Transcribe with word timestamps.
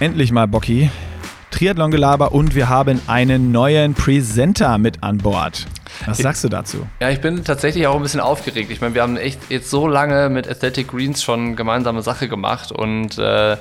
endlich 0.00 0.32
mal 0.32 0.46
Bocky. 0.46 0.90
Triathlon-Gelaber 1.50 2.32
und 2.32 2.54
wir 2.54 2.68
haben 2.68 3.00
einen 3.06 3.50
neuen 3.50 3.94
Presenter 3.94 4.78
mit 4.78 5.02
an 5.02 5.18
Bord. 5.18 5.66
Was 6.06 6.18
sagst 6.18 6.44
du 6.44 6.48
dazu? 6.48 6.86
Ja, 7.00 7.10
ich 7.10 7.20
bin 7.20 7.42
tatsächlich 7.42 7.86
auch 7.86 7.96
ein 7.96 8.02
bisschen 8.02 8.20
aufgeregt. 8.20 8.70
Ich 8.70 8.80
meine, 8.80 8.94
wir 8.94 9.02
haben 9.02 9.16
echt 9.16 9.40
jetzt 9.50 9.70
so 9.70 9.88
lange 9.88 10.28
mit 10.28 10.48
Athletic 10.48 10.88
Greens 10.88 11.22
schon 11.22 11.56
gemeinsame 11.56 12.02
Sache 12.02 12.28
gemacht 12.28 12.70
und 12.70 13.18
äh, 13.18 13.56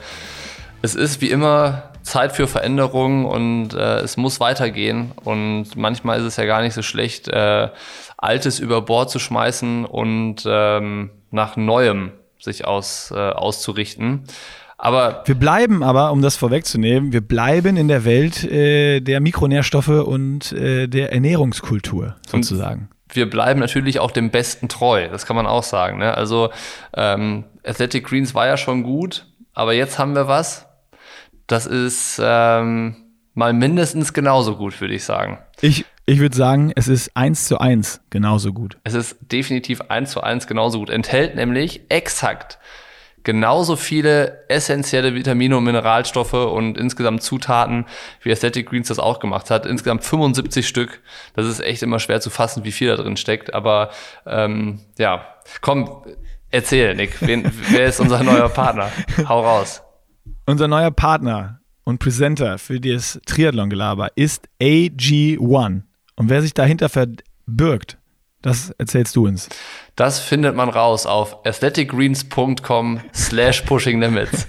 es 0.81 0.93
ist 0.93 1.21
wie 1.21 1.31
immer 1.31 1.91
Zeit 2.03 2.33
für 2.33 2.47
Veränderungen 2.47 3.25
und 3.25 3.73
äh, 3.73 3.99
es 3.99 4.15
muss 4.15 4.39
weitergehen. 4.39 5.13
Und 5.23 5.75
manchmal 5.75 6.19
ist 6.19 6.25
es 6.25 6.37
ja 6.37 6.45
gar 6.45 6.61
nicht 6.61 6.73
so 6.73 6.83
schlecht, 6.83 7.27
äh, 7.29 7.69
Altes 8.17 8.59
über 8.59 8.81
Bord 8.81 9.09
zu 9.09 9.17
schmeißen 9.19 9.85
und 9.85 10.43
ähm, 10.45 11.09
nach 11.31 11.55
Neuem 11.57 12.11
sich 12.39 12.65
aus, 12.65 13.11
äh, 13.11 13.17
auszurichten. 13.17 14.23
Aber 14.77 15.23
wir 15.25 15.35
bleiben 15.35 15.81
aber, 15.81 16.11
um 16.11 16.21
das 16.21 16.35
vorwegzunehmen, 16.35 17.11
wir 17.11 17.21
bleiben 17.21 17.77
in 17.77 17.87
der 17.87 18.05
Welt 18.05 18.43
äh, 18.43 18.99
der 18.99 19.19
Mikronährstoffe 19.21 19.87
und 19.87 20.51
äh, 20.51 20.87
der 20.87 21.11
Ernährungskultur 21.13 22.15
sozusagen. 22.27 22.89
wir 23.11 23.29
bleiben 23.29 23.59
natürlich 23.59 23.99
auch 23.99 24.11
dem 24.11 24.29
Besten 24.29 24.69
treu, 24.69 25.07
das 25.09 25.25
kann 25.25 25.35
man 25.35 25.47
auch 25.47 25.63
sagen. 25.63 25.97
Ne? 25.97 26.15
Also 26.15 26.51
ähm, 26.95 27.45
Athletic 27.65 28.05
Greens 28.05 28.35
war 28.35 28.45
ja 28.45 28.57
schon 28.57 28.83
gut, 28.83 29.25
aber 29.53 29.73
jetzt 29.73 29.97
haben 29.97 30.13
wir 30.13 30.27
was. 30.27 30.67
Das 31.47 31.65
ist 31.65 32.21
ähm, 32.23 32.95
mal 33.33 33.53
mindestens 33.53 34.13
genauso 34.13 34.57
gut, 34.57 34.79
würde 34.79 34.93
ich 34.93 35.05
sagen. 35.05 35.39
Ich, 35.61 35.85
ich 36.05 36.19
würde 36.19 36.35
sagen, 36.35 36.71
es 36.75 36.87
ist 36.87 37.11
eins 37.15 37.47
zu 37.47 37.57
eins 37.59 38.01
genauso 38.09 38.53
gut. 38.53 38.77
Es 38.83 38.93
ist 38.93 39.17
definitiv 39.31 39.81
eins 39.89 40.11
zu 40.11 40.21
eins 40.21 40.45
genauso 40.45 40.79
gut. 40.79 40.89
Enthält 40.89 41.35
nämlich 41.35 41.81
exakt 41.89 42.56
genauso 43.27 43.75
viele 43.75 44.45
essentielle 44.47 45.13
Vitamine 45.13 45.57
und 45.57 45.65
Mineralstoffe 45.65 46.33
und 46.33 46.77
insgesamt 46.77 47.21
Zutaten, 47.21 47.85
wie 48.21 48.31
Aesthetic 48.31 48.69
Greens 48.69 48.87
das 48.87 48.99
auch 48.99 49.19
gemacht 49.19 49.51
hat. 49.51 49.65
Insgesamt 49.65 50.05
75 50.05 50.65
Stück. 50.65 51.01
Das 51.33 51.45
ist 51.45 51.59
echt 51.59 51.83
immer 51.83 51.99
schwer 51.99 52.21
zu 52.21 52.29
fassen, 52.29 52.63
wie 52.63 52.71
viel 52.71 52.87
da 52.87 52.95
drin 52.95 53.17
steckt. 53.17 53.53
Aber 53.53 53.89
ähm, 54.25 54.79
ja, 54.97 55.25
komm, 55.59 56.05
erzähl, 56.51 56.95
Nick. 56.95 57.21
Wen, 57.21 57.51
wer 57.69 57.87
ist 57.87 57.99
unser 57.99 58.23
neuer 58.23 58.47
Partner? 58.47 58.89
Hau 59.27 59.41
raus. 59.41 59.83
Unser 60.45 60.69
neuer 60.69 60.91
Partner 60.91 61.59
und 61.83 61.99
Presenter 61.99 62.57
für 62.57 62.79
das 62.79 63.19
Triathlon-Gelaber 63.25 64.07
ist 64.15 64.47
AG1. 64.61 65.81
Und 66.15 66.29
wer 66.29 66.41
sich 66.41 66.53
dahinter 66.53 66.87
verbirgt, 66.87 67.97
das 68.41 68.69
erzählst 68.77 69.17
du 69.17 69.27
uns. 69.27 69.49
Das 69.97 70.19
findet 70.19 70.55
man 70.55 70.69
raus 70.69 71.07
auf 71.07 71.43
aestheticgreens.com 71.43 73.01
slash 73.15 73.61
pushing 73.61 73.99
limits. 73.99 74.45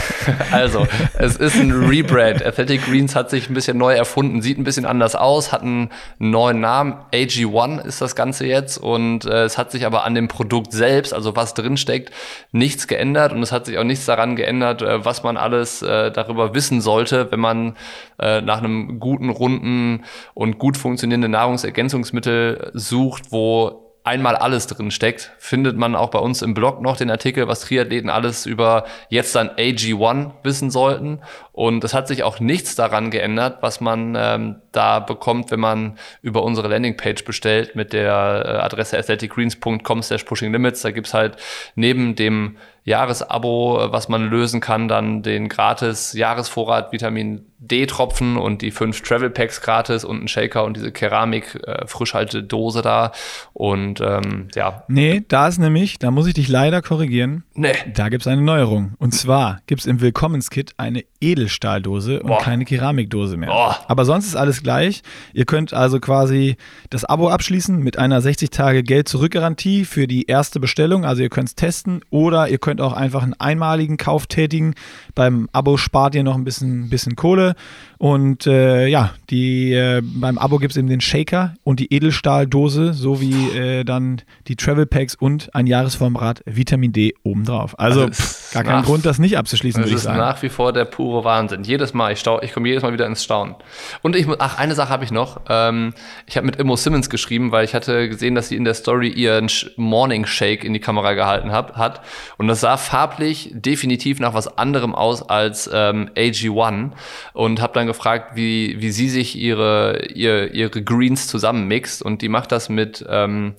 also, 0.50 0.88
es 1.16 1.36
ist 1.36 1.54
ein 1.54 1.70
Rebrand. 1.70 2.44
Aesthetic 2.44 2.84
Greens 2.84 3.14
hat 3.14 3.30
sich 3.30 3.48
ein 3.48 3.54
bisschen 3.54 3.78
neu 3.78 3.94
erfunden, 3.94 4.42
sieht 4.42 4.58
ein 4.58 4.64
bisschen 4.64 4.86
anders 4.86 5.14
aus, 5.14 5.52
hat 5.52 5.62
einen 5.62 5.90
neuen 6.18 6.58
Namen. 6.58 6.94
AG1 7.12 7.84
ist 7.86 8.00
das 8.00 8.16
Ganze 8.16 8.46
jetzt 8.46 8.76
und 8.76 9.24
äh, 9.24 9.44
es 9.44 9.56
hat 9.56 9.70
sich 9.70 9.86
aber 9.86 10.02
an 10.04 10.16
dem 10.16 10.26
Produkt 10.26 10.72
selbst, 10.72 11.14
also 11.14 11.36
was 11.36 11.54
drin 11.54 11.76
steckt, 11.76 12.12
nichts 12.50 12.88
geändert 12.88 13.32
und 13.32 13.40
es 13.40 13.52
hat 13.52 13.66
sich 13.66 13.78
auch 13.78 13.84
nichts 13.84 14.04
daran 14.04 14.34
geändert, 14.34 14.82
äh, 14.82 15.04
was 15.04 15.22
man 15.22 15.36
alles 15.36 15.80
äh, 15.80 16.10
darüber 16.10 16.56
wissen 16.56 16.80
sollte, 16.80 17.30
wenn 17.30 17.38
man 17.38 17.76
äh, 18.18 18.40
nach 18.40 18.58
einem 18.58 18.98
guten, 18.98 19.30
runden 19.30 20.02
und 20.34 20.58
gut 20.58 20.76
funktionierenden 20.76 21.30
Nahrungsergänzungsmittel 21.30 22.72
sucht, 22.74 23.30
wo 23.30 23.87
einmal 24.08 24.36
alles 24.36 24.66
drin 24.66 24.90
steckt, 24.90 25.32
findet 25.38 25.76
man 25.76 25.94
auch 25.94 26.08
bei 26.10 26.18
uns 26.18 26.40
im 26.40 26.54
Blog 26.54 26.80
noch 26.80 26.96
den 26.96 27.10
Artikel, 27.10 27.46
was 27.46 27.60
Triathleten 27.60 28.08
alles 28.08 28.46
über 28.46 28.84
jetzt 29.10 29.34
dann 29.34 29.50
AG1 29.50 30.30
wissen 30.42 30.70
sollten. 30.70 31.20
Und 31.52 31.84
es 31.84 31.92
hat 31.92 32.08
sich 32.08 32.22
auch 32.22 32.40
nichts 32.40 32.74
daran 32.74 33.10
geändert, 33.10 33.58
was 33.60 33.80
man 33.80 34.16
ähm, 34.18 34.56
da 34.72 35.00
bekommt, 35.00 35.50
wenn 35.50 35.60
man 35.60 35.98
über 36.22 36.42
unsere 36.42 36.68
Landingpage 36.68 37.24
bestellt 37.24 37.76
mit 37.76 37.92
der 37.92 38.44
äh, 38.46 38.48
Adresse 38.64 38.96
athleticgreens.com 38.98 40.02
slash 40.02 40.24
pushinglimits. 40.24 40.80
Da 40.82 40.90
gibt's 40.90 41.12
halt 41.12 41.36
neben 41.74 42.14
dem 42.14 42.56
Jahresabo, 42.88 43.88
was 43.90 44.08
man 44.08 44.28
lösen 44.28 44.60
kann, 44.60 44.88
dann 44.88 45.22
den 45.22 45.48
gratis 45.48 46.12
Jahresvorrat 46.14 46.92
Vitamin 46.92 47.46
D-Tropfen 47.60 48.36
und 48.36 48.62
die 48.62 48.70
fünf 48.70 49.02
Travel 49.02 49.30
Packs 49.30 49.60
gratis 49.60 50.04
und 50.04 50.22
ein 50.22 50.28
Shaker 50.28 50.64
und 50.64 50.76
diese 50.76 50.92
Keramik-Frischhaltedose 50.92 52.78
äh, 52.78 52.82
da. 52.82 53.12
Und 53.52 54.00
ähm, 54.00 54.46
ja. 54.54 54.84
Nee, 54.86 55.24
da 55.26 55.48
ist 55.48 55.58
nämlich, 55.58 55.98
da 55.98 56.12
muss 56.12 56.28
ich 56.28 56.34
dich 56.34 56.48
leider 56.48 56.82
korrigieren. 56.82 57.42
Nee. 57.54 57.74
Da 57.94 58.10
gibt's 58.10 58.28
eine 58.28 58.42
Neuerung. 58.42 58.92
Und 58.98 59.12
zwar 59.12 59.60
gibt's 59.66 59.86
im 59.86 60.00
Willkommenskit 60.00 60.74
eine 60.76 61.04
Edelstahldose 61.20 62.20
und 62.20 62.28
Boah. 62.28 62.38
keine 62.38 62.64
Keramikdose 62.64 63.36
mehr. 63.36 63.48
Boah. 63.48 63.76
Aber 63.88 64.04
sonst 64.04 64.26
ist 64.26 64.36
alles 64.36 64.62
gleich. 64.62 65.02
Ihr 65.32 65.44
könnt 65.44 65.74
also 65.74 65.98
quasi 65.98 66.56
das 66.90 67.04
Abo 67.04 67.28
abschließen 67.28 67.76
mit 67.76 67.98
einer 67.98 68.20
60 68.20 68.50
Tage 68.50 68.84
Geld-Zurück-Garantie 68.84 69.84
für 69.84 70.06
die 70.06 70.26
erste 70.26 70.60
Bestellung. 70.60 71.04
Also 71.04 71.22
ihr 71.22 71.28
könnt 71.28 71.48
es 71.48 71.54
testen 71.56 72.02
oder 72.10 72.48
ihr 72.48 72.58
könnt 72.58 72.77
auch 72.80 72.92
einfach 72.92 73.22
einen 73.22 73.34
einmaligen 73.34 73.96
Kauf 73.96 74.26
tätigen. 74.26 74.74
Beim 75.14 75.48
Abo 75.52 75.76
spart 75.76 76.14
ihr 76.14 76.22
noch 76.22 76.34
ein 76.34 76.44
bisschen, 76.44 76.90
bisschen 76.90 77.16
Kohle. 77.16 77.54
Und 77.98 78.46
äh, 78.46 78.86
ja, 78.86 79.12
die, 79.28 79.72
äh, 79.72 80.00
beim 80.02 80.38
Abo 80.38 80.58
gibt 80.58 80.70
es 80.70 80.76
eben 80.76 80.86
den 80.86 81.00
Shaker 81.00 81.54
und 81.64 81.80
die 81.80 81.92
Edelstahldose 81.92 82.94
sowie 82.94 83.50
äh, 83.56 83.84
dann 83.84 84.22
die 84.46 84.54
Travel 84.54 84.86
Packs 84.86 85.16
und 85.16 85.52
ein 85.52 85.66
Jahresformrat 85.66 86.42
Vitamin 86.46 86.92
D 86.92 87.14
obendrauf. 87.24 87.76
Also, 87.76 88.02
also 88.02 88.12
pff, 88.12 88.52
gar 88.52 88.62
kein 88.62 88.84
Grund, 88.84 89.04
das 89.04 89.18
nicht 89.18 89.36
abzuschließen, 89.36 89.82
würde 89.82 89.94
ich 89.94 90.00
sagen. 90.00 90.16
Das 90.16 90.28
ist 90.28 90.34
nach 90.36 90.42
wie 90.42 90.48
vor 90.48 90.72
der 90.72 90.84
pure 90.84 91.24
Wahnsinn. 91.24 91.64
Jedes 91.64 91.92
Mal, 91.92 92.12
ich, 92.12 92.22
ich 92.42 92.52
komme 92.52 92.68
jedes 92.68 92.84
Mal 92.84 92.92
wieder 92.92 93.06
ins 93.06 93.24
Staunen. 93.24 93.56
Und 94.02 94.14
ich 94.14 94.28
muss, 94.28 94.36
ach, 94.38 94.58
eine 94.58 94.76
Sache 94.76 94.90
habe 94.90 95.02
ich 95.02 95.10
noch. 95.10 95.40
Ähm, 95.48 95.92
ich 96.26 96.36
habe 96.36 96.46
mit 96.46 96.56
Immo 96.56 96.76
Simmons 96.76 97.10
geschrieben, 97.10 97.50
weil 97.50 97.64
ich 97.64 97.74
hatte 97.74 98.08
gesehen, 98.08 98.36
dass 98.36 98.48
sie 98.48 98.56
in 98.56 98.64
der 98.64 98.74
Story 98.74 99.08
ihren 99.08 99.48
Morning 99.74 100.24
Shake 100.24 100.62
in 100.62 100.72
die 100.72 100.80
Kamera 100.80 101.14
gehalten 101.14 101.50
hab, 101.50 101.76
hat. 101.76 102.02
Und 102.36 102.46
das 102.46 102.60
sah 102.60 102.76
farblich 102.76 103.50
definitiv 103.52 104.20
nach 104.20 104.34
was 104.34 104.56
anderem 104.56 104.94
aus 104.94 105.28
als 105.28 105.68
ähm, 105.72 106.10
AG1. 106.16 106.92
Und 107.32 107.60
habe 107.60 107.72
dann 107.74 107.87
gefragt, 107.88 108.36
wie, 108.36 108.80
wie 108.80 108.92
sie 108.92 109.08
sich 109.08 109.36
ihre, 109.36 110.06
ihr, 110.14 110.54
ihre 110.54 110.82
Greens 110.82 111.26
zusammenmixt. 111.26 112.02
Und 112.02 112.22
die 112.22 112.28
macht 112.28 112.52
das 112.52 112.68
mit 112.68 113.04
ähm, 113.08 113.56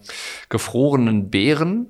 gefrorenen 0.47 1.29
Beeren 1.29 1.87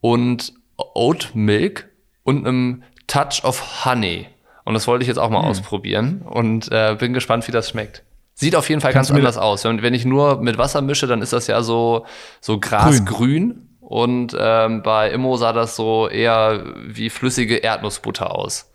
und 0.00 0.52
Oat 0.76 1.30
Milk 1.34 1.88
und 2.24 2.44
einem 2.44 2.82
Touch 3.06 3.44
of 3.44 3.84
Honey. 3.84 4.26
Und 4.64 4.74
das 4.74 4.88
wollte 4.88 5.02
ich 5.02 5.08
jetzt 5.08 5.18
auch 5.18 5.30
mal 5.30 5.42
hm. 5.42 5.48
ausprobieren 5.48 6.22
und 6.22 6.70
äh, 6.72 6.96
bin 6.98 7.12
gespannt, 7.12 7.46
wie 7.46 7.52
das 7.52 7.70
schmeckt. 7.70 8.02
Sieht 8.34 8.56
auf 8.56 8.68
jeden 8.68 8.80
Fall 8.80 8.92
Kannst 8.92 9.10
ganz 9.10 9.18
anders 9.18 9.38
aus. 9.38 9.64
Wenn, 9.64 9.80
wenn 9.80 9.94
ich 9.94 10.04
nur 10.04 10.42
mit 10.42 10.58
Wasser 10.58 10.82
mische, 10.82 11.06
dann 11.06 11.22
ist 11.22 11.32
das 11.32 11.46
ja 11.46 11.62
so, 11.62 12.04
so 12.40 12.58
grasgrün. 12.58 13.68
Und 13.80 14.36
ähm, 14.38 14.82
bei 14.82 15.10
Immo 15.10 15.36
sah 15.36 15.52
das 15.52 15.76
so 15.76 16.08
eher 16.08 16.64
wie 16.84 17.08
flüssige 17.08 17.58
Erdnussbutter 17.58 18.34
aus. 18.34 18.72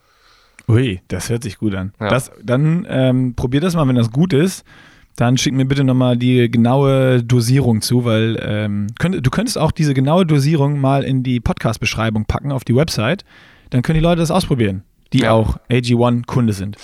Ui, 0.71 1.01
das 1.09 1.29
hört 1.29 1.43
sich 1.43 1.57
gut 1.57 1.75
an. 1.75 1.93
Ja. 1.99 2.09
Das, 2.09 2.31
dann 2.41 2.87
ähm, 2.89 3.35
probier 3.35 3.59
das 3.59 3.75
mal, 3.75 3.87
wenn 3.87 3.95
das 3.95 4.11
gut 4.11 4.33
ist. 4.33 4.63
Dann 5.17 5.37
schick 5.37 5.53
mir 5.53 5.65
bitte 5.65 5.83
nochmal 5.83 6.15
die 6.15 6.49
genaue 6.49 7.21
Dosierung 7.21 7.81
zu, 7.81 8.05
weil 8.05 8.39
ähm, 8.41 8.87
könnt, 8.97 9.25
du 9.25 9.29
könntest 9.29 9.57
auch 9.57 9.71
diese 9.71 9.93
genaue 9.93 10.25
Dosierung 10.25 10.79
mal 10.79 11.03
in 11.03 11.23
die 11.23 11.41
Podcast-Beschreibung 11.41 12.25
packen 12.25 12.51
auf 12.53 12.63
die 12.63 12.75
Website. 12.75 13.25
Dann 13.71 13.81
können 13.81 13.95
die 13.95 14.03
Leute 14.03 14.21
das 14.21 14.31
ausprobieren, 14.31 14.83
die 15.11 15.19
ja. 15.19 15.31
auch 15.31 15.57
AG1-Kunde 15.69 16.53
sind. 16.53 16.77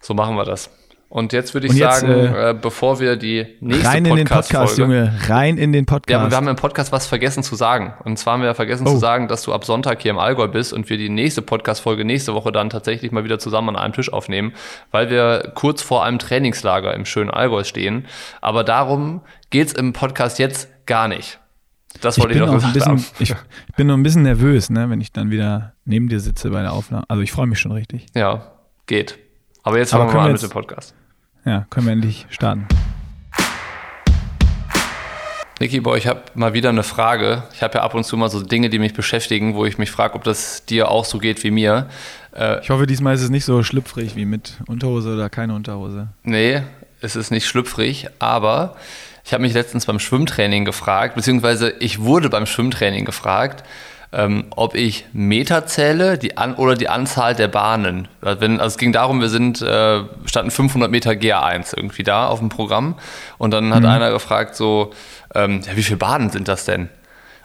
So 0.00 0.14
machen 0.14 0.36
wir 0.36 0.44
das. 0.44 0.70
Und 1.14 1.32
jetzt 1.32 1.54
würde 1.54 1.68
ich 1.68 1.74
jetzt, 1.74 2.00
sagen, 2.00 2.12
äh, 2.12 2.50
äh, 2.50 2.54
bevor 2.60 2.98
wir 2.98 3.14
die 3.14 3.46
nächste 3.60 3.86
Rein 3.86 4.04
in 4.04 4.16
den 4.16 4.26
Podcast, 4.26 4.78
Junge, 4.78 5.16
rein 5.28 5.58
in 5.58 5.72
den 5.72 5.86
Podcast. 5.86 6.10
Ja, 6.10 6.18
aber 6.18 6.32
wir 6.32 6.36
haben 6.36 6.48
im 6.48 6.56
Podcast 6.56 6.90
was 6.90 7.06
vergessen 7.06 7.44
zu 7.44 7.54
sagen. 7.54 7.94
Und 8.02 8.18
zwar 8.18 8.32
haben 8.32 8.42
wir 8.42 8.52
vergessen 8.56 8.84
oh. 8.84 8.94
zu 8.94 8.96
sagen, 8.96 9.28
dass 9.28 9.42
du 9.42 9.52
ab 9.52 9.64
Sonntag 9.64 10.02
hier 10.02 10.10
im 10.10 10.18
Allgäu 10.18 10.48
bist 10.48 10.72
und 10.72 10.90
wir 10.90 10.96
die 10.96 11.10
nächste 11.10 11.40
Podcast-Folge 11.40 12.04
nächste 12.04 12.34
Woche 12.34 12.50
dann 12.50 12.68
tatsächlich 12.68 13.12
mal 13.12 13.22
wieder 13.22 13.38
zusammen 13.38 13.68
an 13.68 13.76
einem 13.76 13.92
Tisch 13.92 14.12
aufnehmen, 14.12 14.54
weil 14.90 15.08
wir 15.08 15.52
kurz 15.54 15.82
vor 15.82 16.04
einem 16.04 16.18
Trainingslager 16.18 16.92
im 16.92 17.04
schönen 17.04 17.30
Allgäu 17.30 17.62
stehen. 17.62 18.06
Aber 18.40 18.64
darum 18.64 19.20
geht's 19.50 19.72
im 19.72 19.92
Podcast 19.92 20.40
jetzt 20.40 20.68
gar 20.84 21.06
nicht. 21.06 21.38
Das 22.00 22.18
wollte 22.18 22.34
ich, 22.34 22.40
ich 22.40 22.44
noch 22.44 22.54
gesagt 22.54 22.74
bisschen, 22.74 22.90
haben. 22.90 23.04
Ich, 23.20 23.32
bin 23.76 23.86
noch 23.86 23.94
ein 23.94 24.02
bisschen 24.02 24.24
nervös, 24.24 24.68
ne, 24.68 24.90
wenn 24.90 25.00
ich 25.00 25.12
dann 25.12 25.30
wieder 25.30 25.74
neben 25.84 26.08
dir 26.08 26.18
sitze 26.18 26.50
bei 26.50 26.62
der 26.62 26.72
Aufnahme. 26.72 27.04
Also 27.06 27.22
ich 27.22 27.30
freue 27.30 27.46
mich 27.46 27.60
schon 27.60 27.70
richtig. 27.70 28.06
Ja, 28.16 28.50
geht. 28.86 29.16
Aber 29.62 29.78
jetzt 29.78 29.92
fangen 29.92 30.12
wir 30.12 30.14
mal 30.14 30.32
mit 30.32 30.42
dem 30.42 30.50
Podcast. 30.50 30.92
Ja, 31.44 31.66
können 31.68 31.86
wir 31.86 31.92
endlich 31.92 32.26
starten. 32.30 32.66
Niki, 35.60 35.80
boah, 35.80 35.96
ich 35.96 36.06
habe 36.06 36.22
mal 36.34 36.52
wieder 36.52 36.70
eine 36.70 36.82
Frage. 36.82 37.44
Ich 37.54 37.62
habe 37.62 37.74
ja 37.74 37.82
ab 37.82 37.94
und 37.94 38.04
zu 38.04 38.16
mal 38.16 38.28
so 38.28 38.42
Dinge, 38.42 38.70
die 38.70 38.78
mich 38.78 38.92
beschäftigen, 38.94 39.54
wo 39.54 39.64
ich 39.66 39.78
mich 39.78 39.90
frage, 39.90 40.14
ob 40.14 40.24
das 40.24 40.64
dir 40.64 40.90
auch 40.90 41.04
so 41.04 41.18
geht 41.18 41.44
wie 41.44 41.50
mir. 41.50 41.88
Äh, 42.34 42.60
ich 42.60 42.70
hoffe, 42.70 42.86
diesmal 42.86 43.14
ist 43.14 43.22
es 43.22 43.30
nicht 43.30 43.44
so 43.44 43.62
schlüpfrig 43.62 44.16
wie 44.16 44.24
mit 44.24 44.54
Unterhose 44.66 45.14
oder 45.14 45.30
keine 45.30 45.54
Unterhose. 45.54 46.08
Nee, 46.24 46.62
es 47.00 47.14
ist 47.14 47.30
nicht 47.30 47.46
schlüpfrig, 47.46 48.08
aber 48.18 48.76
ich 49.24 49.32
habe 49.32 49.42
mich 49.42 49.54
letztens 49.54 49.86
beim 49.86 50.00
Schwimmtraining 50.00 50.64
gefragt, 50.64 51.14
beziehungsweise 51.14 51.70
ich 51.78 52.00
wurde 52.00 52.30
beim 52.30 52.46
Schwimmtraining 52.46 53.04
gefragt, 53.04 53.64
ähm, 54.14 54.44
ob 54.50 54.74
ich 54.74 55.06
Meter 55.12 55.66
zähle 55.66 56.16
die 56.18 56.36
an, 56.36 56.54
oder 56.54 56.76
die 56.76 56.88
Anzahl 56.88 57.34
der 57.34 57.48
Bahnen. 57.48 58.08
Also, 58.20 58.40
wenn, 58.40 58.60
also 58.60 58.74
es 58.74 58.78
ging 58.78 58.92
darum, 58.92 59.20
wir 59.20 59.28
sind, 59.28 59.60
äh, 59.60 60.00
standen 60.26 60.50
500 60.50 60.90
Meter 60.90 61.12
GA1 61.12 61.76
irgendwie 61.76 62.04
da 62.04 62.28
auf 62.28 62.38
dem 62.38 62.48
Programm 62.48 62.94
und 63.38 63.50
dann 63.50 63.74
hat 63.74 63.82
mhm. 63.82 63.88
einer 63.88 64.10
gefragt 64.10 64.54
so, 64.54 64.92
ähm, 65.34 65.62
ja, 65.66 65.76
wie 65.76 65.82
viele 65.82 65.98
Bahnen 65.98 66.30
sind 66.30 66.48
das 66.48 66.64
denn? 66.64 66.88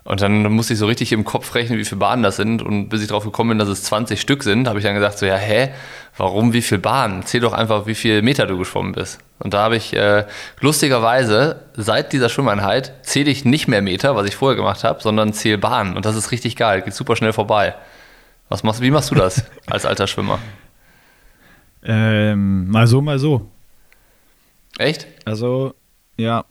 Und 0.09 0.21
dann 0.21 0.41
musste 0.51 0.73
ich 0.73 0.79
so 0.79 0.87
richtig 0.87 1.11
im 1.11 1.23
Kopf 1.23 1.53
rechnen, 1.53 1.77
wie 1.77 1.85
viele 1.85 1.99
Bahnen 1.99 2.23
das 2.23 2.35
sind. 2.35 2.63
Und 2.63 2.89
bis 2.89 3.03
ich 3.03 3.09
darauf 3.09 3.25
gekommen 3.25 3.49
bin, 3.49 3.59
dass 3.59 3.69
es 3.69 3.83
20 3.83 4.19
Stück 4.19 4.41
sind, 4.41 4.67
habe 4.67 4.79
ich 4.79 4.83
dann 4.83 4.95
gesagt, 4.95 5.19
so, 5.19 5.27
ja, 5.27 5.35
hä, 5.35 5.69
warum 6.17 6.51
wie 6.51 6.63
viele 6.63 6.81
Bahnen? 6.81 7.21
Zähl 7.27 7.41
doch 7.41 7.53
einfach, 7.53 7.85
wie 7.85 7.93
viele 7.93 8.23
Meter 8.23 8.47
du 8.47 8.57
geschwommen 8.57 8.93
bist. 8.93 9.19
Und 9.37 9.53
da 9.53 9.61
habe 9.61 9.75
ich 9.75 9.95
äh, 9.95 10.25
lustigerweise, 10.61 11.61
seit 11.75 12.11
dieser 12.11 12.29
Schwimmeinheit, 12.29 12.91
zähle 13.03 13.29
ich 13.29 13.45
nicht 13.45 13.67
mehr 13.67 13.83
Meter, 13.83 14.15
was 14.15 14.27
ich 14.27 14.35
vorher 14.35 14.55
gemacht 14.55 14.83
habe, 14.83 14.99
sondern 14.99 15.31
zähle 15.31 15.59
Bahnen. 15.59 15.95
Und 15.95 16.05
das 16.05 16.15
ist 16.15 16.31
richtig 16.31 16.55
geil, 16.55 16.81
geht 16.81 16.95
super 16.95 17.15
schnell 17.15 17.31
vorbei. 17.31 17.75
Was 18.49 18.63
machst, 18.63 18.81
wie 18.81 18.89
machst 18.89 19.11
du 19.11 19.15
das 19.15 19.45
als 19.67 19.85
alter 19.85 20.07
Schwimmer? 20.07 20.39
Ähm, 21.83 22.67
mal 22.67 22.87
so, 22.87 22.99
mal 22.99 23.19
so. 23.19 23.47
Echt? 24.79 25.05
Also, 25.25 25.75
ja, 26.17 26.45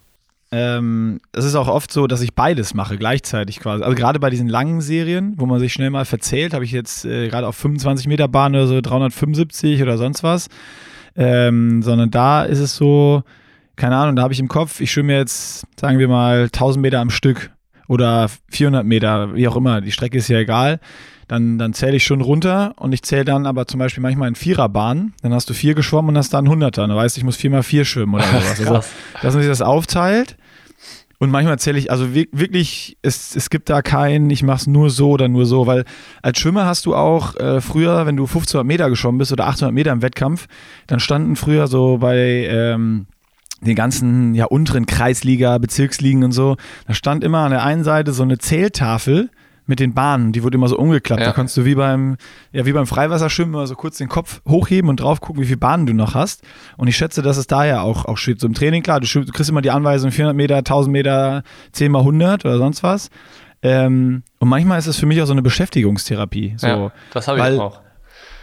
ähm, 0.50 1.20
es 1.32 1.44
ist 1.44 1.54
auch 1.54 1.68
oft 1.68 1.92
so, 1.92 2.06
dass 2.06 2.22
ich 2.22 2.34
beides 2.34 2.72
mache, 2.72 2.96
gleichzeitig 2.96 3.60
quasi. 3.60 3.82
Also 3.82 3.94
gerade 3.94 4.18
bei 4.18 4.30
diesen 4.30 4.48
langen 4.48 4.80
Serien, 4.80 5.34
wo 5.36 5.46
man 5.46 5.60
sich 5.60 5.72
schnell 5.72 5.90
mal 5.90 6.04
verzählt, 6.04 6.54
habe 6.54 6.64
ich 6.64 6.72
jetzt 6.72 7.04
äh, 7.04 7.28
gerade 7.28 7.46
auf 7.46 7.56
25 7.56 8.06
Meter 8.06 8.28
Bahn 8.28 8.54
oder 8.54 8.66
so 8.66 8.80
375 8.80 9.82
oder 9.82 9.98
sonst 9.98 10.22
was. 10.22 10.48
Ähm, 11.16 11.82
sondern 11.82 12.10
da 12.10 12.44
ist 12.44 12.60
es 12.60 12.76
so, 12.76 13.22
keine 13.76 13.96
Ahnung, 13.96 14.16
da 14.16 14.22
habe 14.22 14.32
ich 14.32 14.40
im 14.40 14.48
Kopf, 14.48 14.80
ich 14.80 14.90
schwimme 14.90 15.16
jetzt, 15.16 15.66
sagen 15.78 15.98
wir 15.98 16.08
mal, 16.08 16.44
1000 16.44 16.80
Meter 16.80 17.00
am 17.00 17.10
Stück 17.10 17.50
oder 17.88 18.28
400 18.50 18.86
Meter, 18.86 19.34
wie 19.34 19.48
auch 19.48 19.56
immer, 19.56 19.80
die 19.80 19.92
Strecke 19.92 20.18
ist 20.18 20.28
ja 20.28 20.38
egal 20.38 20.80
dann, 21.28 21.58
dann 21.58 21.74
zähle 21.74 21.96
ich 21.96 22.04
schon 22.04 22.22
runter 22.22 22.72
und 22.76 22.92
ich 22.92 23.02
zähle 23.02 23.24
dann 23.24 23.46
aber 23.46 23.66
zum 23.66 23.78
Beispiel 23.78 24.02
manchmal 24.02 24.28
in 24.28 24.34
Viererbahn. 24.34 25.12
Dann 25.22 25.34
hast 25.34 25.48
du 25.50 25.54
vier 25.54 25.74
geschwommen 25.74 26.10
und 26.10 26.18
hast 26.18 26.32
dann 26.32 26.48
Hunderter. 26.48 26.86
Dann 26.86 26.96
weißt 26.96 27.16
du, 27.16 27.20
ich 27.20 27.24
muss 27.24 27.36
vier 27.36 27.50
mal 27.50 27.62
vier 27.62 27.84
schwimmen 27.84 28.14
oder 28.14 28.24
sowas. 28.56 28.60
also, 28.60 28.74
dass 29.22 29.34
man 29.34 29.42
sich 29.42 29.50
das 29.50 29.62
aufteilt. 29.62 30.36
Und 31.20 31.30
manchmal 31.30 31.58
zähle 31.58 31.78
ich, 31.78 31.90
also 31.90 32.14
wirklich, 32.14 32.96
es, 33.02 33.34
es 33.34 33.50
gibt 33.50 33.68
da 33.68 33.82
keinen, 33.82 34.30
ich 34.30 34.44
mache 34.44 34.58
es 34.58 34.66
nur 34.68 34.88
so 34.88 35.10
oder 35.10 35.26
nur 35.26 35.46
so, 35.46 35.66
weil 35.66 35.84
als 36.22 36.38
Schwimmer 36.38 36.64
hast 36.64 36.86
du 36.86 36.94
auch 36.94 37.34
äh, 37.36 37.60
früher, 37.60 38.06
wenn 38.06 38.16
du 38.16 38.22
1500 38.22 38.64
Meter 38.64 38.88
geschwommen 38.88 39.18
bist 39.18 39.32
oder 39.32 39.48
800 39.48 39.74
Meter 39.74 39.90
im 39.90 40.00
Wettkampf, 40.00 40.46
dann 40.86 41.00
standen 41.00 41.34
früher 41.34 41.66
so 41.66 41.98
bei 41.98 42.46
ähm, 42.48 43.06
den 43.60 43.74
ganzen 43.74 44.34
ja 44.34 44.44
unteren 44.44 44.86
Kreisliga, 44.86 45.58
Bezirksligen 45.58 46.22
und 46.22 46.30
so, 46.30 46.56
da 46.86 46.94
stand 46.94 47.24
immer 47.24 47.38
an 47.38 47.50
der 47.50 47.64
einen 47.64 47.82
Seite 47.82 48.12
so 48.12 48.22
eine 48.22 48.38
Zähltafel 48.38 49.28
mit 49.68 49.80
den 49.80 49.94
Bahnen, 49.94 50.32
die 50.32 50.42
wurde 50.42 50.56
immer 50.56 50.68
so 50.68 50.78
umgeklappt. 50.78 51.20
Ja. 51.20 51.28
Da 51.28 51.32
konntest 51.32 51.56
du 51.58 51.64
wie 51.64 51.74
beim, 51.74 52.16
ja, 52.52 52.64
wie 52.66 52.72
beim 52.72 52.86
Freiwasserschwimmen 52.86 53.54
immer 53.54 53.66
so 53.66 53.74
kurz 53.74 53.98
den 53.98 54.08
Kopf 54.08 54.40
hochheben 54.48 54.88
und 54.88 55.00
drauf 55.00 55.20
gucken, 55.20 55.42
wie 55.42 55.46
viele 55.46 55.58
Bahnen 55.58 55.86
du 55.86 55.92
noch 55.92 56.14
hast. 56.14 56.42
Und 56.76 56.88
ich 56.88 56.96
schätze, 56.96 57.22
dass 57.22 57.36
es 57.36 57.46
daher 57.46 57.82
auch, 57.82 58.06
auch 58.06 58.16
steht. 58.16 58.40
So 58.40 58.46
im 58.46 58.54
Training, 58.54 58.82
klar, 58.82 59.00
du, 59.00 59.06
du 59.06 59.32
kriegst 59.32 59.50
immer 59.50 59.62
die 59.62 59.70
Anweisung 59.70 60.10
400 60.10 60.34
Meter, 60.34 60.56
1000 60.56 60.92
Meter, 60.92 61.42
10 61.72 61.92
mal 61.92 62.00
100 62.00 62.44
oder 62.44 62.58
sonst 62.58 62.82
was. 62.82 63.10
Ähm, 63.62 64.22
und 64.38 64.48
manchmal 64.48 64.78
ist 64.78 64.86
es 64.86 64.96
für 64.96 65.06
mich 65.06 65.20
auch 65.20 65.26
so 65.26 65.32
eine 65.32 65.42
Beschäftigungstherapie. 65.42 66.54
So, 66.56 66.66
ja, 66.66 66.92
das 67.12 67.28
habe 67.28 67.38
ich 67.38 67.60
auch. 67.60 67.80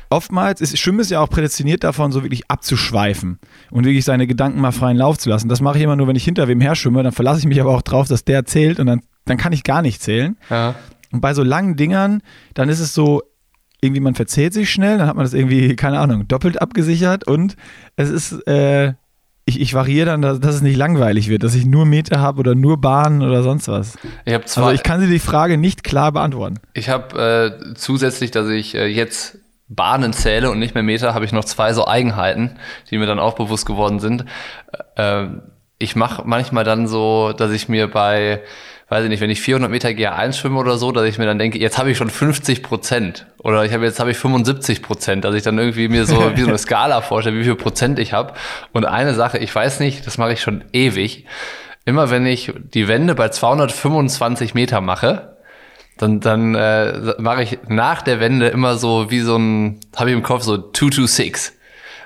Oftmals 0.10 0.62
ist 0.62 0.78
Schwimmen 0.78 1.00
ist 1.00 1.10
ja 1.10 1.20
auch 1.20 1.30
prädestiniert 1.30 1.84
davon, 1.84 2.12
so 2.12 2.22
wirklich 2.24 2.50
abzuschweifen 2.50 3.40
und 3.72 3.86
wirklich 3.86 4.06
seine 4.06 4.28
Gedanken 4.28 4.62
mal 4.62 4.72
freien 4.72 4.98
Lauf 4.98 5.18
zu 5.18 5.30
lassen. 5.30 5.50
Das 5.50 5.62
mache 5.62 5.78
ich 5.78 5.84
immer 5.84 5.96
nur, 5.96 6.08
wenn 6.08 6.16
ich 6.16 6.24
hinter 6.24 6.48
wem 6.48 6.62
her 6.62 6.76
schwimme. 6.76 7.02
Dann 7.02 7.12
verlasse 7.12 7.40
ich 7.40 7.46
mich 7.46 7.60
aber 7.60 7.72
auch 7.72 7.82
drauf, 7.82 8.08
dass 8.08 8.24
der 8.24 8.46
zählt 8.46 8.80
und 8.80 8.86
dann, 8.86 9.02
dann 9.26 9.38
kann 9.38 9.52
ich 9.52 9.64
gar 9.64 9.82
nicht 9.82 10.02
zählen. 10.02 10.38
Ja. 10.50 10.76
Und 11.16 11.22
bei 11.22 11.34
so 11.34 11.44
langen 11.44 11.76
Dingern, 11.78 12.22
dann 12.54 12.70
ist 12.70 12.80
es 12.80 12.94
so, 12.94 13.24
irgendwie 13.82 14.02
man 14.02 14.16
verzählt 14.16 14.54
sich 14.54 14.70
schnell, 14.70 14.98
dann 14.98 15.08
hat 15.08 15.16
man 15.16 15.24
das 15.24 15.34
irgendwie, 15.34 15.76
keine 15.78 16.00
Ahnung, 16.00 16.28
doppelt 16.28 16.62
abgesichert 16.62 17.26
und 17.26 17.56
es 17.96 18.10
ist, 18.10 18.34
äh, 18.48 18.94
ich, 19.46 19.62
ich 19.62 19.74
variiere 19.74 20.08
dann, 20.08 20.22
dass, 20.22 20.40
dass, 20.40 20.56
es 20.56 20.62
nicht 20.62 20.76
langweilig 20.76 21.30
wird, 21.30 21.44
dass 21.44 21.56
ich 21.56 21.66
nur 21.66 21.86
Meter 21.86 22.20
habe 22.20 22.40
oder 22.40 22.56
nur 22.56 22.82
Bahnen 22.82 23.22
oder 23.22 23.44
sonst 23.44 23.68
was. 23.68 23.96
Ich 24.26 24.34
habe 24.34 24.44
Also 24.44 24.72
ich 24.72 24.84
kann 24.84 25.00
dir 25.00 25.08
die 25.08 25.20
Frage 25.20 25.58
nicht 25.58 25.84
klar 25.84 26.12
beantworten. 26.12 26.60
Ich 26.74 26.90
habe 26.90 27.62
äh, 27.72 27.74
zusätzlich, 27.76 28.32
dass 28.32 28.50
ich 28.50 28.76
äh, 28.76 28.88
jetzt 28.88 29.38
Bahnen 29.68 30.14
zähle 30.14 30.52
und 30.52 30.60
nicht 30.60 30.74
mehr 30.74 30.84
Meter, 30.84 31.14
habe 31.14 31.26
ich 31.26 31.32
noch 31.32 31.46
zwei 31.46 31.74
so 31.74 31.88
Eigenheiten, 31.88 32.58
die 32.90 32.98
mir 32.98 33.06
dann 33.06 33.20
auch 33.20 33.36
bewusst 33.36 33.66
geworden 33.66 34.00
sind. 34.00 34.26
Äh, 34.96 35.28
ich 35.78 35.96
mache 35.96 36.24
manchmal 36.26 36.64
dann 36.64 36.88
so, 36.88 37.32
dass 37.32 37.52
ich 37.52 37.70
mir 37.70 37.90
bei 37.90 38.42
weiß 38.90 39.04
ich 39.04 39.10
nicht, 39.10 39.22
wenn 39.22 39.30
ich 39.30 39.42
400 39.42 39.72
Meter 39.72 39.90
GA1 39.90 40.34
schwimme 40.34 40.60
oder 40.60 40.78
so, 40.78 40.92
dass 40.92 41.06
ich 41.06 41.18
mir 41.18 41.26
dann 41.26 41.40
denke, 41.40 41.58
jetzt 41.58 41.78
habe 41.78 41.90
ich 41.90 41.98
schon 41.98 42.10
50 42.10 42.62
Prozent 42.62 43.26
oder 43.40 43.66
ich 43.66 43.74
habe 43.74 43.84
jetzt 43.84 44.00
habe 44.00 44.12
ich 44.12 44.18
75 44.18 44.84
Prozent, 44.84 45.26
dass 45.26 45.34
ich 45.34 45.44
dann 45.44 45.58
irgendwie 45.58 45.88
mir 45.88 46.06
so 46.06 46.32
wie 46.36 46.42
so 46.42 46.48
eine 46.48 46.58
Skala 46.58 47.02
vorstelle, 47.02 47.38
wie 47.40 47.44
viel 47.44 47.56
Prozent 47.56 47.98
ich 47.98 48.14
habe. 48.14 48.34
Und 48.74 48.86
eine 48.86 49.16
Sache, 49.16 49.40
ich 49.40 49.54
weiß 49.54 49.80
nicht, 49.80 50.06
das 50.06 50.18
mache 50.18 50.34
ich 50.34 50.42
schon 50.42 50.64
ewig. 50.72 51.26
Immer 51.86 52.10
wenn 52.10 52.26
ich 52.26 52.54
die 52.74 52.88
Wende 52.88 53.16
bei 53.16 53.30
225 53.30 54.54
Meter 54.54 54.82
mache, 54.82 55.36
dann, 55.98 56.20
dann 56.20 56.56
äh, 56.56 57.14
mache 57.20 57.44
ich 57.44 57.60
nach 57.68 58.02
der 58.02 58.20
Wende 58.20 58.48
immer 58.48 58.76
so 58.78 59.10
wie 59.10 59.22
so 59.22 59.38
ein, 59.38 59.80
habe 59.96 60.10
ich 60.10 60.16
im 60.16 60.24
Kopf 60.24 60.44
so 60.44 60.58
226. 60.58 61.54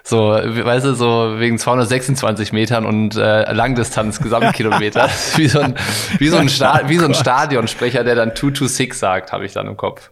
So, 0.03 0.29
weißt 0.29 0.85
du, 0.85 0.93
so 0.93 1.39
wegen 1.39 1.57
226 1.57 2.53
Metern 2.53 2.85
und 2.85 3.15
äh, 3.15 3.51
Langdistanz 3.51 4.19
Gesamtkilometer. 4.19 5.09
wie, 5.35 5.47
so 5.47 5.59
ein, 5.59 5.75
wie, 6.17 6.29
so 6.29 6.37
ein 6.37 6.47
wie 6.47 6.97
so 6.97 7.05
ein 7.05 7.13
Stadionsprecher, 7.13 8.03
der 8.03 8.15
dann 8.15 8.35
226 8.35 8.93
sagt, 8.93 9.31
habe 9.31 9.45
ich 9.45 9.53
dann 9.53 9.67
im 9.67 9.77
Kopf. 9.77 10.11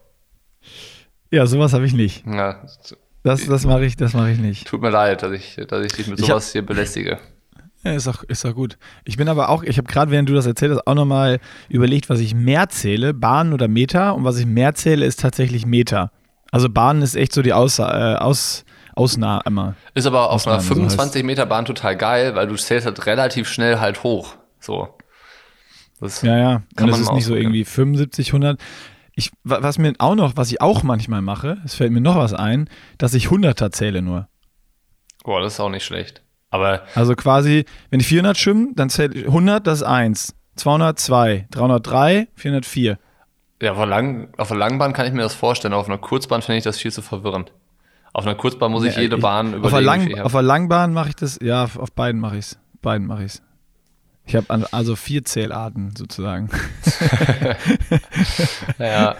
Ja, 1.31 1.45
sowas 1.45 1.73
habe 1.73 1.85
ich 1.85 1.93
nicht. 1.93 2.25
Ja. 2.25 2.63
Das, 3.23 3.45
das 3.45 3.65
mache 3.65 3.85
ich, 3.85 3.97
das 3.97 4.13
ich 4.13 4.39
nicht. 4.39 4.67
Tut 4.67 4.81
mir 4.81 4.89
leid, 4.89 5.21
dass 5.21 5.31
ich, 5.33 5.59
dass 5.67 5.85
ich 5.85 5.91
dich 5.91 6.07
mit 6.07 6.19
sowas 6.19 6.47
hab, 6.47 6.51
hier 6.53 6.65
belästige. 6.65 7.19
Ja, 7.83 7.93
ist 7.93 8.07
auch, 8.07 8.23
ist 8.23 8.45
auch 8.45 8.53
gut. 8.53 8.77
Ich 9.05 9.17
bin 9.17 9.27
aber 9.27 9.49
auch, 9.49 9.63
ich 9.63 9.77
habe 9.77 9.87
gerade, 9.87 10.11
während 10.11 10.29
du 10.29 10.33
das 10.33 10.45
erzählt 10.45 10.71
hast, 10.71 10.87
auch 10.87 10.95
nochmal 10.95 11.39
überlegt, 11.69 12.09
was 12.09 12.19
ich 12.19 12.33
mehr 12.33 12.69
zähle, 12.69 13.13
Bahnen 13.13 13.53
oder 13.53 13.67
Meter. 13.67 14.15
Und 14.15 14.23
was 14.23 14.37
ich 14.39 14.45
mehr 14.45 14.73
zähle, 14.75 15.05
ist 15.05 15.19
tatsächlich 15.19 15.65
Meter. 15.65 16.11
Also 16.51 16.69
Bahnen 16.69 17.01
ist 17.01 17.15
echt 17.15 17.33
so 17.33 17.41
die 17.41 17.53
Aus, 17.53 17.79
äh, 17.79 17.83
Aus 17.83 18.63
Ausnahme. 18.97 19.75
Ist 19.93 20.07
aber 20.07 20.31
auf 20.31 20.47
einer 20.47 20.59
25 20.59 21.23
Meter 21.23 21.45
Bahn 21.45 21.65
total 21.65 21.95
geil, 21.95 22.35
weil 22.35 22.47
du 22.47 22.55
zählst 22.55 22.85
halt 22.85 23.05
relativ 23.05 23.47
schnell 23.47 23.79
halt 23.79 24.03
hoch. 24.03 24.35
So. 24.59 24.89
Das 25.99 26.21
ja, 26.21 26.37
ja. 26.37 26.61
Kann 26.75 26.89
Und 26.89 26.95
es 26.95 27.01
ist 27.01 27.13
nicht 27.13 27.25
so 27.25 27.35
irgendwie 27.35 27.65
75, 27.65 28.29
100. 28.29 28.59
Ich, 29.13 29.31
was 29.43 29.79
mir 29.79 29.93
auch 29.97 30.15
noch, 30.15 30.35
was 30.35 30.51
ich 30.51 30.61
auch 30.61 30.83
manchmal 30.83 31.21
mache, 31.21 31.57
es 31.65 31.73
fällt 31.73 31.91
mir 31.91 32.01
noch 32.01 32.15
was 32.15 32.33
ein, 32.33 32.69
dass 32.97 33.13
ich 33.13 33.27
100er 33.27 33.71
zähle 33.71 34.01
nur. 34.01 34.27
Boah, 35.23 35.41
das 35.41 35.53
ist 35.53 35.59
auch 35.59 35.69
nicht 35.69 35.85
schlecht. 35.85 36.21
Aber 36.49 36.83
also 36.95 37.15
quasi, 37.15 37.65
wenn 37.89 37.99
ich 37.99 38.07
400 38.07 38.37
schwimme, 38.37 38.69
dann 38.75 38.89
zähle 38.89 39.15
ich 39.15 39.25
100, 39.25 39.65
das 39.65 39.79
ist 39.79 39.83
1. 39.83 40.35
202, 40.55 41.47
303, 41.51 42.27
404. 42.35 42.99
Ja, 43.61 43.71
auf 43.71 43.77
der, 43.77 43.87
Lang, 43.87 44.29
auf 44.37 44.47
der 44.49 44.57
Langbahn 44.57 44.93
kann 44.93 45.07
ich 45.07 45.13
mir 45.13 45.23
das 45.23 45.33
vorstellen, 45.33 45.73
auf 45.73 45.87
einer 45.87 45.97
Kurzbahn 45.97 46.41
finde 46.41 46.59
ich 46.59 46.63
das 46.63 46.77
viel 46.77 46.91
zu 46.91 47.01
verwirrend. 47.01 47.51
Auf 48.17 48.25
einer 48.25 48.33
Kurzbahn 48.33 48.71
muss 48.71 48.83
ich 48.83 48.95
ja, 48.95 49.03
jede 49.03 49.19
Bahn 49.19 49.53
überlegen. 49.53 49.65
Auf 49.65 49.71
der, 49.73 49.81
Lang, 49.81 50.19
auf 50.21 50.31
der 50.31 50.41
Langbahn 50.41 50.91
mache 50.91 51.09
ich 51.09 51.15
das, 51.15 51.37
ja, 51.39 51.65
auf 51.65 51.91
beiden 51.91 52.19
mache 52.19 52.37
ich 52.37 52.45
es. 52.45 52.59
Beiden 52.81 53.05
mache 53.05 53.23
ich 53.23 53.33
es. 53.33 53.43
Ich 54.25 54.35
habe 54.35 54.67
also 54.71 54.95
vier 54.95 55.23
Zählarten 55.23 55.95
sozusagen. 55.95 56.49
ja. 58.79 59.15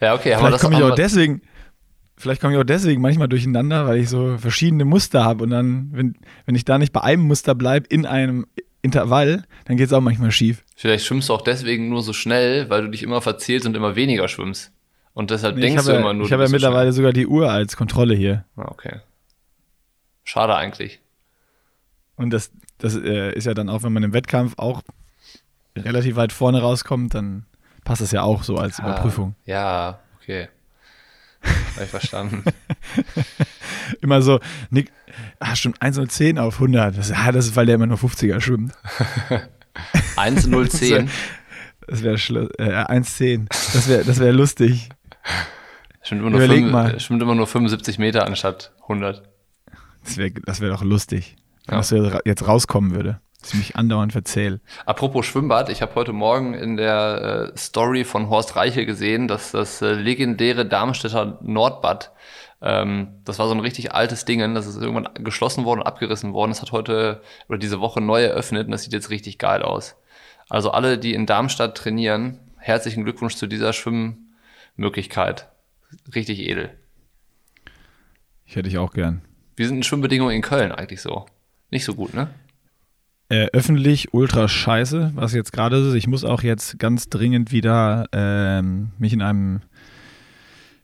Ja, 0.00 0.14
okay. 0.14 0.34
Vielleicht 0.38 0.60
komme 0.60 0.78
ich 0.78 0.82
auch 0.82 0.94
deswegen, 0.94 1.42
vielleicht 2.16 2.40
komme 2.40 2.54
ich 2.54 2.58
auch 2.58 2.64
deswegen 2.64 3.02
manchmal 3.02 3.28
durcheinander, 3.28 3.86
weil 3.86 3.98
ich 3.98 4.08
so 4.08 4.38
verschiedene 4.38 4.86
Muster 4.86 5.26
habe 5.26 5.44
und 5.44 5.50
dann, 5.50 5.90
wenn, 5.92 6.16
wenn 6.46 6.54
ich 6.54 6.64
da 6.64 6.78
nicht 6.78 6.94
bei 6.94 7.02
einem 7.02 7.24
Muster 7.24 7.54
bleibe 7.54 7.86
in 7.90 8.06
einem 8.06 8.46
Intervall, 8.80 9.44
dann 9.66 9.76
geht 9.76 9.88
es 9.88 9.92
auch 9.92 10.00
manchmal 10.00 10.30
schief. 10.30 10.64
Vielleicht 10.74 11.04
schwimmst 11.04 11.28
du 11.28 11.34
auch 11.34 11.42
deswegen 11.42 11.90
nur 11.90 12.00
so 12.00 12.14
schnell, 12.14 12.70
weil 12.70 12.80
du 12.80 12.88
dich 12.88 13.02
immer 13.02 13.20
verzählst 13.20 13.66
und 13.66 13.76
immer 13.76 13.94
weniger 13.94 14.26
schwimmst. 14.26 14.72
Und 15.14 15.30
deshalb 15.30 15.56
nee, 15.56 15.62
denkst 15.62 15.84
du 15.84 15.92
immer 15.92 16.14
nur. 16.14 16.26
Ich 16.26 16.32
habe 16.32 16.44
ja 16.44 16.48
mittlerweile 16.48 16.84
schnell. 16.84 16.92
sogar 16.92 17.12
die 17.12 17.26
Uhr 17.26 17.50
als 17.50 17.76
Kontrolle 17.76 18.14
hier. 18.14 18.44
Ah, 18.56 18.68
okay. 18.68 19.00
Schade 20.24 20.54
eigentlich. 20.54 21.00
Und 22.16 22.30
das, 22.30 22.50
das 22.78 22.96
äh, 22.96 23.32
ist 23.32 23.44
ja 23.44 23.54
dann 23.54 23.68
auch, 23.68 23.82
wenn 23.82 23.92
man 23.92 24.02
im 24.02 24.12
Wettkampf 24.12 24.54
auch 24.56 24.82
relativ 25.76 26.16
weit 26.16 26.32
vorne 26.32 26.60
rauskommt, 26.60 27.14
dann 27.14 27.46
passt 27.84 28.00
das 28.00 28.12
ja 28.12 28.22
auch 28.22 28.42
so 28.42 28.56
als 28.56 28.80
ah, 28.80 28.84
Überprüfung. 28.84 29.34
Ja, 29.44 30.00
okay. 30.20 30.48
Habe 31.74 31.84
ich 31.84 31.90
verstanden. 31.90 32.44
immer 34.00 34.22
so, 34.22 34.40
Nick, 34.70 34.92
ah, 35.40 35.56
stimmt, 35.56 35.82
1,010 35.82 36.38
auf 36.38 36.54
100. 36.54 36.96
Das, 36.96 37.10
ah, 37.10 37.32
das 37.32 37.46
ist, 37.46 37.56
weil 37.56 37.66
der 37.66 37.74
immer 37.74 37.86
nur 37.86 37.98
50er 37.98 38.40
schwimmt. 38.40 38.72
1,010? 40.16 41.10
Das 41.88 42.02
wäre 42.04 42.14
äh, 42.58 42.84
1,10. 42.84 43.48
Das 43.48 43.88
wäre 43.88 44.04
das 44.04 44.20
wär 44.20 44.32
lustig. 44.32 44.88
Schwimmt 46.02 46.22
immer, 46.22 46.36
Überleg 46.36 46.62
5, 46.62 46.72
mal. 46.72 47.00
schwimmt 47.00 47.22
immer 47.22 47.34
nur 47.34 47.46
75 47.46 47.98
Meter 47.98 48.26
anstatt 48.26 48.72
100. 48.82 49.22
Das 50.04 50.16
wäre 50.16 50.32
das 50.44 50.60
wär 50.60 50.70
doch 50.70 50.82
lustig, 50.82 51.36
wenn 51.66 51.80
ja. 51.80 52.10
das 52.10 52.20
jetzt 52.24 52.46
rauskommen 52.46 52.94
würde. 52.94 53.20
dass 53.40 53.52
ich 53.52 53.58
mich 53.58 53.76
andauernd 53.76 54.12
verzähle. 54.12 54.60
Apropos 54.86 55.26
Schwimmbad, 55.26 55.68
ich 55.68 55.82
habe 55.82 55.94
heute 55.94 56.12
Morgen 56.12 56.54
in 56.54 56.76
der 56.76 57.52
äh, 57.52 57.58
Story 57.58 58.04
von 58.04 58.28
Horst 58.30 58.56
Reiche 58.56 58.86
gesehen, 58.86 59.28
dass 59.28 59.52
das 59.52 59.82
äh, 59.82 59.92
legendäre 59.92 60.64
Darmstädter 60.66 61.38
Nordbad, 61.42 62.12
ähm, 62.60 63.08
das 63.24 63.38
war 63.38 63.48
so 63.48 63.54
ein 63.54 63.60
richtig 63.60 63.92
altes 63.92 64.24
Ding, 64.24 64.54
das 64.54 64.66
ist 64.66 64.80
irgendwann 64.80 65.08
geschlossen 65.24 65.64
worden 65.64 65.80
und 65.80 65.86
abgerissen 65.86 66.32
worden. 66.32 66.52
Das 66.52 66.62
hat 66.62 66.72
heute 66.72 67.20
oder 67.48 67.58
diese 67.58 67.80
Woche 67.80 68.00
neu 68.00 68.22
eröffnet 68.22 68.66
und 68.66 68.72
das 68.72 68.84
sieht 68.84 68.92
jetzt 68.92 69.10
richtig 69.10 69.38
geil 69.38 69.62
aus. 69.62 69.96
Also 70.48 70.70
alle, 70.70 70.98
die 70.98 71.14
in 71.14 71.26
Darmstadt 71.26 71.76
trainieren, 71.76 72.38
herzlichen 72.58 73.04
Glückwunsch 73.04 73.36
zu 73.36 73.46
dieser 73.46 73.72
Schwimmmöglichkeit. 74.74 75.48
Richtig 76.14 76.40
edel. 76.40 76.70
Ich 78.44 78.56
hätte 78.56 78.68
ich 78.68 78.78
auch 78.78 78.92
gern. 78.92 79.22
Wie 79.56 79.64
sind 79.64 79.76
die 79.76 79.82
Schwimmbedingungen 79.84 80.34
in 80.34 80.42
Köln 80.42 80.72
eigentlich 80.72 81.00
so? 81.00 81.26
Nicht 81.70 81.84
so 81.84 81.94
gut, 81.94 82.14
ne? 82.14 82.28
Äh, 83.28 83.46
öffentlich 83.52 84.12
ultra 84.12 84.48
scheiße, 84.48 85.12
was 85.14 85.32
jetzt 85.32 85.52
gerade 85.52 85.76
ist. 85.76 85.94
Ich 85.94 86.06
muss 86.06 86.24
auch 86.24 86.42
jetzt 86.42 86.78
ganz 86.78 87.08
dringend 87.08 87.52
wieder 87.52 88.06
ähm, 88.12 88.90
mich 88.98 89.12
in 89.12 89.22
einem 89.22 89.60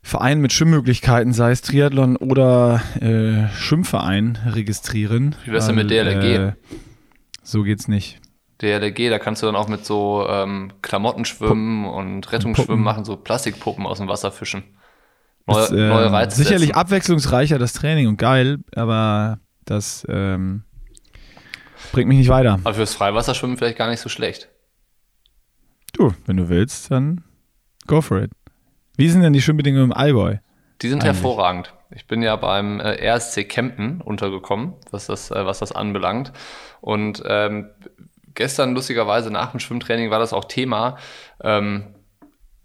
Verein 0.02 0.40
mit 0.40 0.52
Schwimmmöglichkeiten, 0.52 1.32
sei 1.34 1.50
es 1.50 1.60
Triathlon 1.60 2.16
oder 2.16 2.82
äh, 3.00 3.54
Schwimmverein, 3.54 4.38
registrieren. 4.46 5.34
Wie 5.44 5.52
wär's 5.52 5.66
denn 5.66 5.76
mit 5.76 5.90
DLRG? 5.90 6.24
Äh, 6.24 6.52
so 7.42 7.62
geht's 7.62 7.88
nicht. 7.88 8.18
DLRG, 8.60 9.10
da 9.10 9.18
kannst 9.18 9.42
du 9.42 9.46
dann 9.46 9.56
auch 9.56 9.68
mit 9.68 9.84
so 9.84 10.26
ähm, 10.28 10.72
Klamotten 10.82 11.24
schwimmen 11.24 11.84
Puppen. 11.84 11.98
und 11.98 12.32
Rettungsschwimmen 12.32 12.82
machen, 12.82 13.04
so 13.04 13.16
Plastikpuppen 13.16 13.86
aus 13.86 13.98
dem 13.98 14.08
Wasser 14.08 14.32
fischen. 14.32 14.64
Neue, 15.46 15.60
das, 15.60 15.70
äh, 15.70 15.88
neue 15.88 16.12
Reize. 16.12 16.36
Sicherlich 16.36 16.68
setzen. 16.68 16.78
abwechslungsreicher 16.78 17.58
das 17.58 17.72
Training 17.72 18.08
und 18.08 18.16
geil, 18.16 18.58
aber 18.74 19.38
das 19.64 20.06
ähm, 20.08 20.64
bringt 21.92 22.08
mich 22.08 22.18
nicht 22.18 22.28
weiter. 22.28 22.58
Aber 22.64 22.74
fürs 22.74 22.94
Freiwasserschwimmen 22.94 23.56
vielleicht 23.56 23.78
gar 23.78 23.88
nicht 23.88 24.00
so 24.00 24.08
schlecht. 24.08 24.48
Du, 25.92 26.12
wenn 26.26 26.36
du 26.36 26.48
willst, 26.48 26.90
dann 26.90 27.24
go 27.86 28.00
for 28.00 28.22
it. 28.22 28.30
Wie 28.96 29.08
sind 29.08 29.22
denn 29.22 29.32
die 29.32 29.40
Schwimmbedingungen 29.40 29.86
im 29.86 29.92
Allgäu? 29.92 30.36
Die 30.82 30.88
sind 30.88 31.02
eigentlich? 31.02 31.14
hervorragend. 31.14 31.74
Ich 31.90 32.06
bin 32.06 32.22
ja 32.22 32.36
beim 32.36 32.80
äh, 32.80 33.10
RSC 33.10 33.44
Kempten 33.44 34.00
untergekommen, 34.00 34.74
was 34.90 35.06
das, 35.06 35.30
äh, 35.30 35.46
was 35.46 35.60
das 35.60 35.72
anbelangt. 35.72 36.32
Und 36.80 37.22
ähm, 37.26 37.70
gestern 38.34 38.74
lustigerweise 38.74 39.30
nach 39.30 39.50
dem 39.50 39.60
Schwimmtraining 39.60 40.10
war 40.10 40.18
das 40.18 40.32
auch 40.32 40.44
Thema, 40.44 40.98
ähm, 41.42 41.94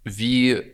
wie 0.04 0.74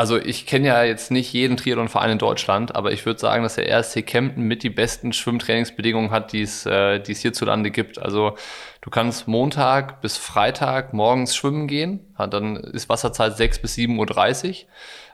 also 0.00 0.16
ich 0.16 0.46
kenne 0.46 0.68
ja 0.68 0.82
jetzt 0.82 1.10
nicht 1.10 1.30
jeden 1.34 1.58
Triathlon-Verein 1.58 2.12
in 2.12 2.18
Deutschland, 2.18 2.74
aber 2.74 2.90
ich 2.90 3.04
würde 3.04 3.20
sagen, 3.20 3.42
dass 3.42 3.56
der 3.56 3.68
RSC 3.68 4.00
Kempten 4.00 4.44
mit 4.44 4.62
die 4.62 4.70
besten 4.70 5.12
Schwimmtrainingsbedingungen 5.12 6.10
hat, 6.10 6.32
die 6.32 6.40
es, 6.40 6.64
äh, 6.64 7.02
es 7.02 7.20
hierzulande 7.20 7.70
gibt. 7.70 7.98
Also 7.98 8.34
du 8.80 8.88
kannst 8.88 9.28
Montag 9.28 10.00
bis 10.00 10.16
Freitag 10.16 10.94
morgens 10.94 11.36
schwimmen 11.36 11.66
gehen, 11.66 12.14
dann 12.16 12.56
ist 12.56 12.88
Wasserzeit 12.88 13.36
6 13.36 13.60
bis 13.60 13.74
7.30 13.74 14.64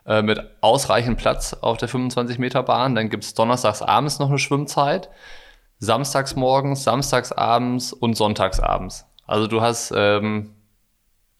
Uhr 0.06 0.14
äh, 0.14 0.22
mit 0.22 0.40
ausreichend 0.60 1.18
Platz 1.18 1.52
auf 1.52 1.78
der 1.78 1.88
25 1.88 2.38
Meter 2.38 2.62
Bahn. 2.62 2.94
Dann 2.94 3.10
gibt 3.10 3.24
es 3.24 3.34
donnerstags 3.34 3.82
abends 3.82 4.20
noch 4.20 4.28
eine 4.28 4.38
Schwimmzeit, 4.38 5.10
samstags 5.78 6.36
morgens, 6.36 6.84
samstags 6.84 7.32
abends 7.32 7.92
und 7.92 8.14
sonntags 8.14 8.60
abends. 8.60 9.06
Also 9.26 9.46
du 9.46 9.60
hast, 9.60 9.92
ähm, 9.94 10.54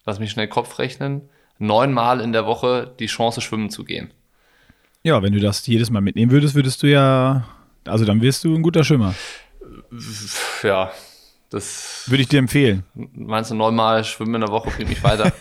lass 0.05 0.19
mich 0.19 0.31
schnell 0.31 0.47
Kopf 0.47 0.79
rechnen, 0.79 1.29
neunmal 1.57 2.21
in 2.21 2.33
der 2.33 2.45
Woche 2.45 2.93
die 2.99 3.07
Chance, 3.07 3.41
schwimmen 3.41 3.69
zu 3.69 3.83
gehen. 3.83 4.11
Ja, 5.03 5.21
wenn 5.23 5.33
du 5.33 5.39
das 5.39 5.65
jedes 5.65 5.89
Mal 5.89 6.01
mitnehmen 6.01 6.31
würdest, 6.31 6.55
würdest 6.55 6.83
du 6.83 6.87
ja, 6.87 7.47
also 7.85 8.05
dann 8.05 8.21
wirst 8.21 8.43
du 8.43 8.55
ein 8.55 8.61
guter 8.61 8.83
Schwimmer. 8.83 9.15
Ja, 10.63 10.91
das 11.49 12.03
würde 12.07 12.23
ich 12.23 12.27
dir 12.27 12.39
empfehlen. 12.39 12.83
Meinst 12.93 13.51
du 13.51 13.55
neunmal 13.55 14.03
schwimmen 14.03 14.35
in 14.35 14.41
der 14.41 14.49
Woche 14.49 14.69
bringt 14.69 14.89
mich 14.89 15.03
weiter? 15.03 15.31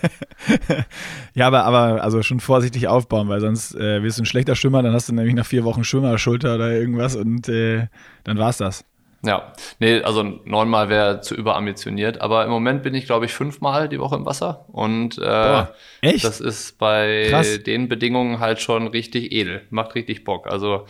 ja, 1.35 1.47
aber, 1.47 1.65
aber 1.65 2.03
also 2.03 2.23
schon 2.23 2.41
vorsichtig 2.41 2.87
aufbauen, 2.87 3.29
weil 3.29 3.41
sonst 3.41 3.75
äh, 3.75 4.03
wirst 4.03 4.19
du 4.19 4.23
ein 4.23 4.27
schlechter 4.27 4.55
Schwimmer, 4.55 4.83
dann 4.83 4.93
hast 4.93 5.09
du 5.09 5.15
nämlich 5.15 5.35
nach 5.35 5.47
vier 5.47 5.65
Wochen 5.65 5.83
Schwimmerschulter 5.83 6.55
oder 6.55 6.71
irgendwas 6.71 7.17
und 7.17 7.49
äh, 7.49 7.89
dann 8.25 8.39
war's 8.39 8.59
das. 8.59 8.85
Ja, 9.25 9.53
nee, 9.81 10.01
also 10.03 10.23
neunmal 10.23 10.89
wäre 10.89 11.21
zu 11.21 11.35
überambitioniert, 11.35 12.21
aber 12.21 12.45
im 12.45 12.51
Moment 12.51 12.85
bin 12.85 12.95
ich, 12.95 13.07
glaube 13.07 13.25
ich, 13.25 13.33
fünfmal 13.33 13.89
die 13.89 13.99
Woche 13.99 14.15
im 14.15 14.27
Wasser 14.27 14.67
und 14.69 15.19
äh, 15.19 15.23
Boah, 15.23 15.75
echt? 16.03 16.25
das 16.25 16.41
ist 16.41 16.79
bei 16.79 17.27
Krass. 17.31 17.63
den 17.65 17.89
Bedingungen 17.89 18.39
halt 18.39 18.61
schon 18.61 18.87
richtig 18.87 19.33
edel, 19.33 19.63
macht 19.71 19.97
richtig 19.97 20.23
Bock. 20.23 20.47
Also 20.47 20.87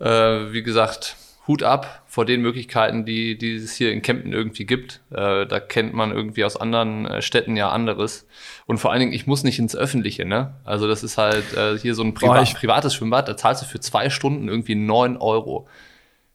äh, 0.00 0.52
wie 0.52 0.64
gesagt, 0.64 1.16
Hut 1.48 1.64
ab 1.64 2.02
vor 2.06 2.24
den 2.24 2.40
Möglichkeiten, 2.40 3.04
die, 3.04 3.36
die 3.36 3.56
es 3.56 3.74
hier 3.74 3.92
in 3.92 4.00
Kempten 4.02 4.32
irgendwie 4.32 4.64
gibt. 4.64 5.00
Äh, 5.10 5.46
da 5.46 5.58
kennt 5.58 5.92
man 5.92 6.12
irgendwie 6.12 6.44
aus 6.44 6.56
anderen 6.56 7.06
äh, 7.06 7.20
Städten 7.20 7.56
ja 7.56 7.70
anderes. 7.70 8.28
Und 8.66 8.78
vor 8.78 8.92
allen 8.92 9.00
Dingen, 9.00 9.12
ich 9.12 9.26
muss 9.26 9.42
nicht 9.42 9.58
ins 9.58 9.74
Öffentliche, 9.74 10.24
ne? 10.24 10.54
Also 10.64 10.86
das 10.86 11.02
ist 11.02 11.18
halt 11.18 11.56
äh, 11.56 11.76
hier 11.78 11.96
so 11.96 12.04
ein 12.04 12.14
Priva 12.14 12.34
Boah, 12.34 12.54
privates 12.54 12.94
Schwimmbad, 12.94 13.28
da 13.28 13.36
zahlst 13.36 13.62
du 13.62 13.66
für 13.66 13.80
zwei 13.80 14.08
Stunden 14.08 14.48
irgendwie 14.48 14.76
neun 14.76 15.16
Euro 15.16 15.66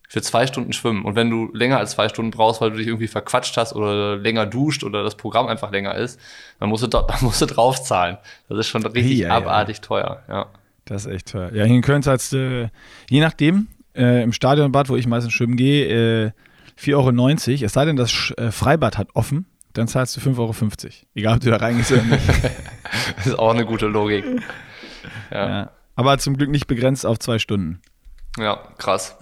für 0.10 0.22
zwei 0.22 0.48
Stunden 0.48 0.72
schwimmen. 0.72 1.04
Und 1.04 1.16
wenn 1.16 1.30
du 1.30 1.50
länger 1.54 1.78
als 1.78 1.92
zwei 1.92 2.08
Stunden 2.08 2.32
brauchst, 2.32 2.62
weil 2.62 2.72
du 2.72 2.78
dich 2.78 2.88
irgendwie 2.88 3.08
verquatscht 3.10 3.58
hast 3.58 3.74
oder 3.74 4.16
länger 4.16 4.46
duscht 4.46 4.84
oder 4.84 5.04
das 5.04 5.16
Programm 5.16 5.48
einfach 5.48 5.72
länger 5.72 5.96
ist, 5.96 6.20
dann 6.60 6.70
musst 6.70 6.84
du, 6.84 6.88
dann 6.88 7.06
musst 7.22 7.42
du 7.42 7.46
draufzahlen. 7.46 8.18
Das 8.48 8.58
ist 8.58 8.68
schon 8.68 8.86
richtig 8.86 9.20
ja, 9.20 9.32
abartig 9.32 9.78
ja. 9.78 9.84
teuer, 9.84 10.24
ja. 10.30 10.46
Das 10.86 11.06
ist 11.06 11.12
echt 11.12 11.32
teuer. 11.32 11.52
Ja, 11.54 11.66
hier 11.66 11.76
in 11.76 11.82
Köln 11.82 12.02
zahlst 12.02 12.32
du, 12.32 12.72
je 13.10 13.20
nachdem, 13.20 13.68
äh, 13.98 14.24
im 14.24 14.32
Stadionbad, 14.32 14.89
wo 14.89 14.96
ich 14.96 15.08
meistens 15.08 15.34
schwimmen 15.34 15.58
gehe, 15.58 16.27
äh, 16.27 16.32
4,90 16.80 16.96
Euro. 16.96 17.66
Es 17.66 17.74
sei 17.74 17.86
denn, 17.86 17.96
das 17.96 18.34
äh, 18.38 18.51
Freibad 18.51 18.98
hat 18.98 19.10
offen, 19.13 19.46
dann 19.74 19.88
zahlst 19.88 20.16
du 20.16 20.22
5,50 20.22 20.38
Euro. 20.39 20.54
Egal, 21.16 21.36
ob 21.36 21.42
du 21.42 21.50
da 21.50 21.58
reingehst 21.58 21.92
oder 21.92 22.04
nicht. 22.04 22.27
das 23.18 23.25
ist 23.27 23.39
auch 23.39 23.54
eine 23.54 23.66
gute 23.66 23.88
Logik. 23.88 24.25
Ja. 25.32 25.50
ja. 25.50 25.72
Aber 25.96 26.18
zum 26.20 26.38
Glück 26.38 26.50
nicht 26.50 26.68
begrenzt 26.68 27.06
auf 27.06 27.20
zwei 27.20 27.39
Stunden. 27.39 27.82
Ja, 28.38 28.60
krass. 28.77 29.18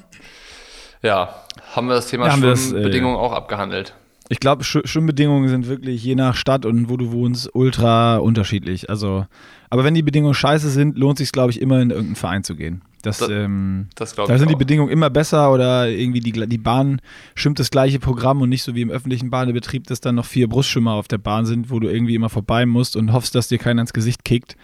Ja, 1.01 1.35
haben 1.73 1.87
wir 1.87 1.95
das 1.95 2.07
Thema 2.07 2.27
ja, 2.27 2.33
Schwimmbedingungen 2.33 3.15
äh, 3.15 3.19
auch 3.19 3.31
abgehandelt. 3.31 3.95
Ich 4.27 4.39
glaube, 4.39 4.63
Schwimmbedingungen 4.63 5.49
sind 5.49 5.67
wirklich 5.67 6.03
je 6.03 6.15
nach 6.15 6.35
Stadt 6.35 6.65
und 6.65 6.89
wo 6.89 6.97
du 6.97 7.11
wohnst 7.11 7.49
ultra 7.53 8.17
unterschiedlich. 8.17 8.89
Also, 8.89 9.27
aber 9.69 9.83
wenn 9.83 9.93
die 9.93 10.01
Bedingungen 10.01 10.33
scheiße 10.33 10.69
sind, 10.69 10.97
lohnt 10.97 11.19
sich 11.19 11.31
glaube 11.31 11.51
ich 11.51 11.61
immer 11.61 11.79
in 11.79 11.91
irgendeinen 11.91 12.15
Verein 12.15 12.43
zu 12.43 12.55
gehen. 12.55 12.81
Das, 13.05 13.19
das, 13.19 13.29
ähm, 13.29 13.87
das 13.95 14.15
da 14.15 14.37
sind 14.37 14.49
die 14.49 14.55
Bedingungen 14.55 14.91
immer 14.91 15.09
besser 15.09 15.51
oder 15.51 15.89
irgendwie 15.89 16.19
die, 16.19 16.31
die 16.31 16.57
Bahn 16.57 17.01
schwimmt 17.35 17.59
das 17.59 17.71
gleiche 17.71 17.99
Programm 17.99 18.41
und 18.41 18.49
nicht 18.49 18.63
so 18.63 18.75
wie 18.75 18.81
im 18.81 18.89
öffentlichen 18.89 19.29
Bahnbetrieb, 19.29 19.87
dass 19.87 20.01
dann 20.01 20.15
noch 20.15 20.25
vier 20.25 20.49
Brustschwimmer 20.49 20.93
auf 20.93 21.07
der 21.07 21.17
Bahn 21.17 21.45
sind, 21.45 21.69
wo 21.69 21.79
du 21.79 21.87
irgendwie 21.87 22.15
immer 22.15 22.29
vorbei 22.29 22.65
musst 22.65 22.95
und 22.95 23.13
hoffst, 23.13 23.35
dass 23.35 23.47
dir 23.47 23.57
keiner 23.57 23.81
ins 23.81 23.93
Gesicht 23.93 24.25
kickt. 24.25 24.55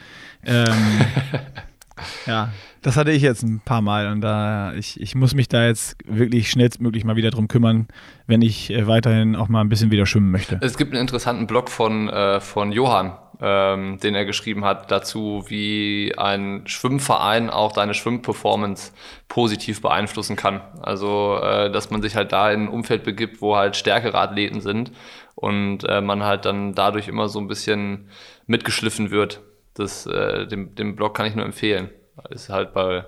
Ähm, 0.44 0.66
ja, 2.26 2.50
das 2.82 2.98
hatte 2.98 3.12
ich 3.12 3.22
jetzt 3.22 3.44
ein 3.44 3.62
paar 3.64 3.82
Mal 3.82 4.12
und 4.12 4.22
da 4.22 4.74
ich, 4.74 5.00
ich 5.00 5.14
muss 5.14 5.36
mich 5.36 5.48
da 5.48 5.66
jetzt 5.66 5.98
wirklich 6.06 6.50
schnellstmöglich 6.50 7.04
mal 7.04 7.16
wieder 7.16 7.30
drum 7.30 7.48
kümmern, 7.48 7.88
wenn 8.26 8.42
ich 8.42 8.72
äh, 8.72 8.88
weiterhin 8.88 9.36
auch 9.36 9.50
mal 9.50 9.62
ein 9.62 9.70
bisschen 9.70 9.92
wieder 9.92 10.06
schwimmen 10.06 10.32
möchte. 10.32 10.58
Es 10.62 10.78
gibt 10.78 10.94
einen 10.94 11.02
interessanten 11.02 11.46
Blog 11.46 11.70
von, 11.70 12.10
äh, 12.10 12.40
von 12.40 12.72
Johann, 12.72 13.14
ähm, 13.42 14.00
den 14.00 14.14
er 14.14 14.26
geschrieben 14.26 14.64
hat 14.64 14.92
dazu, 14.92 15.46
wie 15.48 16.14
ein 16.18 16.64
Schwimmverein 16.68 17.50
auch 17.50 17.72
deine 17.72 17.94
Schwimmperformance 17.94 18.94
positiv 19.28 19.82
beeinflussen 19.82 20.36
kann. 20.36 20.62
Also, 20.82 21.40
äh, 21.42 21.72
dass 21.72 21.90
man 21.90 22.02
sich 22.02 22.16
halt 22.16 22.32
da 22.32 22.52
in 22.52 22.66
ein 22.66 22.68
Umfeld 22.70 23.04
begibt, 23.04 23.42
wo 23.42 23.56
halt 23.56 23.76
stärkere 23.76 24.20
Athleten 24.20 24.62
sind 24.62 24.92
und 25.36 25.84
äh, 25.90 26.02
man 26.02 26.24
halt 26.24 26.46
dann 26.46 26.74
dadurch 26.74 27.08
immer 27.08 27.30
so 27.30 27.40
ein 27.40 27.48
bisschen 27.48 28.10
mitgeschliffen 28.46 29.10
wird. 29.10 29.42
Das, 29.74 30.06
äh, 30.06 30.46
dem, 30.48 30.76
dem 30.76 30.96
Blog 30.96 31.16
kann 31.16 31.26
ich 31.26 31.36
nur 31.36 31.46
empfehlen. 31.46 31.90
Ist 32.30 32.50
halt 32.50 32.74
bei, 32.74 33.06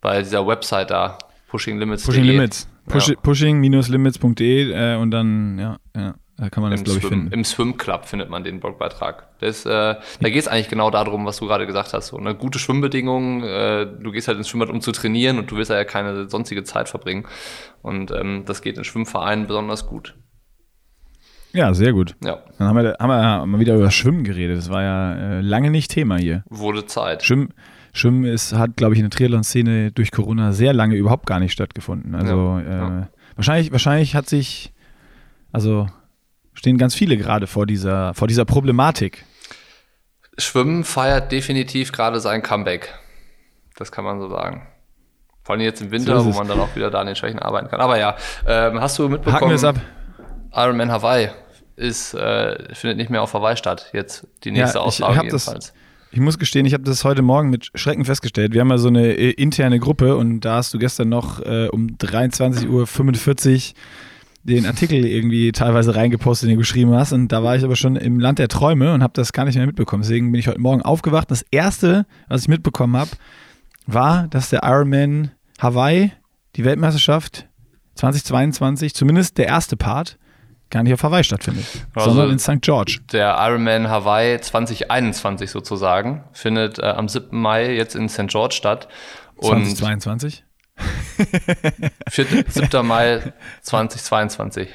bei 0.00 0.22
dieser 0.22 0.46
Website 0.46 0.90
da, 0.90 1.18
Pushing 1.48 1.78
Limits. 1.78 2.06
Pushing 2.06 2.24
Limits. 2.24 2.68
Push, 2.88 3.08
ja. 3.08 3.14
Pushing-limits.de 3.16 4.72
äh, 4.72 4.96
und 4.96 5.10
dann, 5.10 5.58
ja, 5.58 5.78
ja, 5.96 6.14
da 6.38 6.50
kann 6.50 6.62
man 6.62 6.70
das, 6.70 6.84
glaube 6.84 6.98
ich, 6.98 7.06
finden. 7.06 7.32
Im 7.32 7.44
Swim 7.44 7.78
Club 7.78 8.04
findet 8.04 8.28
man 8.28 8.44
den 8.44 8.60
Blogbeitrag. 8.60 9.26
Das, 9.40 9.64
äh, 9.64 9.70
da 9.70 10.28
geht 10.28 10.36
es 10.36 10.48
eigentlich 10.48 10.68
genau 10.68 10.90
darum, 10.90 11.24
was 11.24 11.38
du 11.38 11.46
gerade 11.46 11.66
gesagt 11.66 11.94
hast. 11.94 12.08
So, 12.08 12.18
ne? 12.18 12.34
Gute 12.34 12.58
Schwimmbedingungen, 12.58 13.42
äh, 13.42 13.86
du 13.86 14.12
gehst 14.12 14.28
halt 14.28 14.36
ins 14.36 14.48
Schwimmbad, 14.48 14.68
um 14.68 14.82
zu 14.82 14.92
trainieren 14.92 15.38
und 15.38 15.50
du 15.50 15.56
willst 15.56 15.70
ja 15.70 15.82
keine 15.84 16.28
sonstige 16.28 16.62
Zeit 16.62 16.90
verbringen. 16.90 17.26
Und 17.80 18.10
ähm, 18.10 18.42
das 18.44 18.60
geht 18.60 18.76
in 18.76 18.84
Schwimmvereinen 18.84 19.46
besonders 19.46 19.86
gut. 19.86 20.14
Ja, 21.54 21.72
sehr 21.72 21.94
gut. 21.94 22.16
Ja. 22.22 22.42
Dann 22.58 22.68
haben 22.68 22.76
wir, 22.76 22.96
haben 23.00 23.08
wir 23.08 23.46
mal 23.46 23.60
wieder 23.60 23.76
über 23.76 23.90
Schwimmen 23.90 24.22
geredet. 24.22 24.58
Das 24.58 24.68
war 24.68 24.82
ja 24.82 25.14
äh, 25.14 25.40
lange 25.40 25.70
nicht 25.70 25.90
Thema 25.90 26.18
hier. 26.18 26.44
Wurde 26.50 26.84
Zeit. 26.84 27.24
Schwimmen, 27.24 27.54
Schwimmen 27.94 28.24
ist, 28.24 28.52
hat, 28.52 28.76
glaube 28.76 28.92
ich, 28.92 29.00
in 29.00 29.08
der 29.08 29.10
Triathlon-Szene 29.16 29.90
durch 29.90 30.10
Corona 30.10 30.52
sehr 30.52 30.74
lange 30.74 30.96
überhaupt 30.96 31.24
gar 31.24 31.40
nicht 31.40 31.52
stattgefunden. 31.52 32.14
Also 32.14 32.58
ja, 32.58 32.60
äh, 32.60 32.76
ja. 32.76 33.08
wahrscheinlich, 33.36 33.72
wahrscheinlich 33.72 34.14
hat 34.14 34.28
sich, 34.28 34.74
also 35.50 35.86
stehen 36.56 36.78
ganz 36.78 36.94
viele 36.94 37.16
gerade 37.16 37.46
vor 37.46 37.66
dieser, 37.66 38.14
vor 38.14 38.28
dieser 38.28 38.44
Problematik. 38.44 39.24
Schwimmen 40.38 40.84
feiert 40.84 41.32
definitiv 41.32 41.92
gerade 41.92 42.20
sein 42.20 42.42
Comeback. 42.42 42.94
Das 43.76 43.92
kann 43.92 44.04
man 44.04 44.20
so 44.20 44.28
sagen. 44.28 44.66
Vor 45.42 45.54
allem 45.54 45.62
jetzt 45.62 45.80
im 45.80 45.90
Winter, 45.90 46.18
so 46.20 46.26
wo 46.26 46.38
man 46.38 46.48
dann 46.48 46.58
auch 46.58 46.74
wieder 46.74 46.90
da 46.90 47.00
an 47.00 47.06
den 47.06 47.16
Schwächen 47.16 47.38
arbeiten 47.38 47.68
kann. 47.68 47.80
Aber 47.80 47.98
ja, 47.98 48.16
ähm, 48.46 48.80
hast 48.80 48.98
du 48.98 49.08
mitbekommen. 49.08 49.36
Haken 49.36 49.48
wir 49.48 49.54
es 49.54 49.64
ab. 49.64 49.76
Ironman 50.52 50.90
Hawaii 50.90 51.28
ist, 51.76 52.14
äh, 52.14 52.74
findet 52.74 52.96
nicht 52.96 53.10
mehr 53.10 53.22
auf 53.22 53.32
Hawaii 53.34 53.56
statt. 53.56 53.90
Jetzt 53.92 54.26
die 54.44 54.50
nächste 54.50 54.78
ja, 54.78 54.84
Auslage 54.84 55.22
jedenfalls. 55.22 55.66
Das, 55.66 55.74
ich 56.10 56.20
muss 56.20 56.38
gestehen, 56.38 56.66
ich 56.66 56.72
habe 56.72 56.84
das 56.84 57.04
heute 57.04 57.22
Morgen 57.22 57.50
mit 57.50 57.70
Schrecken 57.74 58.04
festgestellt. 58.04 58.54
Wir 58.54 58.62
haben 58.62 58.70
ja 58.70 58.78
so 58.78 58.88
eine 58.88 59.12
äh, 59.12 59.30
interne 59.32 59.78
Gruppe 59.78 60.16
und 60.16 60.40
da 60.40 60.56
hast 60.56 60.72
du 60.72 60.78
gestern 60.78 61.10
noch 61.10 61.40
äh, 61.40 61.68
um 61.68 61.88
23.45 61.88 62.66
Uhr 62.68 63.74
den 64.46 64.66
Artikel 64.66 65.04
irgendwie 65.04 65.52
teilweise 65.52 65.94
reingepostet, 65.94 66.48
den 66.48 66.54
du 66.54 66.58
geschrieben 66.58 66.94
hast. 66.94 67.12
Und 67.12 67.28
da 67.28 67.42
war 67.42 67.56
ich 67.56 67.64
aber 67.64 67.76
schon 67.76 67.96
im 67.96 68.20
Land 68.20 68.38
der 68.38 68.48
Träume 68.48 68.94
und 68.94 69.02
habe 69.02 69.12
das 69.14 69.32
gar 69.32 69.44
nicht 69.44 69.56
mehr 69.56 69.66
mitbekommen. 69.66 70.02
Deswegen 70.02 70.30
bin 70.30 70.38
ich 70.38 70.48
heute 70.48 70.60
Morgen 70.60 70.82
aufgewacht. 70.82 71.30
Das 71.30 71.44
erste, 71.50 72.06
was 72.28 72.42
ich 72.42 72.48
mitbekommen 72.48 72.96
habe, 72.96 73.10
war, 73.86 74.28
dass 74.28 74.50
der 74.50 74.62
Ironman 74.62 75.32
Hawaii, 75.58 76.12
die 76.54 76.64
Weltmeisterschaft 76.64 77.48
2022, 77.96 78.94
zumindest 78.94 79.38
der 79.38 79.46
erste 79.46 79.76
Part, 79.76 80.18
gar 80.70 80.82
nicht 80.82 80.92
auf 80.92 81.02
Hawaii 81.02 81.24
stattfindet, 81.24 81.64
also 81.94 82.10
sondern 82.10 82.30
in 82.30 82.38
St. 82.38 82.60
George. 82.60 82.98
Der 83.12 83.36
Ironman 83.38 83.88
Hawaii 83.88 84.40
2021 84.40 85.50
sozusagen 85.50 86.24
findet 86.32 86.78
äh, 86.78 86.86
am 86.86 87.08
7. 87.08 87.40
Mai 87.40 87.74
jetzt 87.74 87.94
in 87.94 88.08
St. 88.08 88.28
George 88.28 88.54
statt. 88.54 88.88
2022? 89.40 90.44
4, 92.08 92.26
7. 92.48 92.86
Mai 92.86 93.32
2022. 93.62 94.68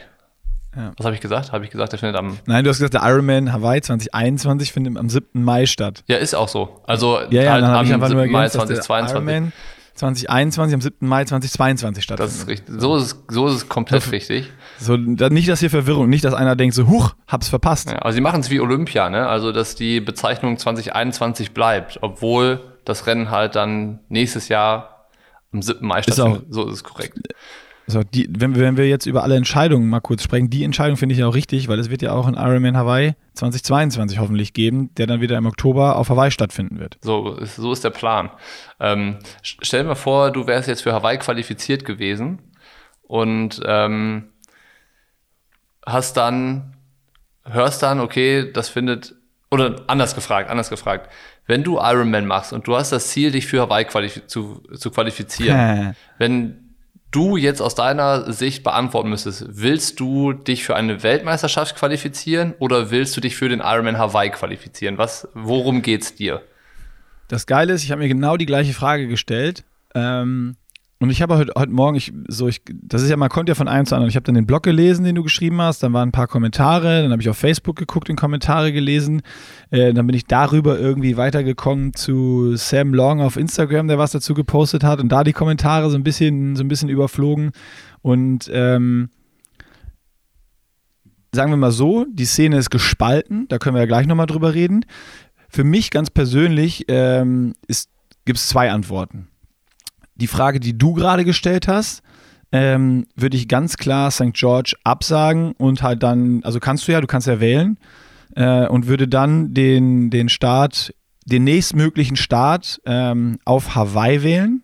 Ja. 0.75 0.93
Was 0.97 1.05
habe 1.05 1.15
ich 1.15 1.21
gesagt? 1.21 1.51
Habe 1.51 1.65
ich 1.65 1.71
gesagt, 1.71 1.91
der 1.91 1.99
findet 1.99 2.15
am. 2.17 2.37
Nein, 2.45 2.63
du 2.63 2.69
hast 2.69 2.77
gesagt, 2.77 2.93
der 2.93 3.03
Ironman 3.03 3.51
Hawaii 3.51 3.81
2021 3.81 4.71
findet 4.71 4.97
am 4.97 5.09
7. 5.09 5.43
Mai 5.43 5.65
statt. 5.65 6.03
Ja, 6.07 6.17
ist 6.17 6.33
auch 6.33 6.47
so. 6.47 6.81
Also 6.85 7.19
ja, 7.29 7.43
ja, 7.43 7.51
halt 7.53 7.63
am 7.63 7.85
7. 7.85 8.31
Mai 8.31 8.47
2022. 8.47 9.15
Ironman 9.15 9.53
2021 9.95 10.73
am 10.73 10.81
7. 10.81 11.07
Mai 11.07 11.25
2022 11.25 12.03
stattfindet. 12.03 12.33
Das 12.33 12.39
ist 12.39 12.47
richtig. 12.47 12.75
So 12.79 12.95
ist 12.95 13.03
es, 13.03 13.23
so 13.29 13.47
ist 13.47 13.53
es 13.55 13.69
komplett 13.69 14.03
so, 14.03 14.11
richtig. 14.11 14.49
So, 14.79 14.95
nicht, 14.95 15.49
dass 15.49 15.59
hier 15.59 15.69
Verwirrung, 15.69 16.09
nicht, 16.09 16.23
dass 16.23 16.33
einer 16.33 16.55
denkt, 16.55 16.75
so, 16.75 16.87
huch, 16.87 17.13
hab's 17.27 17.49
verpasst. 17.49 17.91
Ja, 17.91 17.99
also 17.99 18.15
sie 18.15 18.21
machen 18.21 18.39
es 18.39 18.49
wie 18.49 18.59
Olympia, 18.61 19.09
ne? 19.09 19.27
Also, 19.27 19.51
dass 19.51 19.75
die 19.75 19.99
Bezeichnung 19.99 20.57
2021 20.57 21.51
bleibt, 21.51 21.99
obwohl 22.01 22.61
das 22.85 23.05
Rennen 23.05 23.29
halt 23.29 23.55
dann 23.55 23.99
nächstes 24.09 24.47
Jahr 24.47 24.90
am 25.53 25.61
7. 25.61 25.85
Mai 25.85 26.01
stattfindet. 26.01 26.45
so 26.49 26.67
ist 26.67 26.75
es 26.75 26.83
korrekt. 26.83 27.17
Also 27.87 28.03
die, 28.03 28.29
wenn, 28.29 28.55
wenn 28.55 28.77
wir 28.77 28.87
jetzt 28.87 29.05
über 29.05 29.23
alle 29.23 29.35
Entscheidungen 29.35 29.89
mal 29.89 29.99
kurz 29.99 30.23
sprechen, 30.23 30.49
die 30.49 30.63
Entscheidung 30.63 30.97
finde 30.97 31.13
ich 31.13 31.19
ja 31.19 31.27
auch 31.27 31.35
richtig, 31.35 31.67
weil 31.67 31.79
es 31.79 31.89
wird 31.89 32.01
ja 32.01 32.13
auch 32.13 32.27
ein 32.27 32.35
Ironman 32.35 32.77
Hawaii 32.77 33.15
2022 33.33 34.19
hoffentlich 34.19 34.53
geben, 34.53 34.93
der 34.95 35.07
dann 35.07 35.19
wieder 35.19 35.37
im 35.37 35.45
Oktober 35.45 35.97
auf 35.97 36.09
Hawaii 36.09 36.31
stattfinden 36.31 36.79
wird. 36.79 36.97
So, 37.01 37.35
ist, 37.35 37.55
so 37.55 37.71
ist 37.73 37.83
der 37.83 37.89
Plan. 37.89 38.29
Ähm, 38.79 39.17
stell 39.41 39.81
dir 39.83 39.89
mal 39.89 39.95
vor, 39.95 40.31
du 40.31 40.47
wärst 40.47 40.67
jetzt 40.67 40.83
für 40.83 40.93
Hawaii 40.93 41.17
qualifiziert 41.17 41.83
gewesen 41.83 42.39
und 43.03 43.61
ähm, 43.65 44.29
hast 45.85 46.15
dann, 46.15 46.77
hörst 47.43 47.83
dann, 47.83 47.99
okay, 47.99 48.51
das 48.53 48.69
findet, 48.69 49.15
oder 49.49 49.81
anders 49.87 50.15
gefragt, 50.15 50.49
anders 50.49 50.69
gefragt, 50.69 51.11
wenn 51.47 51.63
du 51.63 51.77
Ironman 51.79 52.25
machst 52.25 52.53
und 52.53 52.67
du 52.67 52.75
hast 52.75 52.91
das 52.91 53.09
Ziel, 53.09 53.31
dich 53.31 53.47
für 53.47 53.61
Hawaii 53.61 53.85
qualif 53.85 54.25
zu, 54.27 54.63
zu 54.73 54.91
qualifizieren, 54.91 55.95
wenn 56.17 56.75
du 57.11 57.35
jetzt 57.35 57.61
aus 57.61 57.75
deiner 57.75 58.31
Sicht 58.31 58.63
beantworten 58.63 59.09
müsstest, 59.09 59.45
willst 59.49 59.99
du 59.99 60.33
dich 60.33 60.63
für 60.63 60.75
eine 60.75 61.03
Weltmeisterschaft 61.03 61.75
qualifizieren 61.75 62.53
oder 62.59 62.89
willst 62.89 63.15
du 63.17 63.21
dich 63.21 63.35
für 63.35 63.49
den 63.49 63.59
Ironman 63.59 63.97
Hawaii 63.97 64.29
qualifizieren? 64.29 64.97
Was, 64.97 65.27
worum 65.33 65.81
geht's 65.81 66.15
dir? 66.15 66.41
Das 67.27 67.45
Geile 67.45 67.73
ist, 67.73 67.83
ich 67.83 67.91
habe 67.91 68.01
mir 68.01 68.07
genau 68.07 68.37
die 68.37 68.45
gleiche 68.45 68.73
Frage 68.73 69.07
gestellt. 69.07 69.63
Ähm, 69.93 70.55
und 71.01 71.09
ich 71.09 71.23
habe 71.23 71.35
heute, 71.35 71.51
heute 71.57 71.71
Morgen, 71.71 71.97
ich, 71.97 72.13
so 72.27 72.47
ich, 72.47 72.61
das 72.69 73.01
ist 73.01 73.09
ja, 73.09 73.17
man 73.17 73.29
kommt 73.29 73.49
ja 73.49 73.55
von 73.55 73.67
einem 73.67 73.87
zu 73.87 73.95
anderen. 73.95 74.09
Ich 74.09 74.15
habe 74.15 74.23
dann 74.23 74.35
den 74.35 74.45
Blog 74.45 74.61
gelesen, 74.61 75.03
den 75.03 75.15
du 75.15 75.23
geschrieben 75.23 75.59
hast, 75.59 75.81
dann 75.81 75.93
waren 75.93 76.09
ein 76.09 76.11
paar 76.11 76.27
Kommentare, 76.27 77.01
dann 77.01 77.11
habe 77.11 77.23
ich 77.23 77.27
auf 77.27 77.39
Facebook 77.39 77.75
geguckt 77.75 78.11
und 78.11 78.17
Kommentare 78.17 78.71
gelesen. 78.71 79.23
Äh, 79.71 79.95
dann 79.95 80.05
bin 80.05 80.15
ich 80.15 80.27
darüber 80.27 80.77
irgendwie 80.77 81.17
weitergekommen 81.17 81.95
zu 81.95 82.55
Sam 82.55 82.93
Long 82.93 83.19
auf 83.19 83.35
Instagram, 83.35 83.87
der 83.87 83.97
was 83.97 84.11
dazu 84.11 84.35
gepostet 84.35 84.83
hat 84.83 84.99
und 84.99 85.09
da 85.09 85.23
die 85.23 85.33
Kommentare 85.33 85.89
so 85.89 85.97
ein 85.97 86.03
bisschen, 86.03 86.55
so 86.55 86.63
ein 86.63 86.67
bisschen 86.67 86.89
überflogen. 86.89 87.49
Und 88.03 88.51
ähm, 88.53 89.09
sagen 91.33 91.51
wir 91.51 91.57
mal 91.57 91.71
so, 91.71 92.05
die 92.13 92.25
Szene 92.25 92.57
ist 92.57 92.69
gespalten, 92.69 93.47
da 93.47 93.57
können 93.57 93.75
wir 93.75 93.81
ja 93.81 93.87
gleich 93.87 94.05
nochmal 94.05 94.27
drüber 94.27 94.53
reden. 94.53 94.85
Für 95.49 95.63
mich 95.63 95.89
ganz 95.89 96.11
persönlich 96.11 96.85
ähm, 96.89 97.55
gibt 98.23 98.37
es 98.37 98.47
zwei 98.49 98.69
Antworten 98.69 99.30
die 100.15 100.27
Frage, 100.27 100.59
die 100.59 100.77
du 100.77 100.93
gerade 100.93 101.25
gestellt 101.25 101.67
hast, 101.67 102.03
ähm, 102.51 103.07
würde 103.15 103.37
ich 103.37 103.47
ganz 103.47 103.77
klar 103.77 104.11
St. 104.11 104.33
George 104.33 104.75
absagen 104.83 105.53
und 105.53 105.83
halt 105.83 106.03
dann, 106.03 106.43
also 106.43 106.59
kannst 106.59 106.87
du 106.87 106.91
ja, 106.91 107.01
du 107.01 107.07
kannst 107.07 107.27
ja 107.27 107.39
wählen 107.39 107.77
äh, 108.35 108.67
und 108.67 108.87
würde 108.87 109.07
dann 109.07 109.53
den, 109.53 110.09
den 110.09 110.29
Start, 110.29 110.93
den 111.25 111.43
nächstmöglichen 111.43 112.17
Start 112.17 112.81
ähm, 112.85 113.39
auf 113.45 113.75
Hawaii 113.75 114.23
wählen. 114.23 114.63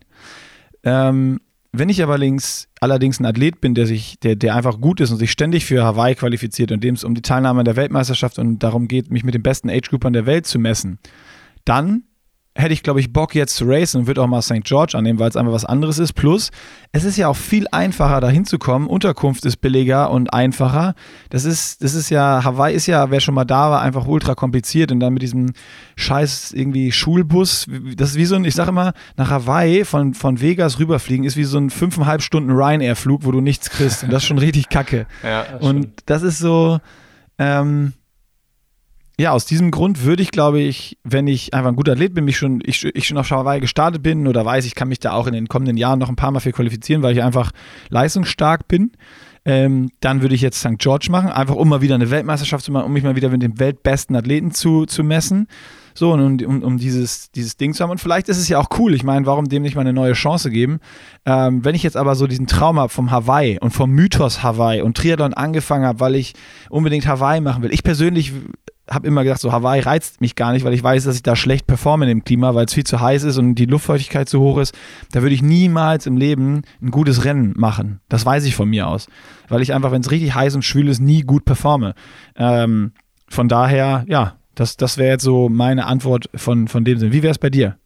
Ähm, 0.84 1.40
wenn 1.72 1.88
ich 1.88 2.02
aber 2.02 2.18
links, 2.18 2.68
allerdings 2.80 3.20
ein 3.20 3.26
Athlet 3.26 3.60
bin, 3.60 3.74
der 3.74 3.86
sich, 3.86 4.18
der, 4.20 4.36
der 4.36 4.54
einfach 4.54 4.80
gut 4.80 5.00
ist 5.00 5.10
und 5.10 5.18
sich 5.18 5.30
ständig 5.30 5.64
für 5.64 5.84
Hawaii 5.84 6.14
qualifiziert 6.14 6.72
und 6.72 6.82
dem 6.82 6.94
es 6.94 7.04
um 7.04 7.14
die 7.14 7.22
Teilnahme 7.22 7.60
an 7.60 7.64
der 7.66 7.76
Weltmeisterschaft 7.76 8.38
und 8.38 8.62
darum 8.62 8.88
geht, 8.88 9.10
mich 9.10 9.24
mit 9.24 9.34
den 9.34 9.42
besten 9.42 9.68
Age-Groupern 9.68 10.12
der 10.12 10.26
Welt 10.26 10.46
zu 10.46 10.58
messen, 10.58 10.98
dann 11.64 12.04
hätte 12.54 12.72
ich, 12.72 12.82
glaube 12.82 12.98
ich, 12.98 13.12
Bock 13.12 13.34
jetzt 13.34 13.54
zu 13.54 13.64
racen 13.66 14.00
und 14.00 14.06
würde 14.06 14.20
auch 14.20 14.26
mal 14.26 14.42
St. 14.42 14.64
George 14.64 14.98
annehmen, 14.98 15.18
weil 15.18 15.28
es 15.28 15.36
einfach 15.36 15.52
was 15.52 15.64
anderes 15.64 15.98
ist. 15.98 16.14
Plus, 16.14 16.50
es 16.90 17.04
ist 17.04 17.16
ja 17.16 17.28
auch 17.28 17.36
viel 17.36 17.66
einfacher, 17.70 18.20
da 18.20 18.28
hinzukommen. 18.28 18.88
Unterkunft 18.88 19.44
ist 19.44 19.58
billiger 19.58 20.10
und 20.10 20.32
einfacher. 20.32 20.94
Das 21.30 21.44
ist, 21.44 21.84
das 21.84 21.94
ist 21.94 22.10
ja, 22.10 22.42
Hawaii 22.42 22.74
ist 22.74 22.86
ja, 22.86 23.10
wer 23.10 23.20
schon 23.20 23.34
mal 23.34 23.44
da 23.44 23.70
war, 23.70 23.80
einfach 23.80 24.06
ultra 24.06 24.34
kompliziert. 24.34 24.90
Und 24.90 24.98
dann 24.98 25.12
mit 25.12 25.22
diesem 25.22 25.52
scheiß 25.96 26.52
irgendwie 26.52 26.90
Schulbus, 26.90 27.66
das 27.96 28.10
ist 28.10 28.16
wie 28.16 28.24
so 28.24 28.34
ein, 28.34 28.44
ich 28.44 28.54
sage 28.54 28.70
immer, 28.70 28.92
nach 29.16 29.30
Hawaii 29.30 29.84
von, 29.84 30.14
von 30.14 30.40
Vegas 30.40 30.80
rüberfliegen 30.80 31.24
ist 31.24 31.36
wie 31.36 31.44
so 31.44 31.58
ein 31.58 31.70
fünfeinhalb 31.70 32.22
Stunden 32.22 32.50
Ryanair-Flug, 32.50 33.24
wo 33.24 33.30
du 33.30 33.40
nichts 33.40 33.70
kriegst. 33.70 34.02
Und 34.02 34.12
das 34.12 34.22
ist 34.22 34.28
schon 34.28 34.38
richtig 34.38 34.68
kacke. 34.68 35.06
Ja, 35.22 35.44
das 35.44 35.62
und 35.62 35.88
das 36.06 36.22
ist 36.22 36.38
so, 36.38 36.80
ähm, 37.38 37.92
ja, 39.20 39.32
aus 39.32 39.46
diesem 39.46 39.72
Grund 39.72 40.04
würde 40.04 40.22
ich, 40.22 40.30
glaube 40.30 40.60
ich, 40.60 40.96
wenn 41.02 41.26
ich 41.26 41.52
einfach 41.52 41.70
ein 41.70 41.76
guter 41.76 41.92
Athlet 41.92 42.14
bin, 42.14 42.24
mich 42.24 42.38
schon, 42.38 42.60
ich, 42.64 42.84
ich 42.84 43.06
schon 43.06 43.18
auf 43.18 43.28
Hawaii 43.30 43.60
gestartet 43.60 44.00
bin 44.00 44.28
oder 44.28 44.44
weiß, 44.44 44.64
ich 44.64 44.76
kann 44.76 44.88
mich 44.88 45.00
da 45.00 45.12
auch 45.12 45.26
in 45.26 45.32
den 45.32 45.48
kommenden 45.48 45.76
Jahren 45.76 45.98
noch 45.98 46.08
ein 46.08 46.14
paar 46.16 46.30
Mal 46.30 46.38
für 46.38 46.52
qualifizieren, 46.52 47.02
weil 47.02 47.16
ich 47.16 47.22
einfach 47.22 47.50
leistungsstark 47.88 48.68
bin, 48.68 48.92
ähm, 49.44 49.90
dann 50.00 50.22
würde 50.22 50.36
ich 50.36 50.40
jetzt 50.40 50.60
St. 50.60 50.78
George 50.78 51.08
machen, 51.10 51.30
einfach 51.30 51.56
um 51.56 51.68
mal 51.68 51.80
wieder 51.80 51.96
eine 51.96 52.10
Weltmeisterschaft 52.10 52.64
zu 52.64 52.70
machen, 52.70 52.86
um 52.86 52.92
mich 52.92 53.02
mal 53.02 53.16
wieder 53.16 53.28
mit 53.28 53.42
dem 53.42 53.58
weltbesten 53.58 54.14
Athleten 54.14 54.52
zu, 54.52 54.86
zu 54.86 55.02
messen. 55.02 55.48
So, 55.98 56.12
und 56.12 56.44
um, 56.44 56.62
um 56.62 56.78
dieses, 56.78 57.32
dieses 57.32 57.56
Ding 57.56 57.74
zu 57.74 57.82
haben. 57.82 57.90
Und 57.90 58.00
vielleicht 58.00 58.28
ist 58.28 58.38
es 58.38 58.48
ja 58.48 58.60
auch 58.60 58.68
cool. 58.78 58.94
Ich 58.94 59.02
meine, 59.02 59.26
warum 59.26 59.48
dem 59.48 59.62
nicht 59.62 59.74
mal 59.74 59.80
eine 59.80 59.92
neue 59.92 60.12
Chance 60.12 60.48
geben? 60.48 60.78
Ähm, 61.26 61.64
wenn 61.64 61.74
ich 61.74 61.82
jetzt 61.82 61.96
aber 61.96 62.14
so 62.14 62.28
diesen 62.28 62.46
Traum 62.46 62.78
habe 62.78 62.88
vom 62.88 63.10
Hawaii 63.10 63.58
und 63.58 63.72
vom 63.72 63.90
Mythos 63.90 64.44
Hawaii 64.44 64.80
und 64.80 64.96
Triathlon 64.96 65.34
angefangen 65.34 65.84
habe, 65.84 65.98
weil 65.98 66.14
ich 66.14 66.34
unbedingt 66.70 67.08
Hawaii 67.08 67.40
machen 67.40 67.64
will. 67.64 67.72
Ich 67.72 67.82
persönlich 67.82 68.32
habe 68.88 69.08
immer 69.08 69.24
gedacht, 69.24 69.40
so 69.40 69.50
Hawaii 69.50 69.80
reizt 69.80 70.20
mich 70.20 70.36
gar 70.36 70.52
nicht, 70.52 70.64
weil 70.64 70.72
ich 70.72 70.84
weiß, 70.84 71.02
dass 71.02 71.16
ich 71.16 71.24
da 71.24 71.34
schlecht 71.34 71.66
performe 71.66 72.04
in 72.04 72.10
dem 72.10 72.24
Klima, 72.24 72.54
weil 72.54 72.66
es 72.66 72.74
viel 72.74 72.84
zu 72.84 73.00
heiß 73.00 73.24
ist 73.24 73.36
und 73.36 73.56
die 73.56 73.66
Luftfeuchtigkeit 73.66 74.28
zu 74.28 74.38
hoch 74.38 74.58
ist. 74.58 74.78
Da 75.10 75.22
würde 75.22 75.34
ich 75.34 75.42
niemals 75.42 76.06
im 76.06 76.16
Leben 76.16 76.62
ein 76.80 76.92
gutes 76.92 77.24
Rennen 77.24 77.54
machen. 77.56 77.98
Das 78.08 78.24
weiß 78.24 78.44
ich 78.44 78.54
von 78.54 78.70
mir 78.70 78.86
aus. 78.86 79.08
Weil 79.48 79.62
ich 79.62 79.74
einfach, 79.74 79.90
wenn 79.90 80.02
es 80.02 80.12
richtig 80.12 80.32
heiß 80.32 80.54
und 80.54 80.64
schwül 80.64 80.86
ist, 80.86 81.00
nie 81.00 81.22
gut 81.22 81.44
performe. 81.44 81.96
Ähm, 82.36 82.92
von 83.28 83.48
daher, 83.48 84.04
ja, 84.06 84.38
das, 84.58 84.76
das 84.76 84.98
wäre 84.98 85.10
jetzt 85.10 85.24
so 85.24 85.48
meine 85.48 85.86
Antwort 85.86 86.28
von, 86.34 86.68
von 86.68 86.84
dem 86.84 86.98
Sinn. 86.98 87.12
Wie 87.12 87.22
wäre 87.22 87.30
es 87.30 87.38
bei 87.38 87.50
dir? 87.50 87.76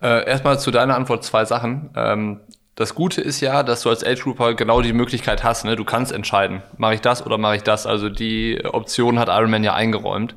Äh, 0.00 0.26
erstmal 0.26 0.58
zu 0.60 0.70
deiner 0.70 0.94
Antwort 0.96 1.24
zwei 1.24 1.44
Sachen. 1.44 1.90
Ähm, 1.96 2.40
das 2.76 2.94
Gute 2.94 3.20
ist 3.20 3.40
ja, 3.40 3.62
dass 3.62 3.82
du 3.82 3.90
als 3.90 4.04
Age 4.04 4.22
Grouper 4.22 4.54
genau 4.54 4.80
die 4.80 4.92
Möglichkeit 4.92 5.44
hast. 5.44 5.64
Ne? 5.64 5.76
Du 5.76 5.84
kannst 5.84 6.12
entscheiden, 6.12 6.62
mache 6.76 6.94
ich 6.94 7.00
das 7.00 7.26
oder 7.26 7.36
mache 7.36 7.56
ich 7.56 7.62
das. 7.62 7.86
Also 7.86 8.08
die 8.08 8.64
Option 8.64 9.18
hat 9.18 9.28
Ironman 9.28 9.64
ja 9.64 9.74
eingeräumt. 9.74 10.36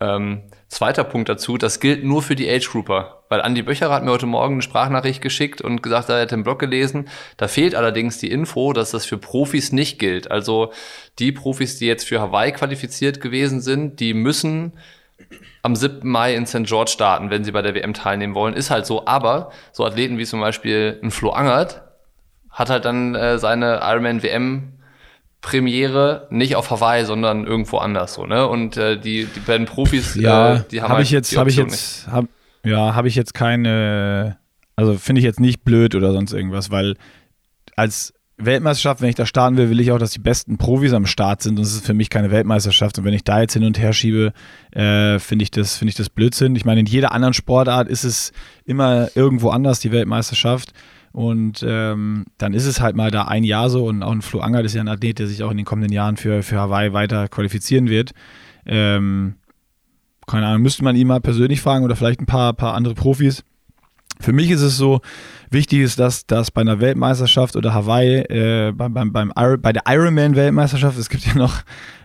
Ähm, 0.00 0.42
zweiter 0.66 1.04
Punkt 1.04 1.28
dazu, 1.28 1.58
das 1.58 1.78
gilt 1.78 2.02
nur 2.04 2.22
für 2.22 2.34
die 2.34 2.50
Age 2.50 2.68
Grouper. 2.68 3.22
Weil 3.28 3.40
Andy 3.40 3.62
Böcherer 3.62 3.94
hat 3.94 4.02
mir 4.02 4.10
heute 4.10 4.26
Morgen 4.26 4.54
eine 4.54 4.62
Sprachnachricht 4.62 5.22
geschickt 5.22 5.60
und 5.60 5.82
gesagt, 5.82 6.08
er 6.08 6.20
hätte 6.20 6.34
den 6.34 6.42
Blog 6.42 6.58
gelesen. 6.58 7.08
Da 7.36 7.46
fehlt 7.46 7.74
allerdings 7.74 8.18
die 8.18 8.30
Info, 8.30 8.72
dass 8.72 8.90
das 8.90 9.04
für 9.04 9.18
Profis 9.18 9.72
nicht 9.72 9.98
gilt. 9.98 10.30
Also 10.30 10.72
die 11.18 11.32
Profis, 11.32 11.78
die 11.78 11.86
jetzt 11.86 12.08
für 12.08 12.20
Hawaii 12.20 12.52
qualifiziert 12.52 13.20
gewesen 13.20 13.60
sind, 13.60 14.00
die 14.00 14.14
müssen 14.14 14.72
am 15.62 15.76
7. 15.76 16.08
Mai 16.08 16.34
in 16.34 16.46
St. 16.46 16.64
George 16.64 16.90
starten, 16.90 17.30
wenn 17.30 17.44
sie 17.44 17.52
bei 17.52 17.62
der 17.62 17.74
WM 17.74 17.94
teilnehmen 17.94 18.34
wollen. 18.34 18.54
Ist 18.54 18.70
halt 18.70 18.86
so. 18.86 19.06
Aber 19.06 19.50
so 19.72 19.84
Athleten 19.84 20.18
wie 20.18 20.24
zum 20.24 20.40
Beispiel 20.40 20.98
ein 21.02 21.10
Flo 21.10 21.30
Angert 21.30 21.82
hat 22.50 22.68
halt 22.68 22.84
dann 22.84 23.14
äh, 23.14 23.38
seine 23.38 23.80
Ironman 23.82 24.22
WM 24.22 24.72
Premiere 25.40 26.28
nicht 26.30 26.54
auf 26.54 26.70
Hawaii, 26.70 27.04
sondern 27.04 27.46
irgendwo 27.46 27.78
anders 27.78 28.14
so, 28.14 28.26
ne? 28.26 28.46
Und 28.46 28.76
äh, 28.76 28.96
die, 28.96 29.24
die 29.24 29.40
beiden 29.40 29.66
Profis, 29.66 30.14
ja, 30.14 30.54
äh, 30.54 30.64
die 30.70 30.80
haben 30.80 30.90
hab 30.90 30.96
halt 30.98 31.06
ich 31.06 31.10
jetzt, 31.10 31.36
habe 31.36 31.50
ich 31.50 31.56
jetzt, 31.56 32.06
hab, 32.06 32.26
ja, 32.64 32.94
habe 32.94 33.08
ich 33.08 33.16
jetzt 33.16 33.34
keine, 33.34 34.38
also 34.76 34.94
finde 34.94 35.18
ich 35.18 35.24
jetzt 35.24 35.40
nicht 35.40 35.64
blöd 35.64 35.96
oder 35.96 36.12
sonst 36.12 36.32
irgendwas, 36.32 36.70
weil 36.70 36.96
als 37.74 38.14
Weltmeisterschaft, 38.44 39.00
wenn 39.00 39.08
ich 39.08 39.14
da 39.14 39.26
starten 39.26 39.56
will, 39.56 39.70
will 39.70 39.80
ich 39.80 39.92
auch, 39.92 39.98
dass 39.98 40.12
die 40.12 40.18
besten 40.18 40.58
Profis 40.58 40.92
am 40.92 41.06
Start 41.06 41.42
sind. 41.42 41.58
Und 41.58 41.64
es 41.64 41.74
ist 41.74 41.86
für 41.86 41.94
mich 41.94 42.10
keine 42.10 42.30
Weltmeisterschaft. 42.30 42.98
Und 42.98 43.04
wenn 43.04 43.14
ich 43.14 43.24
da 43.24 43.40
jetzt 43.40 43.54
hin 43.54 43.64
und 43.64 43.78
her 43.78 43.92
schiebe, 43.92 44.32
äh, 44.72 45.18
finde 45.18 45.42
ich, 45.42 45.50
das, 45.50 45.76
find 45.76 45.88
ich 45.88 45.94
das 45.94 46.10
Blödsinn. 46.10 46.56
Ich 46.56 46.64
meine, 46.64 46.80
in 46.80 46.86
jeder 46.86 47.12
anderen 47.12 47.34
Sportart 47.34 47.88
ist 47.88 48.04
es 48.04 48.32
immer 48.64 49.08
irgendwo 49.14 49.50
anders, 49.50 49.80
die 49.80 49.92
Weltmeisterschaft. 49.92 50.72
Und 51.12 51.64
ähm, 51.66 52.24
dann 52.38 52.54
ist 52.54 52.66
es 52.66 52.80
halt 52.80 52.96
mal 52.96 53.10
da 53.10 53.24
ein 53.24 53.44
Jahr 53.44 53.70
so. 53.70 53.86
Und 53.86 54.02
auch 54.02 54.12
ein 54.12 54.22
Flo 54.22 54.40
Angert 54.40 54.64
ist 54.64 54.74
ja 54.74 54.80
ein 54.80 54.88
Athlet, 54.88 55.18
der 55.18 55.26
sich 55.26 55.42
auch 55.42 55.50
in 55.50 55.58
den 55.58 55.66
kommenden 55.66 55.92
Jahren 55.92 56.16
für, 56.16 56.42
für 56.42 56.58
Hawaii 56.58 56.92
weiter 56.92 57.28
qualifizieren 57.28 57.88
wird. 57.88 58.12
Ähm, 58.64 59.34
keine 60.26 60.46
Ahnung, 60.46 60.62
müsste 60.62 60.84
man 60.84 60.96
ihn 60.96 61.06
mal 61.06 61.20
persönlich 61.20 61.60
fragen 61.60 61.84
oder 61.84 61.96
vielleicht 61.96 62.20
ein 62.20 62.26
paar, 62.26 62.52
paar 62.54 62.74
andere 62.74 62.94
Profis. 62.94 63.44
Für 64.22 64.32
mich 64.32 64.50
ist 64.50 64.62
es 64.62 64.76
so, 64.76 65.00
wichtig 65.50 65.80
ist, 65.80 65.98
dass, 65.98 66.26
dass 66.26 66.52
bei 66.52 66.60
einer 66.60 66.80
Weltmeisterschaft 66.80 67.56
oder 67.56 67.74
Hawaii, 67.74 68.20
äh, 68.20 68.72
beim, 68.72 68.94
beim, 68.94 69.12
beim 69.12 69.32
bei 69.60 69.72
der 69.72 69.82
Ironman-Weltmeisterschaft, 69.86 70.96
es 70.96 71.08
gibt 71.08 71.26
ja 71.26 71.34
noch 71.34 71.62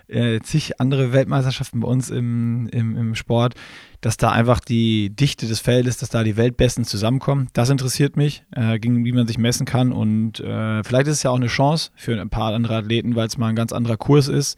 äh, 0.07 0.39
zig 0.39 0.79
andere 0.79 1.13
Weltmeisterschaften 1.13 1.81
bei 1.81 1.87
uns 1.87 2.09
im, 2.09 2.67
im, 2.69 2.95
im 2.97 3.15
Sport, 3.15 3.53
dass 4.01 4.17
da 4.17 4.31
einfach 4.31 4.59
die 4.59 5.09
Dichte 5.09 5.47
des 5.47 5.59
Feldes, 5.59 5.97
dass 5.97 6.09
da 6.09 6.23
die 6.23 6.37
Weltbesten 6.37 6.85
zusammenkommen. 6.85 7.49
Das 7.53 7.69
interessiert 7.69 8.15
mich, 8.15 8.43
äh, 8.51 8.79
gegen 8.79 9.05
wie 9.05 9.11
man 9.11 9.27
sich 9.27 9.37
messen 9.37 9.65
kann. 9.65 9.91
Und 9.91 10.39
äh, 10.39 10.83
vielleicht 10.83 11.07
ist 11.07 11.17
es 11.17 11.23
ja 11.23 11.31
auch 11.31 11.35
eine 11.35 11.47
Chance 11.47 11.91
für 11.95 12.19
ein 12.19 12.29
paar 12.29 12.53
andere 12.53 12.77
Athleten, 12.77 13.15
weil 13.15 13.27
es 13.27 13.37
mal 13.37 13.49
ein 13.49 13.55
ganz 13.55 13.73
anderer 13.73 13.97
Kurs 13.97 14.27
ist. 14.27 14.57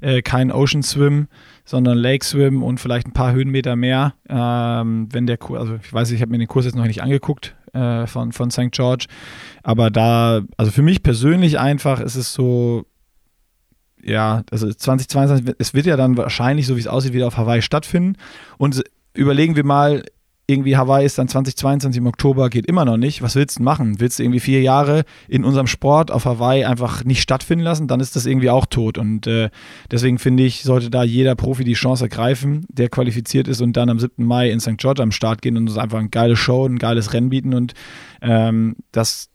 Äh, 0.00 0.22
kein 0.22 0.52
Ocean 0.52 0.82
Swim, 0.82 1.28
sondern 1.70 1.98
Lake 1.98 2.24
Swim 2.24 2.64
und 2.64 2.80
vielleicht 2.80 3.06
ein 3.06 3.12
paar 3.12 3.32
Höhenmeter 3.32 3.76
mehr. 3.76 4.14
Ähm, 4.28 5.06
wenn 5.12 5.28
der 5.28 5.36
Kurs, 5.36 5.60
also 5.60 5.76
ich 5.80 5.92
weiß, 5.92 6.10
ich 6.10 6.20
habe 6.20 6.32
mir 6.32 6.38
den 6.38 6.48
Kurs 6.48 6.64
jetzt 6.64 6.74
noch 6.74 6.84
nicht 6.84 7.00
angeguckt 7.00 7.54
äh, 7.74 8.08
von, 8.08 8.32
von 8.32 8.50
St. 8.50 8.72
George, 8.72 9.06
aber 9.62 9.88
da, 9.88 10.40
also 10.56 10.72
für 10.72 10.82
mich 10.82 11.04
persönlich 11.04 11.60
einfach 11.60 12.00
ist 12.00 12.16
es 12.16 12.32
so, 12.32 12.86
ja, 14.02 14.42
also 14.50 14.66
2022, 14.66 15.54
es 15.60 15.72
wird 15.72 15.86
ja 15.86 15.96
dann 15.96 16.16
wahrscheinlich, 16.16 16.66
so 16.66 16.74
wie 16.74 16.80
es 16.80 16.88
aussieht, 16.88 17.12
wieder 17.12 17.28
auf 17.28 17.36
Hawaii 17.36 17.62
stattfinden. 17.62 18.16
Und 18.58 18.82
überlegen 19.14 19.54
wir 19.54 19.64
mal, 19.64 20.02
irgendwie 20.50 20.76
Hawaii 20.76 21.06
ist 21.06 21.18
dann 21.18 21.28
2022 21.28 21.98
im 21.98 22.06
Oktober, 22.06 22.50
geht 22.50 22.66
immer 22.66 22.84
noch 22.84 22.96
nicht. 22.96 23.22
Was 23.22 23.36
willst 23.36 23.58
du 23.58 23.62
machen? 23.62 24.00
Willst 24.00 24.18
du 24.18 24.22
irgendwie 24.22 24.40
vier 24.40 24.62
Jahre 24.62 25.04
in 25.28 25.44
unserem 25.44 25.66
Sport 25.66 26.10
auf 26.10 26.24
Hawaii 26.24 26.64
einfach 26.64 27.04
nicht 27.04 27.22
stattfinden 27.22 27.64
lassen? 27.64 27.88
Dann 27.88 28.00
ist 28.00 28.16
das 28.16 28.26
irgendwie 28.26 28.50
auch 28.50 28.66
tot. 28.66 28.98
Und 28.98 29.26
äh, 29.26 29.50
deswegen 29.90 30.18
finde 30.18 30.42
ich, 30.42 30.62
sollte 30.62 30.90
da 30.90 31.02
jeder 31.02 31.34
Profi 31.34 31.64
die 31.64 31.74
Chance 31.74 32.04
ergreifen, 32.04 32.66
der 32.68 32.88
qualifiziert 32.88 33.48
ist 33.48 33.60
und 33.60 33.76
dann 33.76 33.88
am 33.88 33.98
7. 33.98 34.24
Mai 34.24 34.50
in 34.50 34.60
St. 34.60 34.76
George 34.78 35.02
am 35.02 35.12
Start 35.12 35.42
gehen 35.42 35.56
und 35.56 35.68
uns 35.68 35.78
einfach 35.78 35.98
eine 35.98 36.08
geile 36.08 36.36
Show, 36.36 36.66
ein 36.66 36.78
geiles 36.78 37.12
Rennen 37.12 37.30
bieten 37.30 37.54
und 37.54 37.74
ähm, 38.20 38.76
das 38.92 39.28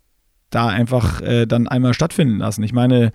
da 0.49 0.67
einfach 0.67 1.21
äh, 1.21 1.45
dann 1.45 1.67
einmal 1.67 1.93
stattfinden 1.93 2.37
lassen. 2.37 2.63
Ich 2.63 2.73
meine, 2.73 3.11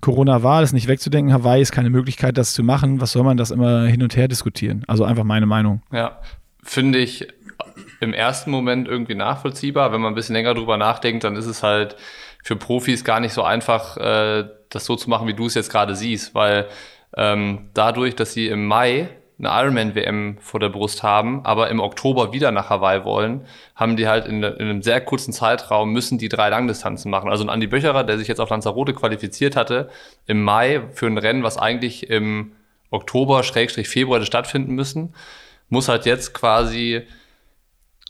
Corona 0.00 0.42
war, 0.42 0.60
das 0.62 0.72
nicht 0.72 0.88
wegzudenken. 0.88 1.32
Hawaii 1.32 1.60
ist 1.60 1.72
keine 1.72 1.90
Möglichkeit, 1.90 2.38
das 2.38 2.52
zu 2.52 2.62
machen. 2.62 3.00
Was 3.00 3.12
soll 3.12 3.22
man 3.22 3.36
das 3.36 3.50
immer 3.50 3.84
hin 3.84 4.02
und 4.02 4.16
her 4.16 4.28
diskutieren? 4.28 4.82
Also 4.86 5.04
einfach 5.04 5.24
meine 5.24 5.46
Meinung. 5.46 5.82
Ja, 5.92 6.20
finde 6.62 6.98
ich 6.98 7.28
im 8.00 8.12
ersten 8.12 8.50
Moment 8.50 8.88
irgendwie 8.88 9.14
nachvollziehbar. 9.14 9.92
Wenn 9.92 10.00
man 10.00 10.12
ein 10.12 10.14
bisschen 10.14 10.34
länger 10.34 10.54
drüber 10.54 10.76
nachdenkt, 10.76 11.24
dann 11.24 11.36
ist 11.36 11.46
es 11.46 11.62
halt 11.62 11.96
für 12.42 12.56
Profis 12.56 13.04
gar 13.04 13.20
nicht 13.20 13.32
so 13.32 13.42
einfach, 13.42 13.96
äh, 13.96 14.44
das 14.70 14.84
so 14.84 14.96
zu 14.96 15.10
machen, 15.10 15.28
wie 15.28 15.34
du 15.34 15.46
es 15.46 15.54
jetzt 15.54 15.70
gerade 15.70 15.94
siehst, 15.94 16.34
weil 16.34 16.66
ähm, 17.16 17.70
dadurch, 17.74 18.16
dass 18.16 18.32
sie 18.32 18.48
im 18.48 18.66
Mai 18.66 19.08
eine 19.38 19.48
Ironman-WM 19.48 20.36
vor 20.38 20.60
der 20.60 20.68
Brust 20.68 21.02
haben, 21.02 21.44
aber 21.44 21.70
im 21.70 21.80
Oktober 21.80 22.32
wieder 22.32 22.50
nach 22.50 22.68
Hawaii 22.68 23.04
wollen, 23.04 23.46
haben 23.74 23.96
die 23.96 24.06
halt 24.06 24.26
in, 24.26 24.42
in, 24.42 24.58
einem 24.58 24.82
sehr 24.82 25.00
kurzen 25.00 25.32
Zeitraum 25.32 25.92
müssen 25.92 26.18
die 26.18 26.28
drei 26.28 26.50
Langdistanzen 26.50 27.10
machen. 27.10 27.30
Also 27.30 27.44
ein 27.44 27.50
Andi 27.50 27.66
Böcherer, 27.66 28.04
der 28.04 28.18
sich 28.18 28.28
jetzt 28.28 28.40
auf 28.40 28.50
Lanzarote 28.50 28.92
qualifiziert 28.92 29.56
hatte, 29.56 29.88
im 30.26 30.42
Mai 30.42 30.82
für 30.92 31.06
ein 31.06 31.16
Rennen, 31.16 31.42
was 31.42 31.56
eigentlich 31.56 32.10
im 32.10 32.52
Oktober, 32.90 33.42
Schrägstrich 33.42 33.88
Februar 33.88 34.22
stattfinden 34.22 34.74
müssen, 34.74 35.14
muss 35.70 35.88
halt 35.88 36.04
jetzt 36.04 36.34
quasi, 36.34 37.02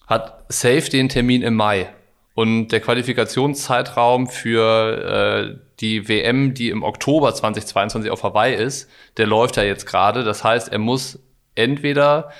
hat 0.06 0.44
safe 0.48 0.90
den 0.90 1.08
Termin 1.08 1.42
im 1.42 1.54
Mai. 1.54 1.88
Und 2.34 2.68
der 2.68 2.80
Qualifikationszeitraum 2.80 4.26
für 4.26 5.54
äh, 5.54 5.58
die 5.80 6.08
WM, 6.08 6.54
die 6.54 6.70
im 6.70 6.82
Oktober 6.82 7.34
2022 7.34 8.10
auf 8.10 8.22
Hawaii 8.22 8.54
ist, 8.54 8.90
der 9.16 9.26
läuft 9.26 9.56
ja 9.56 9.62
jetzt 9.62 9.86
gerade. 9.86 10.24
Das 10.24 10.42
heißt, 10.44 10.72
er 10.72 10.78
muss 10.78 11.18
entweder 11.54 12.30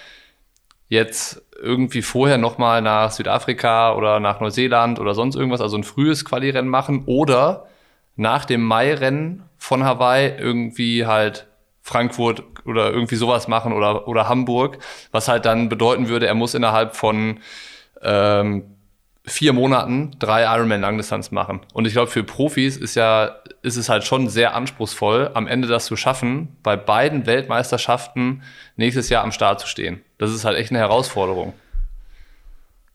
jetzt 0.89 1.43
irgendwie 1.61 2.03
vorher 2.03 2.39
nochmal 2.39 2.83
nach 2.83 3.13
Südafrika 3.13 3.95
oder 3.95 4.21
nach 4.21 4.41
Neuseeland 4.41 4.99
oder 4.99 5.15
sonst 5.15 5.37
irgendwas, 5.37 5.61
also 5.61 5.77
ein 5.77 5.85
frühes 5.85 6.25
Quali-Rennen 6.25 6.69
machen 6.69 7.05
oder 7.07 7.67
nach 8.17 8.45
dem 8.45 8.63
Mai-Rennen 8.63 9.45
von 9.57 9.85
Hawaii 9.85 10.35
irgendwie 10.39 11.07
halt 11.07 11.47
Frankfurt 11.91 12.45
oder 12.65 12.91
irgendwie 12.91 13.17
sowas 13.17 13.49
machen 13.49 13.73
oder, 13.73 14.07
oder 14.07 14.29
Hamburg, 14.29 14.79
was 15.11 15.27
halt 15.27 15.45
dann 15.45 15.69
bedeuten 15.69 16.09
würde, 16.09 16.27
er 16.27 16.35
muss 16.35 16.55
innerhalb 16.55 16.95
von 16.95 17.41
ähm, 18.01 18.77
vier 19.27 19.53
Monaten 19.53 20.13
drei 20.19 20.45
Ironman 20.45 20.81
Langdistanz 20.81 21.33
machen. 21.33 21.61
Und 21.75 21.87
ich 21.87 21.93
glaube, 21.93 22.11
für 22.11 22.23
Profis 22.23 22.77
ist 22.77 22.95
ja, 22.95 23.37
ist 23.63 23.77
es 23.77 23.89
halt 23.89 24.05
schon 24.05 24.29
sehr 24.29 24.55
anspruchsvoll, 24.55 25.33
am 25.35 25.49
Ende 25.49 25.67
das 25.67 25.87
zu 25.87 25.97
schaffen, 25.97 26.57
bei 26.63 26.77
beiden 26.77 27.27
Weltmeisterschaften 27.27 28.43
nächstes 28.77 29.09
Jahr 29.09 29.25
am 29.25 29.33
Start 29.33 29.61
zu 29.61 29.67
stehen. 29.67 30.01
Das 30.19 30.31
ist 30.31 30.45
halt 30.45 30.57
echt 30.57 30.71
eine 30.71 30.79
Herausforderung. 30.79 31.55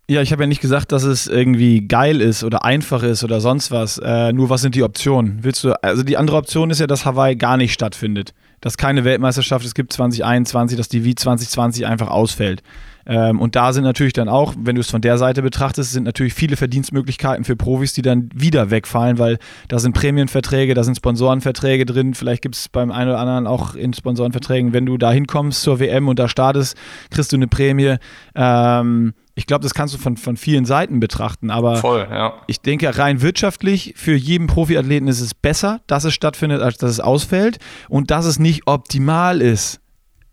Ja, 0.08 0.22
ich 0.22 0.32
habe 0.32 0.44
ja 0.44 0.48
nicht 0.48 0.62
gesagt, 0.62 0.92
dass 0.92 1.04
es 1.04 1.26
irgendwie 1.26 1.88
geil 1.88 2.22
ist 2.22 2.44
oder 2.44 2.64
einfach 2.64 3.02
ist 3.02 3.24
oder 3.24 3.42
sonst 3.42 3.72
was. 3.72 3.98
Äh, 3.98 4.34
nur 4.34 4.52
was 4.52 4.62
sind 4.62 4.76
die 4.76 4.84
Optionen? 4.84 5.40
Willst 5.42 5.64
du, 5.64 5.72
also 5.84 6.04
die 6.04 6.16
andere 6.16 6.38
Option 6.38 6.70
ist 6.70 6.80
ja, 6.80 6.86
dass 6.86 7.06
Hawaii 7.06 7.36
gar 7.36 7.58
nicht 7.58 7.74
stattfindet. 7.74 8.36
Dass 8.62 8.78
keine 8.78 9.04
Weltmeisterschaft 9.04 9.66
es 9.66 9.74
gibt 9.74 9.94
2021, 9.94 10.78
dass 10.78 10.90
die 10.90 11.04
wie 11.04 11.16
2020 11.16 11.88
einfach 11.88 12.10
ausfällt. 12.10 12.62
Ähm, 13.08 13.40
und 13.40 13.56
da 13.56 13.74
sind 13.74 13.84
natürlich 13.84 14.14
dann 14.14 14.30
auch, 14.30 14.54
wenn 14.60 14.76
du 14.76 14.82
es 14.82 14.92
von 14.92 15.02
der 15.02 15.18
Seite 15.18 15.42
betrachtest, 15.42 15.92
sind 15.92 16.04
natürlich 16.04 16.36
viele 16.36 16.56
Verdienstmöglichkeiten 16.56 17.44
für 17.44 17.56
Profis, 17.56 17.94
die 17.94 18.04
dann 18.04 18.30
wieder 18.34 18.70
wegfallen, 18.70 19.18
weil 19.18 19.40
da 19.70 19.80
sind 19.80 19.94
Prämienverträge, 19.94 20.76
da 20.76 20.84
sind 20.84 20.98
Sponsorenverträge 20.98 21.86
drin. 21.86 22.14
Vielleicht 22.14 22.44
gibt 22.44 22.56
es 22.56 22.70
beim 22.70 22.92
einen 22.92 23.10
oder 23.10 23.20
anderen 23.20 23.48
auch 23.48 23.74
in 23.74 23.94
Sponsorenverträgen, 23.94 24.72
wenn 24.72 24.86
du 24.86 25.00
da 25.00 25.12
hinkommst 25.12 25.64
zur 25.64 25.80
WM 25.80 26.08
und 26.08 26.20
da 26.20 26.28
startest, 26.28 26.78
kriegst 27.10 27.32
du 27.32 27.38
eine 27.38 27.48
Prämie. 27.48 27.96
Ähm, 28.36 29.14
ich 29.36 29.46
glaube, 29.46 29.64
das 29.64 29.74
kannst 29.74 29.94
du 29.94 29.98
von, 29.98 30.16
von 30.16 30.38
vielen 30.38 30.66
Seiten 30.66 31.02
betrachten, 31.02 31.52
aber 31.52 31.76
Voll, 31.78 32.08
ja. 32.10 32.42
ich 32.48 32.62
denke, 32.62 32.98
rein 32.98 33.22
wirtschaftlich 33.22 33.94
für 33.98 34.16
jeden 34.16 34.48
Profiathleten 34.48 35.10
ist 35.10 35.20
es 35.20 35.34
besser, 35.34 35.82
dass 35.88 36.06
es 36.06 36.14
stattfindet, 36.14 36.62
als 36.62 36.78
dass 36.78 36.92
es 36.92 37.00
ausfällt 37.02 37.60
und 37.90 38.12
dass 38.12 38.26
es 38.26 38.40
nicht 38.40 38.66
optimal 38.66 39.42
ist. 39.42 39.82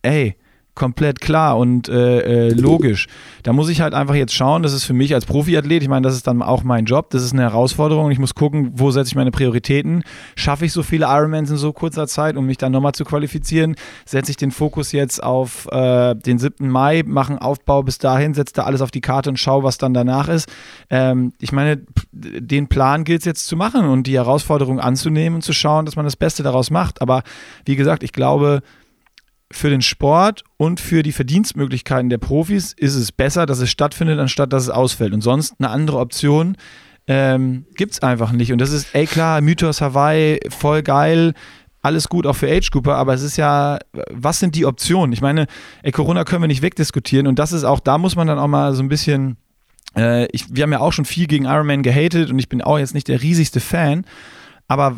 Ey, 0.02 0.36
komplett 0.74 1.20
klar 1.20 1.58
und 1.58 1.88
äh, 1.88 2.48
äh, 2.48 2.54
logisch. 2.54 3.06
Da 3.42 3.52
muss 3.52 3.68
ich 3.68 3.82
halt 3.82 3.92
einfach 3.92 4.14
jetzt 4.14 4.34
schauen, 4.34 4.62
das 4.62 4.72
ist 4.72 4.84
für 4.84 4.94
mich 4.94 5.14
als 5.14 5.26
Profiathlet, 5.26 5.82
ich 5.82 5.88
meine, 5.88 6.02
das 6.02 6.14
ist 6.14 6.26
dann 6.26 6.40
auch 6.40 6.62
mein 6.62 6.86
Job, 6.86 7.10
das 7.10 7.22
ist 7.22 7.32
eine 7.32 7.42
Herausforderung. 7.42 8.10
Ich 8.10 8.18
muss 8.18 8.34
gucken, 8.34 8.72
wo 8.74 8.90
setze 8.90 9.08
ich 9.08 9.14
meine 9.14 9.30
Prioritäten. 9.30 10.02
Schaffe 10.34 10.64
ich 10.64 10.72
so 10.72 10.82
viele 10.82 11.06
Ironmans 11.06 11.50
in 11.50 11.58
so 11.58 11.72
kurzer 11.72 12.06
Zeit, 12.06 12.36
um 12.36 12.46
mich 12.46 12.56
dann 12.56 12.72
nochmal 12.72 12.92
zu 12.92 13.04
qualifizieren? 13.04 13.76
Setze 14.06 14.30
ich 14.30 14.38
den 14.38 14.50
Fokus 14.50 14.92
jetzt 14.92 15.22
auf 15.22 15.68
äh, 15.70 16.14
den 16.14 16.38
7. 16.38 16.68
Mai, 16.70 17.02
mache 17.06 17.30
einen 17.30 17.38
Aufbau 17.38 17.82
bis 17.82 17.98
dahin, 17.98 18.32
setze 18.32 18.54
da 18.54 18.62
alles 18.62 18.80
auf 18.80 18.90
die 18.90 19.02
Karte 19.02 19.28
und 19.28 19.38
schaue, 19.38 19.62
was 19.62 19.76
dann 19.76 19.92
danach 19.92 20.28
ist. 20.28 20.50
Ähm, 20.88 21.34
ich 21.38 21.52
meine, 21.52 21.82
den 22.12 22.68
Plan 22.68 23.04
gilt 23.04 23.20
es 23.20 23.26
jetzt 23.26 23.46
zu 23.46 23.56
machen 23.56 23.86
und 23.86 24.06
die 24.06 24.16
Herausforderung 24.16 24.80
anzunehmen 24.80 25.36
und 25.36 25.42
zu 25.42 25.52
schauen, 25.52 25.84
dass 25.84 25.96
man 25.96 26.06
das 26.06 26.16
Beste 26.16 26.42
daraus 26.42 26.70
macht. 26.70 27.02
Aber 27.02 27.22
wie 27.66 27.76
gesagt, 27.76 28.02
ich 28.02 28.12
glaube, 28.12 28.62
für 29.52 29.70
den 29.70 29.82
Sport 29.82 30.44
und 30.56 30.80
für 30.80 31.02
die 31.02 31.12
Verdienstmöglichkeiten 31.12 32.10
der 32.10 32.18
Profis 32.18 32.72
ist 32.72 32.94
es 32.94 33.12
besser, 33.12 33.46
dass 33.46 33.60
es 33.60 33.70
stattfindet, 33.70 34.18
anstatt 34.18 34.52
dass 34.52 34.64
es 34.64 34.70
ausfällt. 34.70 35.12
Und 35.12 35.20
sonst 35.20 35.54
eine 35.58 35.70
andere 35.70 35.98
Option 35.98 36.56
ähm, 37.06 37.66
gibt 37.76 37.92
es 37.92 38.02
einfach 38.02 38.32
nicht. 38.32 38.52
Und 38.52 38.60
das 38.60 38.72
ist, 38.72 38.94
ey 38.94 39.06
klar, 39.06 39.40
Mythos 39.40 39.80
Hawaii, 39.80 40.40
voll 40.50 40.82
geil, 40.82 41.34
alles 41.82 42.08
gut 42.08 42.26
auch 42.26 42.36
für 42.36 42.48
Age 42.48 42.70
Cooper, 42.70 42.94
aber 42.94 43.12
es 43.12 43.22
ist 43.22 43.36
ja, 43.36 43.78
was 44.10 44.38
sind 44.38 44.54
die 44.54 44.64
Optionen? 44.66 45.12
Ich 45.12 45.20
meine, 45.20 45.46
ey, 45.82 45.90
Corona 45.90 46.24
können 46.24 46.42
wir 46.42 46.48
nicht 46.48 46.62
wegdiskutieren 46.62 47.26
und 47.26 47.38
das 47.38 47.52
ist 47.52 47.64
auch, 47.64 47.80
da 47.80 47.98
muss 47.98 48.14
man 48.14 48.28
dann 48.28 48.38
auch 48.38 48.46
mal 48.46 48.72
so 48.72 48.82
ein 48.82 48.88
bisschen, 48.88 49.36
äh, 49.96 50.26
ich, 50.26 50.46
wir 50.54 50.62
haben 50.62 50.72
ja 50.72 50.78
auch 50.78 50.92
schon 50.92 51.04
viel 51.04 51.26
gegen 51.26 51.44
Iron 51.44 51.66
Man 51.66 51.82
gehatet 51.82 52.30
und 52.30 52.38
ich 52.38 52.48
bin 52.48 52.62
auch 52.62 52.78
jetzt 52.78 52.94
nicht 52.94 53.08
der 53.08 53.20
riesigste 53.20 53.58
Fan, 53.58 54.04
aber 54.72 54.96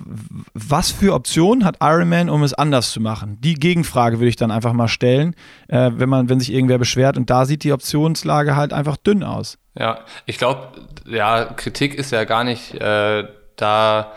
was 0.54 0.92
für 0.92 1.14
Optionen 1.14 1.64
hat 1.64 1.78
Iron 1.82 2.08
Man, 2.08 2.30
um 2.30 2.44
es 2.44 2.54
anders 2.54 2.92
zu 2.92 3.00
machen? 3.00 3.38
Die 3.40 3.54
Gegenfrage 3.54 4.20
würde 4.20 4.28
ich 4.28 4.36
dann 4.36 4.52
einfach 4.52 4.72
mal 4.72 4.86
stellen, 4.86 5.34
äh, 5.66 5.90
wenn 5.94 6.08
man, 6.08 6.28
wenn 6.28 6.38
sich 6.38 6.52
irgendwer 6.52 6.78
beschwert. 6.78 7.16
Und 7.16 7.28
da 7.28 7.44
sieht 7.44 7.64
die 7.64 7.72
Optionslage 7.72 8.54
halt 8.54 8.72
einfach 8.72 8.96
dünn 8.96 9.24
aus. 9.24 9.58
Ja, 9.76 10.04
ich 10.26 10.38
glaube, 10.38 10.68
ja, 11.06 11.46
Kritik 11.46 11.96
ist 11.96 12.12
ja 12.12 12.22
gar 12.22 12.44
nicht 12.44 12.74
äh, 12.74 13.24
da. 13.56 14.12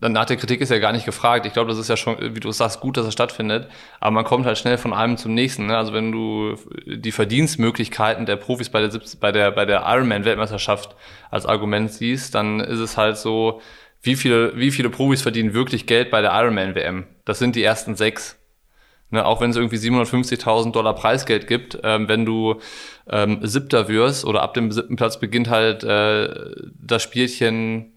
Nach 0.00 0.24
der 0.24 0.36
Kritik 0.36 0.60
ist 0.60 0.70
ja 0.70 0.78
gar 0.78 0.92
nicht 0.92 1.04
gefragt. 1.04 1.46
Ich 1.46 1.52
glaube, 1.52 1.70
das 1.70 1.78
ist 1.78 1.88
ja 1.88 1.96
schon, 1.96 2.16
wie 2.34 2.40
du 2.40 2.50
sagst, 2.50 2.80
gut, 2.80 2.96
dass 2.96 3.06
es 3.06 3.12
stattfindet. 3.12 3.68
Aber 4.00 4.10
man 4.12 4.24
kommt 4.24 4.46
halt 4.46 4.58
schnell 4.58 4.78
von 4.78 4.92
einem 4.92 5.16
zum 5.16 5.34
nächsten. 5.34 5.66
Ne? 5.66 5.76
Also 5.76 5.92
wenn 5.92 6.10
du 6.10 6.56
die 6.86 7.12
Verdienstmöglichkeiten 7.12 8.26
der 8.26 8.36
Profis 8.36 8.70
bei 8.70 8.80
der, 8.80 9.00
bei 9.20 9.32
der, 9.32 9.50
bei 9.50 9.66
der 9.66 9.82
Ironman-Weltmeisterschaft 9.86 10.96
als 11.30 11.46
Argument 11.46 11.92
siehst, 11.92 12.36
dann 12.36 12.60
ist 12.60 12.78
es 12.78 12.96
halt 12.96 13.18
so, 13.18 13.60
wie 14.02 14.16
viele, 14.16 14.56
wie 14.56 14.70
viele 14.70 14.90
Profis 14.90 15.22
verdienen 15.22 15.54
wirklich 15.54 15.86
Geld 15.86 16.10
bei 16.10 16.20
der 16.20 16.32
Ironman-WM? 16.32 17.04
Das 17.24 17.38
sind 17.38 17.56
die 17.56 17.62
ersten 17.62 17.96
sechs. 17.96 18.36
Ne, 19.12 19.24
auch 19.26 19.40
wenn 19.40 19.50
es 19.50 19.56
irgendwie 19.56 19.76
750.000 19.76 20.70
Dollar 20.70 20.94
Preisgeld 20.94 21.48
gibt, 21.48 21.78
ähm, 21.82 22.06
wenn 22.06 22.24
du 22.24 22.60
ähm, 23.08 23.40
Siebter 23.42 23.88
wirst 23.88 24.24
oder 24.24 24.42
ab 24.42 24.54
dem 24.54 24.70
siebten 24.70 24.94
Platz 24.94 25.18
beginnt 25.18 25.48
halt 25.50 25.82
äh, 25.82 26.28
das 26.80 27.02
Spielchen, 27.02 27.92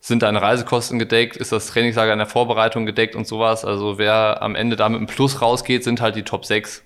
sind 0.00 0.22
deine 0.22 0.40
Reisekosten 0.40 0.98
gedeckt, 0.98 1.36
ist 1.36 1.52
das 1.52 1.66
Trainingslager 1.66 2.14
in 2.14 2.18
der 2.18 2.26
Vorbereitung 2.26 2.86
gedeckt 2.86 3.14
und 3.14 3.26
sowas. 3.26 3.66
Also 3.66 3.98
wer 3.98 4.40
am 4.40 4.54
Ende 4.54 4.76
da 4.76 4.88
mit 4.88 4.98
einem 4.98 5.06
Plus 5.06 5.42
rausgeht, 5.42 5.84
sind 5.84 6.00
halt 6.00 6.16
die 6.16 6.22
Top 6.22 6.46
6. 6.46 6.82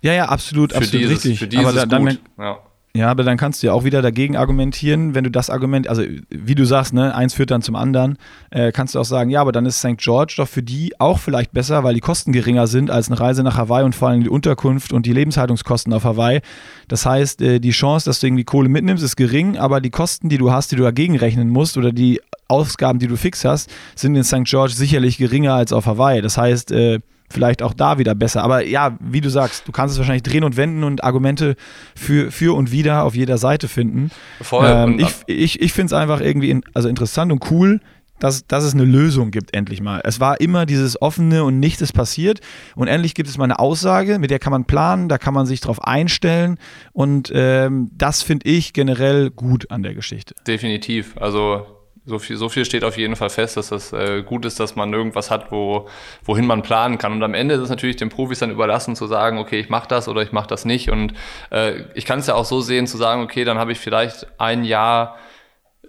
Ja, 0.00 0.14
ja, 0.14 0.26
absolut, 0.26 0.72
für 0.72 0.78
absolut 0.78 1.02
dieses, 1.02 1.24
richtig. 1.24 1.38
Für 1.40 1.48
die 1.48 1.58
Aber 1.58 1.74
ist 1.74 1.92
dann, 1.92 2.06
gut. 2.06 2.20
Ja. 2.38 2.60
Ja, 2.98 3.12
aber 3.12 3.22
dann 3.22 3.36
kannst 3.36 3.62
du 3.62 3.68
ja 3.68 3.74
auch 3.74 3.84
wieder 3.84 4.02
dagegen 4.02 4.36
argumentieren, 4.36 5.14
wenn 5.14 5.22
du 5.22 5.30
das 5.30 5.50
Argument, 5.50 5.86
also 5.86 6.02
wie 6.30 6.56
du 6.56 6.64
sagst, 6.64 6.92
ne, 6.92 7.14
eins 7.14 7.32
führt 7.32 7.52
dann 7.52 7.62
zum 7.62 7.76
anderen, 7.76 8.18
äh, 8.50 8.72
kannst 8.72 8.96
du 8.96 8.98
auch 8.98 9.04
sagen, 9.04 9.30
ja, 9.30 9.40
aber 9.40 9.52
dann 9.52 9.66
ist 9.66 9.78
St. 9.78 9.98
George 9.98 10.34
doch 10.36 10.48
für 10.48 10.64
die 10.64 10.98
auch 10.98 11.20
vielleicht 11.20 11.52
besser, 11.52 11.84
weil 11.84 11.94
die 11.94 12.00
Kosten 12.00 12.32
geringer 12.32 12.66
sind 12.66 12.90
als 12.90 13.08
eine 13.08 13.20
Reise 13.20 13.44
nach 13.44 13.56
Hawaii 13.56 13.84
und 13.84 13.94
vor 13.94 14.08
allem 14.08 14.24
die 14.24 14.28
Unterkunft 14.28 14.92
und 14.92 15.06
die 15.06 15.12
Lebenshaltungskosten 15.12 15.92
auf 15.92 16.02
Hawaii. 16.02 16.40
Das 16.88 17.06
heißt, 17.06 17.40
äh, 17.40 17.60
die 17.60 17.70
Chance, 17.70 18.06
dass 18.06 18.18
du 18.18 18.26
irgendwie 18.26 18.42
Kohle 18.42 18.68
mitnimmst, 18.68 19.04
ist 19.04 19.14
gering, 19.14 19.56
aber 19.56 19.80
die 19.80 19.90
Kosten, 19.90 20.28
die 20.28 20.38
du 20.38 20.50
hast, 20.50 20.72
die 20.72 20.76
du 20.76 20.82
dagegen 20.82 21.16
rechnen 21.16 21.50
musst 21.50 21.76
oder 21.76 21.92
die 21.92 22.20
Ausgaben, 22.48 22.98
die 22.98 23.06
du 23.06 23.16
fix 23.16 23.44
hast, 23.44 23.70
sind 23.94 24.16
in 24.16 24.24
St. 24.24 24.42
George 24.42 24.72
sicherlich 24.72 25.18
geringer 25.18 25.54
als 25.54 25.72
auf 25.72 25.86
Hawaii. 25.86 26.20
Das 26.20 26.36
heißt, 26.36 26.72
äh, 26.72 26.98
vielleicht 27.30 27.62
auch 27.62 27.74
da 27.74 27.98
wieder 27.98 28.14
besser. 28.14 28.42
Aber 28.42 28.64
ja, 28.64 28.96
wie 29.00 29.20
du 29.20 29.30
sagst, 29.30 29.66
du 29.68 29.72
kannst 29.72 29.92
es 29.92 29.98
wahrscheinlich 29.98 30.22
drehen 30.22 30.44
und 30.44 30.56
wenden 30.56 30.84
und 30.84 31.04
Argumente 31.04 31.56
für, 31.94 32.30
für 32.30 32.56
und 32.56 32.72
wieder 32.72 33.04
auf 33.04 33.14
jeder 33.14 33.38
Seite 33.38 33.68
finden. 33.68 34.10
Voll. 34.40 34.66
Ähm, 34.66 34.98
ich 34.98 35.14
ich, 35.26 35.60
ich 35.60 35.72
finde 35.72 35.86
es 35.86 35.92
einfach 35.92 36.20
irgendwie 36.20 36.50
in, 36.50 36.62
also 36.74 36.88
interessant 36.88 37.32
und 37.32 37.50
cool, 37.50 37.80
dass, 38.18 38.46
dass 38.46 38.64
es 38.64 38.74
eine 38.74 38.84
Lösung 38.84 39.30
gibt, 39.30 39.54
endlich 39.54 39.80
mal. 39.80 40.00
Es 40.04 40.20
war 40.20 40.40
immer 40.40 40.66
dieses 40.66 41.00
offene 41.00 41.44
und 41.44 41.60
nichts 41.60 41.82
ist 41.82 41.92
passiert. 41.92 42.40
Und 42.74 42.88
endlich 42.88 43.14
gibt 43.14 43.28
es 43.28 43.38
mal 43.38 43.44
eine 43.44 43.58
Aussage, 43.58 44.18
mit 44.18 44.30
der 44.30 44.38
kann 44.38 44.50
man 44.50 44.64
planen, 44.64 45.08
da 45.08 45.18
kann 45.18 45.34
man 45.34 45.46
sich 45.46 45.60
drauf 45.60 45.82
einstellen. 45.82 46.58
Und 46.92 47.30
ähm, 47.34 47.90
das 47.96 48.22
finde 48.22 48.48
ich 48.48 48.72
generell 48.72 49.30
gut 49.30 49.70
an 49.70 49.82
der 49.82 49.94
Geschichte. 49.94 50.34
Definitiv. 50.46 51.16
Also 51.16 51.66
so 52.08 52.18
viel, 52.18 52.36
so 52.36 52.48
viel 52.48 52.64
steht 52.64 52.84
auf 52.84 52.96
jeden 52.96 53.16
Fall 53.16 53.28
fest, 53.28 53.58
dass 53.58 53.68
das 53.68 53.92
äh, 53.92 54.22
gut 54.22 54.46
ist, 54.46 54.58
dass 54.58 54.76
man 54.76 54.92
irgendwas 54.92 55.30
hat, 55.30 55.52
wo, 55.52 55.88
wohin 56.24 56.46
man 56.46 56.62
planen 56.62 56.96
kann. 56.96 57.12
Und 57.12 57.22
am 57.22 57.34
Ende 57.34 57.54
ist 57.54 57.60
es 57.60 57.68
natürlich 57.68 57.96
den 57.96 58.08
Profis 58.08 58.38
dann 58.38 58.50
überlassen 58.50 58.96
zu 58.96 59.06
sagen, 59.06 59.38
okay, 59.38 59.60
ich 59.60 59.68
mache 59.68 59.88
das 59.88 60.08
oder 60.08 60.22
ich 60.22 60.32
mache 60.32 60.48
das 60.48 60.64
nicht. 60.64 60.90
Und 60.90 61.12
äh, 61.50 61.82
ich 61.94 62.06
kann 62.06 62.20
es 62.20 62.26
ja 62.26 62.34
auch 62.34 62.46
so 62.46 62.62
sehen, 62.62 62.86
zu 62.86 62.96
sagen, 62.96 63.22
okay, 63.22 63.44
dann 63.44 63.58
habe 63.58 63.72
ich 63.72 63.78
vielleicht 63.78 64.26
ein 64.40 64.64
Jahr, 64.64 65.18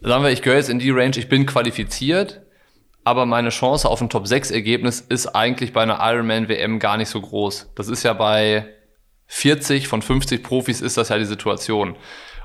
sagen 0.02 0.24
wir, 0.24 0.32
ich 0.32 0.42
gehöre 0.42 0.58
jetzt 0.58 0.70
in 0.70 0.80
die 0.80 0.92
Range, 0.92 1.16
ich 1.16 1.30
bin 1.30 1.46
qualifiziert, 1.46 2.42
aber 3.06 3.26
meine 3.26 3.50
Chance 3.50 3.88
auf 3.88 4.02
ein 4.02 4.10
Top-6-Ergebnis 4.10 5.00
ist 5.00 5.28
eigentlich 5.28 5.72
bei 5.72 5.84
einer 5.84 6.00
Ironman-WM 6.02 6.80
gar 6.80 6.98
nicht 6.98 7.10
so 7.10 7.22
groß. 7.22 7.72
Das 7.76 7.88
ist 7.88 8.04
ja 8.04 8.12
bei 8.12 8.68
40 9.28 9.88
von 9.88 10.02
50 10.02 10.44
Profis 10.44 10.82
ist 10.82 10.98
das 10.98 11.10
ja 11.10 11.18
die 11.18 11.26
Situation. 11.26 11.96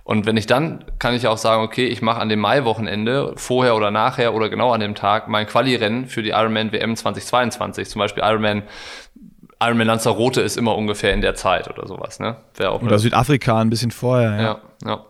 Und 0.05 0.27
wenn 0.27 0.37
ich 0.37 0.47
dann, 0.47 0.85
kann 0.99 1.15
ich 1.15 1.27
auch 1.27 1.39
sagen, 1.39 1.63
okay, 1.63 1.87
ich 1.87 2.03
mache 2.03 2.21
an 2.21 2.29
dem 2.29 2.39
Mai-Wochenende, 2.41 3.33
vorher 3.37 3.75
oder 3.75 3.91
nachher 3.91 4.35
oder 4.35 4.51
genau 4.51 4.71
an 4.73 4.81
dem 4.81 4.95
Tag, 4.95 5.29
mein 5.29 5.47
Quali-Rennen 5.47 6.07
für 6.07 6.23
die 6.23 6.31
Ironman 6.31 6.73
WM 6.73 6.95
2022. 6.95 7.89
Zum 7.89 8.01
Beispiel 8.01 8.23
Ironman 8.23 8.65
Ironman 9.63 9.87
Lanzarote 9.87 10.43
ist 10.43 10.59
immer 10.59 10.77
ungefähr 10.77 11.15
in 11.15 11.23
der 11.23 11.35
Zeit 11.35 11.71
oder 11.71 11.87
sowas, 11.87 12.21
ne? 12.21 12.37
auch 12.65 12.83
oder 12.83 12.99
Südafrika 12.99 13.61
ein 13.61 13.71
bisschen 13.71 13.93
vorher, 13.93 14.33
ja. 14.33 14.43
Ja, 14.43 14.61
ja. 14.85 15.05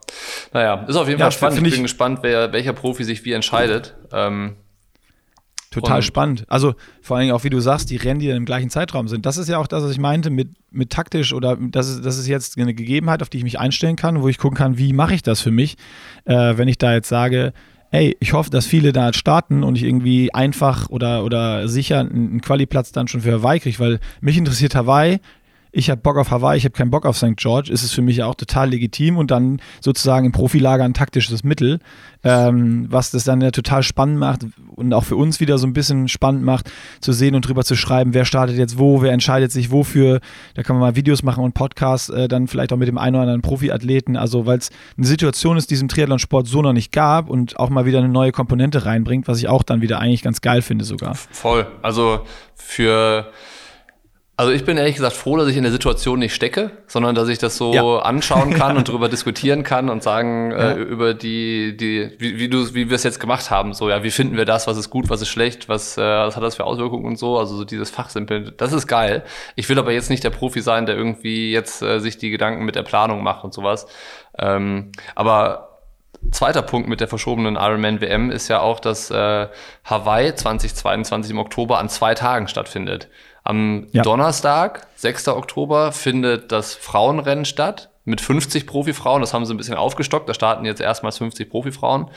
Naja, 0.53 0.85
ist 0.87 0.97
auf 0.97 1.09
jeden 1.09 1.19
Fall 1.19 1.33
spannend. 1.33 1.67
Ich 1.67 1.75
bin 1.75 1.83
gespannt, 1.83 2.21
wer, 2.23 2.53
welcher 2.53 2.73
Profi 2.73 3.03
sich 3.05 3.25
wie 3.25 3.33
entscheidet. 3.33 3.97
Ähm, 4.13 4.57
Total 5.81 6.03
spannend. 6.03 6.45
Also 6.49 6.75
vor 7.03 7.17
allen 7.17 7.25
Dingen 7.25 7.35
auch, 7.35 7.45
wie 7.45 7.51
du 7.51 7.61
sagst, 7.61 7.91
die 7.91 7.97
Rennen, 7.97 8.21
die 8.21 8.29
dann 8.29 8.37
im 8.37 8.45
gleichen 8.45 8.71
Zeitraum 8.71 9.09
sind. 9.09 9.27
Das 9.27 9.37
ist 9.37 9.49
ja 9.49 9.59
auch 9.59 9.67
das, 9.67 9.85
was 9.85 9.91
ich 9.91 9.99
meinte 9.99 10.31
mit, 10.31 10.49
mit 10.71 10.91
taktisch 10.91 11.33
oder 11.33 11.57
das 11.57 11.89
ist, 11.89 12.05
das 12.05 12.19
ist 12.19 12.27
jetzt 12.27 12.59
eine 12.59 12.75
Gegebenheit, 12.75 13.23
auf 13.23 13.29
die 13.29 13.39
ich 13.39 13.45
mich 13.45 13.59
einstellen 13.59 13.97
kann, 13.97 14.23
wo 14.23 14.29
ich 14.29 14.39
gucken 14.39 14.57
kann, 14.57 14.79
wie 14.79 14.93
mache 14.93 15.15
ich 15.15 15.23
das 15.23 15.41
für 15.41 15.51
mich, 15.51 15.77
äh, 16.25 16.57
wenn 16.57 16.69
ich 16.69 16.79
da 16.79 16.93
jetzt 16.93 17.09
sage, 17.09 17.53
hey, 17.91 18.17
ich 18.19 18.33
hoffe, 18.33 18.51
dass 18.51 18.67
viele 18.67 18.93
da 18.93 19.13
starten 19.13 19.63
und 19.63 19.77
ich 19.77 19.85
irgendwie 19.85 20.35
einfach 20.35 20.91
oder, 20.91 21.25
oder 21.25 21.69
sicher 21.69 22.01
einen 22.01 22.41
Quali-Platz 22.41 22.91
dann 22.91 23.07
schon 23.07 23.21
für 23.21 23.33
Hawaii 23.33 23.61
kriege, 23.61 23.79
weil 23.79 24.01
mich 24.21 24.37
interessiert 24.37 24.75
Hawaii, 24.75 25.21
ich 25.75 25.91
habe 25.91 26.01
Bock 26.01 26.17
auf 26.17 26.31
Hawaii, 26.31 26.57
ich 26.57 26.65
habe 26.65 26.73
keinen 26.73 26.91
Bock 26.91 27.05
auf 27.05 27.17
St. 27.17 27.37
George, 27.37 27.73
ist 27.73 27.83
es 27.83 27.93
für 27.93 28.01
mich 28.01 28.19
ja 28.19 28.27
auch 28.27 28.37
total 28.37 28.71
legitim 28.71 29.17
und 29.17 29.33
dann 29.33 29.61
sozusagen 29.81 30.27
im 30.27 30.33
Profilager 30.33 30.85
ein 30.85 30.95
taktisches 30.95 31.43
Mittel, 31.43 31.81
ähm, 32.23 32.87
was 32.91 33.11
das 33.11 33.25
dann 33.25 33.41
ja 33.41 33.51
total 33.51 33.83
spannend 33.83 34.19
macht 34.19 34.47
und 34.77 34.95
auch 34.95 35.03
für 35.03 35.17
uns 35.17 35.41
wieder 35.41 35.59
so 35.59 35.67
ein 35.67 35.73
bisschen 35.73 36.07
spannend 36.07 36.45
macht, 36.45 36.71
zu 37.01 37.13
sehen 37.13 37.35
und 37.35 37.49
drüber 37.49 37.65
zu 37.65 37.75
schreiben, 37.75 38.15
wer 38.15 38.25
startet 38.25 38.57
jetzt 38.57 38.79
wo, 38.79 39.03
wer 39.03 39.13
entscheidet 39.13 39.51
sich 39.51 39.73
wofür. 39.73 40.21
Da 40.55 40.63
kann 40.63 40.77
man 40.77 40.81
mal 40.81 40.97
Videos 40.97 41.25
machen 41.25 41.43
und 41.43 41.55
Podcasts, 41.55 42.09
äh, 42.09 42.29
dann 42.29 42.47
vielleicht 42.47 42.73
auch 42.73 42.77
mit 42.77 42.87
dem 42.87 42.97
einen 42.97 43.17
oder 43.17 43.23
anderen 43.23 43.43
Profiathleten. 43.43 44.17
Also, 44.17 44.47
weil 44.47 44.59
es 44.59 44.71
eine 44.97 45.07
Situation 45.07 45.57
ist, 45.57 45.71
die 45.71 45.75
es 45.75 45.83
im 45.83 45.89
Triathlon-Sport 45.89 46.47
so 46.47 46.63
noch 46.63 46.73
nicht 46.73 46.93
gab 46.93 47.29
und 47.29 47.59
auch 47.59 47.69
mal 47.69 47.85
wieder 47.85 47.99
eine 47.99 48.09
neue 48.09 48.31
Komponente 48.31 48.87
reinbringt, 48.87 49.27
was 49.27 49.39
ich 49.39 49.49
auch 49.49 49.65
dann 49.65 49.83
wieder 49.83 49.99
eigentlich 49.99 50.23
ganz 50.23 50.41
geil 50.41 50.63
finde 50.63 50.85
sogar. 50.85 51.17
Voll. 51.17 51.67
Also 51.83 52.21
für 52.55 53.27
also 54.37 54.51
ich 54.51 54.65
bin 54.65 54.77
ehrlich 54.77 54.97
gesagt 54.97 55.15
froh, 55.15 55.37
dass 55.37 55.47
ich 55.47 55.57
in 55.57 55.63
der 55.63 55.71
Situation 55.71 56.19
nicht 56.19 56.35
stecke, 56.35 56.73
sondern 56.89 57.15
dass 57.15 57.29
ich 57.29 57.39
das 57.39 57.57
so 57.57 57.73
ja. 57.73 57.99
anschauen 58.01 58.53
kann 58.53 58.77
und 58.77 58.89
darüber 58.89 59.09
diskutieren 59.09 59.63
kann 59.63 59.89
und 59.89 60.03
sagen 60.03 60.51
äh, 60.51 60.57
ja. 60.57 60.71
äh, 60.73 60.81
über 60.81 61.15
die, 61.15 61.77
die 61.77 62.11
wie, 62.19 62.39
wie 62.39 62.49
du, 62.49 62.75
wie 62.75 62.91
wir 62.91 62.97
es 62.97 63.05
jetzt 63.05 63.21
gemacht 63.21 63.51
haben, 63.51 63.75
so 63.75 63.89
ja, 63.89 64.03
wie 64.03 64.11
finden 64.11 64.37
wir 64.37 64.45
das, 64.45 64.67
was 64.67 64.77
ist 64.77 64.91
gut, 64.91 65.09
was 65.09 65.23
ist 65.23 65.29
schlecht, 65.29 65.69
was, 65.69 65.97
äh, 65.97 66.03
was 66.03 66.35
hat 66.35 66.43
das 66.43 66.57
für 66.57 66.65
Auswirkungen 66.65 67.05
und 67.05 67.17
so, 67.17 67.39
also 67.39 67.55
so 67.55 67.65
dieses 67.65 67.91
Fachsimpeln, 67.91 68.53
das 68.57 68.73
ist 68.73 68.89
geil. 68.89 69.23
Ich 69.55 69.69
will 69.69 69.79
aber 69.79 69.93
jetzt 69.93 70.11
nicht 70.11 70.25
der 70.25 70.31
Profi 70.31 70.61
sein, 70.63 70.87
der 70.87 70.97
irgendwie 70.97 71.53
jetzt 71.53 71.83
äh, 71.83 72.01
sich 72.01 72.19
die 72.19 72.31
Gedanken 72.31 72.65
mit 72.65 72.75
der 72.75 72.83
Planung 72.83 73.23
macht 73.23 73.45
und 73.45 73.55
sowas. 73.55 73.87
Ähm, 74.37 74.91
aber 75.15 75.74
Zweiter 76.31 76.63
Punkt 76.63 76.89
mit 76.89 77.01
der 77.01 77.09
verschobenen 77.09 77.57
Ironman 77.57 78.01
WM 78.01 78.31
ist 78.31 78.49
ja 78.49 78.61
auch, 78.61 78.81
dass 78.81 79.11
äh, 79.11 79.49
Hawaii 79.85 80.35
2022 80.35 81.33
im 81.33 81.39
Oktober 81.39 81.79
an 81.79 81.89
zwei 81.89 82.15
Tagen 82.15 82.49
stattfindet. 82.49 83.09
Am 83.45 83.87
ja. 83.93 84.03
Donnerstag, 84.03 84.87
6. 84.97 85.29
Oktober, 85.29 85.93
findet 85.93 86.51
das 86.51 86.75
Frauenrennen 86.75 87.45
statt 87.45 87.91
mit 88.05 88.21
50 88.21 88.67
Profifrauen. 88.67 89.21
Das 89.21 89.35
haben 89.35 89.45
sie 89.45 89.55
ein 89.55 89.59
bisschen 89.59 89.77
aufgestockt. 89.77 90.29
Da 90.29 90.35
starten 90.35 90.65
jetzt 90.65 90.81
erstmals 90.81 91.19
50 91.19 91.51
Profifrauen. 91.51 92.11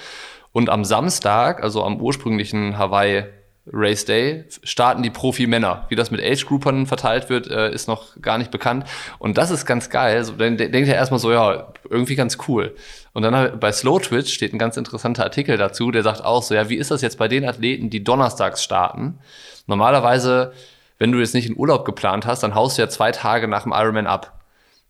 Und 0.51 0.69
am 0.69 0.85
Samstag, 0.85 1.61
also 1.61 1.83
am 1.83 1.99
ursprünglichen 1.99 2.77
Hawaii 2.77 3.25
Race 3.71 4.05
Day, 4.05 4.45
starten 4.63 5.03
die 5.03 5.09
Profi-Männer. 5.09 5.85
Wie 5.89 5.95
das 5.95 6.11
mit 6.11 6.21
Age-Groupern 6.21 6.85
verteilt 6.85 7.29
wird, 7.29 7.47
äh, 7.49 7.71
ist 7.71 7.87
noch 7.87 8.19
gar 8.21 8.37
nicht 8.37 8.51
bekannt. 8.51 8.85
Und 9.19 9.37
das 9.37 9.51
ist 9.51 9.65
ganz 9.65 9.89
geil. 9.89 10.23
So, 10.23 10.33
dann 10.33 10.57
denkt 10.57 10.87
er 10.87 10.95
erstmal 10.95 11.19
so, 11.19 11.31
ja, 11.31 11.73
irgendwie 11.89 12.15
ganz 12.15 12.37
cool. 12.47 12.75
Und 13.13 13.23
dann 13.23 13.59
bei 13.59 13.71
Slow 13.71 13.99
Twitch 13.99 14.33
steht 14.33 14.53
ein 14.53 14.59
ganz 14.59 14.77
interessanter 14.77 15.23
Artikel 15.23 15.57
dazu, 15.57 15.91
der 15.91 16.03
sagt 16.03 16.23
auch 16.23 16.43
so, 16.43 16.53
ja, 16.55 16.69
wie 16.69 16.75
ist 16.75 16.91
das 16.91 17.01
jetzt 17.01 17.17
bei 17.17 17.27
den 17.27 17.45
Athleten, 17.45 17.89
die 17.89 18.03
donnerstags 18.03 18.63
starten? 18.63 19.19
Normalerweise 19.65 20.53
wenn 20.97 21.11
du 21.11 21.19
jetzt 21.19 21.33
nicht 21.33 21.47
in 21.47 21.57
Urlaub 21.57 21.85
geplant 21.85 22.25
hast, 22.25 22.43
dann 22.43 22.55
haust 22.55 22.77
du 22.77 22.81
ja 22.81 22.89
zwei 22.89 23.11
Tage 23.11 23.47
nach 23.47 23.63
dem 23.63 23.71
Ironman 23.71 24.07
ab. 24.07 24.39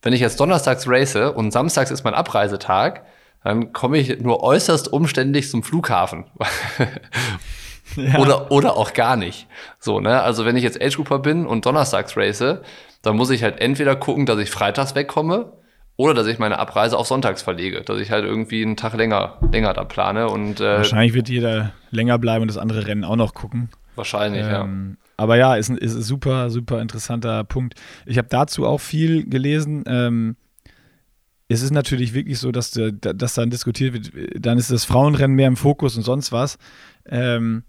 Wenn 0.02 0.14
ich 0.14 0.22
jetzt 0.22 0.40
donnerstags 0.40 0.88
race 0.88 1.16
und 1.16 1.52
samstags 1.52 1.92
ist 1.92 2.04
mein 2.04 2.14
Abreisetag, 2.14 3.04
dann 3.44 3.74
komme 3.74 3.98
ich 3.98 4.20
nur 4.22 4.44
äußerst 4.44 4.92
umständlich 4.92 5.50
zum 5.50 5.64
Flughafen. 5.64 6.26
ja. 7.96 8.20
oder, 8.20 8.52
oder 8.52 8.76
auch 8.76 8.94
gar 8.94 9.16
nicht. 9.16 9.48
So, 9.80 10.00
ne? 10.00 10.22
Also 10.22 10.46
wenn 10.46 10.56
ich 10.56 10.64
jetzt 10.64 10.82
Age 10.82 10.96
Grouper 10.96 11.20
bin 11.20 11.46
und 11.46 11.66
donnerstags 11.66 12.18
race, 12.18 12.60
dann 13.02 13.16
muss 13.16 13.30
ich 13.30 13.44
halt 13.44 13.60
entweder 13.60 13.96
gucken, 13.96 14.26
dass 14.26 14.40
ich 14.40 14.50
freitags 14.50 14.96
wegkomme 14.96 15.54
oder 15.96 16.14
dass 16.14 16.28
ich 16.28 16.40
meine 16.40 16.60
Abreise 16.60 16.98
auf 16.98 17.08
sonntags 17.08 17.42
verlege, 17.42 17.82
dass 17.82 18.00
ich 18.00 18.12
halt 18.12 18.24
irgendwie 18.24 18.64
einen 18.64 18.78
Tag 18.78 18.96
länger, 18.96 19.40
länger 19.52 19.74
da 19.74 19.84
plane. 19.84 20.30
Und, 20.30 20.60
äh, 20.60 20.78
Wahrscheinlich 20.78 21.14
wird 21.14 21.30
jeder 21.30 21.74
länger 21.92 22.20
bleiben 22.20 22.44
und 22.44 22.48
das 22.50 22.58
andere 22.58 22.86
Rennen 22.86 23.04
auch 23.04 23.16
noch 23.16 23.34
gucken. 23.34 23.70
Wahrscheinlich, 23.96 24.46
ähm, 24.46 24.98
ja. 25.00 25.08
Aber 25.18 25.38
ja, 25.38 25.56
ist 25.56 25.70
ein, 25.70 25.78
ist 25.78 25.96
ein 25.96 26.04
super, 26.04 26.52
super 26.52 26.82
interessanter 26.82 27.44
Punkt. 27.44 27.74
Ich 28.06 28.20
habe 28.20 28.28
dazu 28.30 28.68
auch 28.68 28.80
viel 28.80 29.28
gelesen. 29.28 29.84
Ähm, 29.88 30.36
es 31.48 31.64
ist 31.64 31.72
natürlich 31.72 32.14
wirklich 32.14 32.38
so, 32.38 32.52
dass, 32.52 32.72
dass 32.72 33.34
dann 33.34 33.50
diskutiert 33.50 33.94
wird, 33.94 34.46
dann 34.46 34.58
ist 34.58 34.70
das 34.70 34.86
Frauenrennen 34.86 35.36
mehr 35.36 35.48
im 35.48 35.56
Fokus 35.56 35.98
und 35.98 36.04
sonst 36.04 36.32
was. 36.32 36.60
Ähm, 37.08 37.64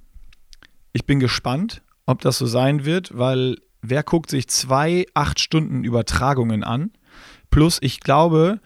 ich 0.99 1.07
bin 1.07 1.21
gespannt, 1.21 1.81
ob 2.07 2.23
das 2.23 2.39
so 2.39 2.47
sein 2.47 2.85
wird, 2.85 3.17
weil 3.17 3.57
wer 3.83 4.03
guckt 4.03 4.31
sich 4.31 4.49
zwei 4.49 5.07
acht 5.15 5.39
Stunden 5.39 5.85
Übertragungen 5.85 6.65
an? 6.65 6.91
Plus, 7.51 7.79
ich 7.81 8.01
glaube, 8.01 8.59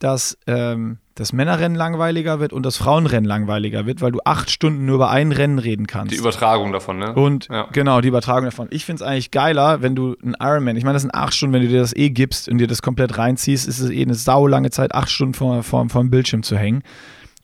dass 0.00 0.36
ähm, 0.48 0.98
das 1.14 1.32
Männerrennen 1.32 1.78
langweiliger 1.78 2.40
wird 2.40 2.52
und 2.52 2.66
das 2.66 2.76
Frauenrennen 2.76 3.24
langweiliger 3.24 3.86
wird, 3.86 4.00
weil 4.00 4.10
du 4.10 4.18
acht 4.24 4.50
Stunden 4.50 4.84
nur 4.84 4.96
über 4.96 5.10
ein 5.10 5.30
Rennen 5.30 5.60
reden 5.60 5.86
kannst. 5.86 6.12
Die 6.12 6.18
Übertragung 6.18 6.72
davon, 6.72 6.98
ne? 6.98 7.14
Und 7.14 7.46
ja. 7.48 7.68
genau, 7.70 8.00
die 8.00 8.08
Übertragung 8.08 8.46
davon. 8.46 8.66
Ich 8.72 8.84
finde 8.84 9.04
es 9.04 9.08
eigentlich 9.08 9.30
geiler, 9.30 9.80
wenn 9.80 9.94
du 9.94 10.16
einen 10.20 10.34
Ironman, 10.40 10.76
ich 10.76 10.82
meine, 10.82 10.94
das 10.94 11.02
sind 11.02 11.14
acht 11.14 11.34
Stunden, 11.34 11.54
wenn 11.54 11.62
du 11.62 11.68
dir 11.68 11.80
das 11.80 11.94
eh 11.94 12.10
gibst 12.10 12.48
und 12.48 12.58
dir 12.58 12.66
das 12.66 12.82
komplett 12.82 13.16
reinziehst, 13.16 13.68
ist 13.68 13.78
es 13.78 13.90
eh 13.90 14.02
eine 14.02 14.16
saulange 14.16 14.70
Zeit, 14.70 14.92
acht 14.92 15.08
Stunden 15.08 15.34
vor, 15.34 15.62
vor, 15.62 15.88
vor 15.88 16.02
dem 16.02 16.10
Bildschirm 16.10 16.42
zu 16.42 16.58
hängen. 16.58 16.82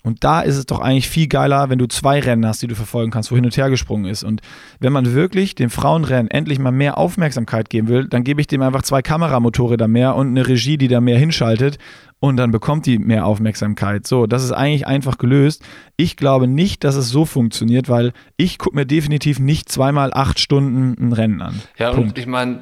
Und 0.03 0.25
da 0.25 0.41
ist 0.41 0.57
es 0.57 0.67
doch 0.67 0.81
eigentlich 0.81 1.09
viel 1.09 1.29
geiler, 1.29 1.69
wenn 1.69 1.79
du 1.79 1.87
zwei 1.87 2.21
Rennen 2.21 2.47
hast, 2.47 2.63
die 2.63 2.67
du 2.67 2.75
verfolgen 2.75 3.11
kannst, 3.11 3.31
wo 3.31 3.37
hin 3.37 3.45
und 3.45 3.57
her 3.57 3.69
gesprungen 3.69 4.07
ist. 4.07 4.25
Und 4.25 4.41
wenn 4.79 4.93
man 4.93 5.13
wirklich 5.15 5.55
dem 5.55 5.69
Frauenrennen 5.69 6.31
endlich 6.31 6.59
mal 6.59 6.73
mehr 6.73 6.97
Aufmerksamkeit 6.97 7.69
geben 7.69 7.89
will, 7.89 8.09
dann 8.09 8.25
gebe 8.25 8.41
ich 8.41 8.47
dem 8.47 8.63
einfach 8.63 8.83
zwei 8.83 9.03
Kameramotorräder 9.03 9.89
mehr 9.89 10.17
und 10.17 10.29
eine 10.29 10.49
Regie, 10.49 10.79
die 10.79 10.89
da 10.89 11.01
mehr 11.01 11.19
hinschaltet. 11.19 11.79
Und 12.19 12.37
dann 12.37 12.51
bekommt 12.51 12.85
die 12.85 12.99
mehr 12.99 13.25
Aufmerksamkeit. 13.25 14.07
So, 14.07 14.27
das 14.27 14.45
ist 14.45 14.53
eigentlich 14.53 14.87
einfach 14.87 15.17
gelöst. 15.17 15.63
Ich 15.97 16.17
glaube 16.17 16.47
nicht, 16.47 16.85
dass 16.85 16.95
es 16.95 17.09
so 17.09 17.25
funktioniert, 17.25 17.89
weil 17.89 18.13
ich 18.37 18.59
gucke 18.59 18.77
mir 18.77 18.85
definitiv 18.85 19.39
nicht 19.39 19.71
zweimal 19.71 20.13
acht 20.13 20.39
Stunden 20.39 20.97
ein 20.99 21.13
Rennen 21.13 21.41
an. 21.41 21.63
Ja, 21.79 21.93
Punkt. 21.93 22.11
und 22.11 22.19
ich 22.19 22.27
meine, 22.27 22.61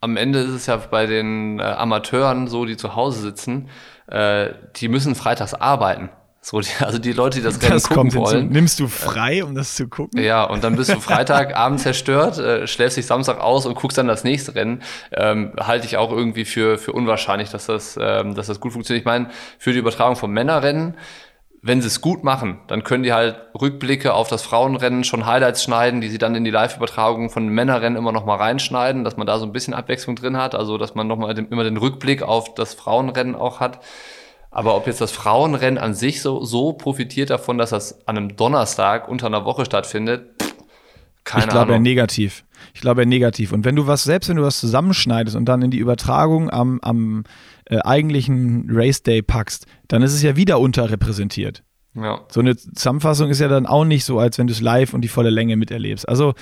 am 0.00 0.16
Ende 0.16 0.38
ist 0.38 0.50
es 0.50 0.66
ja 0.66 0.76
bei 0.76 1.06
den 1.06 1.58
äh, 1.58 1.62
Amateuren 1.62 2.46
so, 2.46 2.64
die 2.64 2.76
zu 2.76 2.94
Hause 2.94 3.20
sitzen, 3.20 3.68
äh, 4.06 4.50
die 4.76 4.88
müssen 4.88 5.14
freitags 5.14 5.54
arbeiten. 5.54 6.08
So, 6.42 6.58
die, 6.60 6.70
also 6.80 6.98
die 6.98 7.12
Leute, 7.12 7.38
die 7.38 7.44
das 7.44 7.58
das 7.58 7.88
gucken 7.88 8.14
wollen. 8.14 8.38
Hinzu. 8.38 8.52
Nimmst 8.52 8.80
du 8.80 8.88
frei, 8.88 9.44
um 9.44 9.54
das 9.54 9.74
zu 9.74 9.88
gucken? 9.88 10.22
Ja, 10.22 10.44
und 10.44 10.64
dann 10.64 10.74
bist 10.74 10.90
du 10.90 10.98
Freitagabend 10.98 11.80
zerstört, 11.80 12.38
äh, 12.38 12.66
schläfst 12.66 12.96
dich 12.96 13.04
Samstag 13.04 13.40
aus 13.40 13.66
und 13.66 13.74
guckst 13.74 13.98
dann 13.98 14.08
das 14.08 14.24
nächste 14.24 14.54
Rennen. 14.54 14.82
Ähm, 15.12 15.52
halte 15.60 15.86
ich 15.86 15.98
auch 15.98 16.10
irgendwie 16.10 16.46
für, 16.46 16.78
für 16.78 16.92
unwahrscheinlich, 16.92 17.50
dass 17.50 17.66
das, 17.66 17.98
ähm, 18.00 18.34
dass 18.34 18.46
das 18.46 18.58
gut 18.58 18.72
funktioniert. 18.72 19.02
Ich 19.02 19.06
meine, 19.06 19.28
für 19.58 19.72
die 19.72 19.78
Übertragung 19.78 20.16
von 20.16 20.30
Männerrennen, 20.30 20.94
wenn 21.62 21.82
sie 21.82 21.88
es 21.88 22.00
gut 22.00 22.24
machen, 22.24 22.60
dann 22.68 22.84
können 22.84 23.02
die 23.02 23.12
halt 23.12 23.36
Rückblicke 23.60 24.14
auf 24.14 24.28
das 24.28 24.40
Frauenrennen 24.40 25.04
schon 25.04 25.26
Highlights 25.26 25.62
schneiden, 25.62 26.00
die 26.00 26.08
sie 26.08 26.16
dann 26.16 26.34
in 26.34 26.44
die 26.44 26.50
Live-Übertragung 26.50 27.28
von 27.28 27.48
Männerrennen 27.48 27.98
immer 27.98 28.12
noch 28.12 28.24
mal 28.24 28.36
reinschneiden, 28.36 29.04
dass 29.04 29.18
man 29.18 29.26
da 29.26 29.38
so 29.38 29.44
ein 29.44 29.52
bisschen 29.52 29.74
Abwechslung 29.74 30.16
drin 30.16 30.38
hat, 30.38 30.54
also 30.54 30.78
dass 30.78 30.94
man 30.94 31.06
noch 31.06 31.18
mal 31.18 31.34
den, 31.34 31.48
immer 31.48 31.64
den 31.64 31.76
Rückblick 31.76 32.22
auf 32.22 32.54
das 32.54 32.72
Frauenrennen 32.72 33.34
auch 33.34 33.60
hat. 33.60 33.80
Aber 34.50 34.76
ob 34.76 34.86
jetzt 34.86 35.00
das 35.00 35.12
Frauenrennen 35.12 35.78
an 35.78 35.94
sich 35.94 36.22
so, 36.22 36.44
so 36.44 36.72
profitiert 36.72 37.30
davon, 37.30 37.56
dass 37.56 37.70
das 37.70 38.06
an 38.08 38.16
einem 38.16 38.36
Donnerstag 38.36 39.08
unter 39.08 39.26
einer 39.26 39.44
Woche 39.44 39.64
stattfindet, 39.64 40.30
keine 41.24 41.44
ich 41.44 41.50
glaube 41.50 41.72
eher 41.72 41.78
negativ. 41.80 42.44
Ich 42.74 42.80
glaube 42.80 43.06
negativ. 43.06 43.52
Und 43.52 43.64
wenn 43.64 43.76
du 43.76 43.86
was, 43.86 44.04
selbst 44.04 44.28
wenn 44.28 44.36
du 44.36 44.42
was 44.42 44.58
zusammenschneidest 44.58 45.36
und 45.36 45.44
dann 45.44 45.62
in 45.62 45.70
die 45.70 45.78
Übertragung 45.78 46.50
am, 46.50 46.80
am 46.82 47.24
äh, 47.66 47.78
eigentlichen 47.78 48.68
Race 48.70 49.02
Day 49.02 49.22
packst, 49.22 49.66
dann 49.88 50.02
ist 50.02 50.12
es 50.12 50.22
ja 50.22 50.36
wieder 50.36 50.58
unterrepräsentiert. 50.58 51.62
Ja. 51.94 52.20
So 52.28 52.40
eine 52.40 52.56
Zusammenfassung 52.56 53.30
ist 53.30 53.40
ja 53.40 53.48
dann 53.48 53.66
auch 53.66 53.84
nicht 53.84 54.04
so, 54.04 54.18
als 54.18 54.38
wenn 54.38 54.46
du 54.46 54.52
es 54.52 54.60
live 54.60 54.94
und 54.94 55.02
die 55.02 55.08
volle 55.08 55.30
Länge 55.30 55.56
miterlebst. 55.56 56.08
Also 56.08 56.34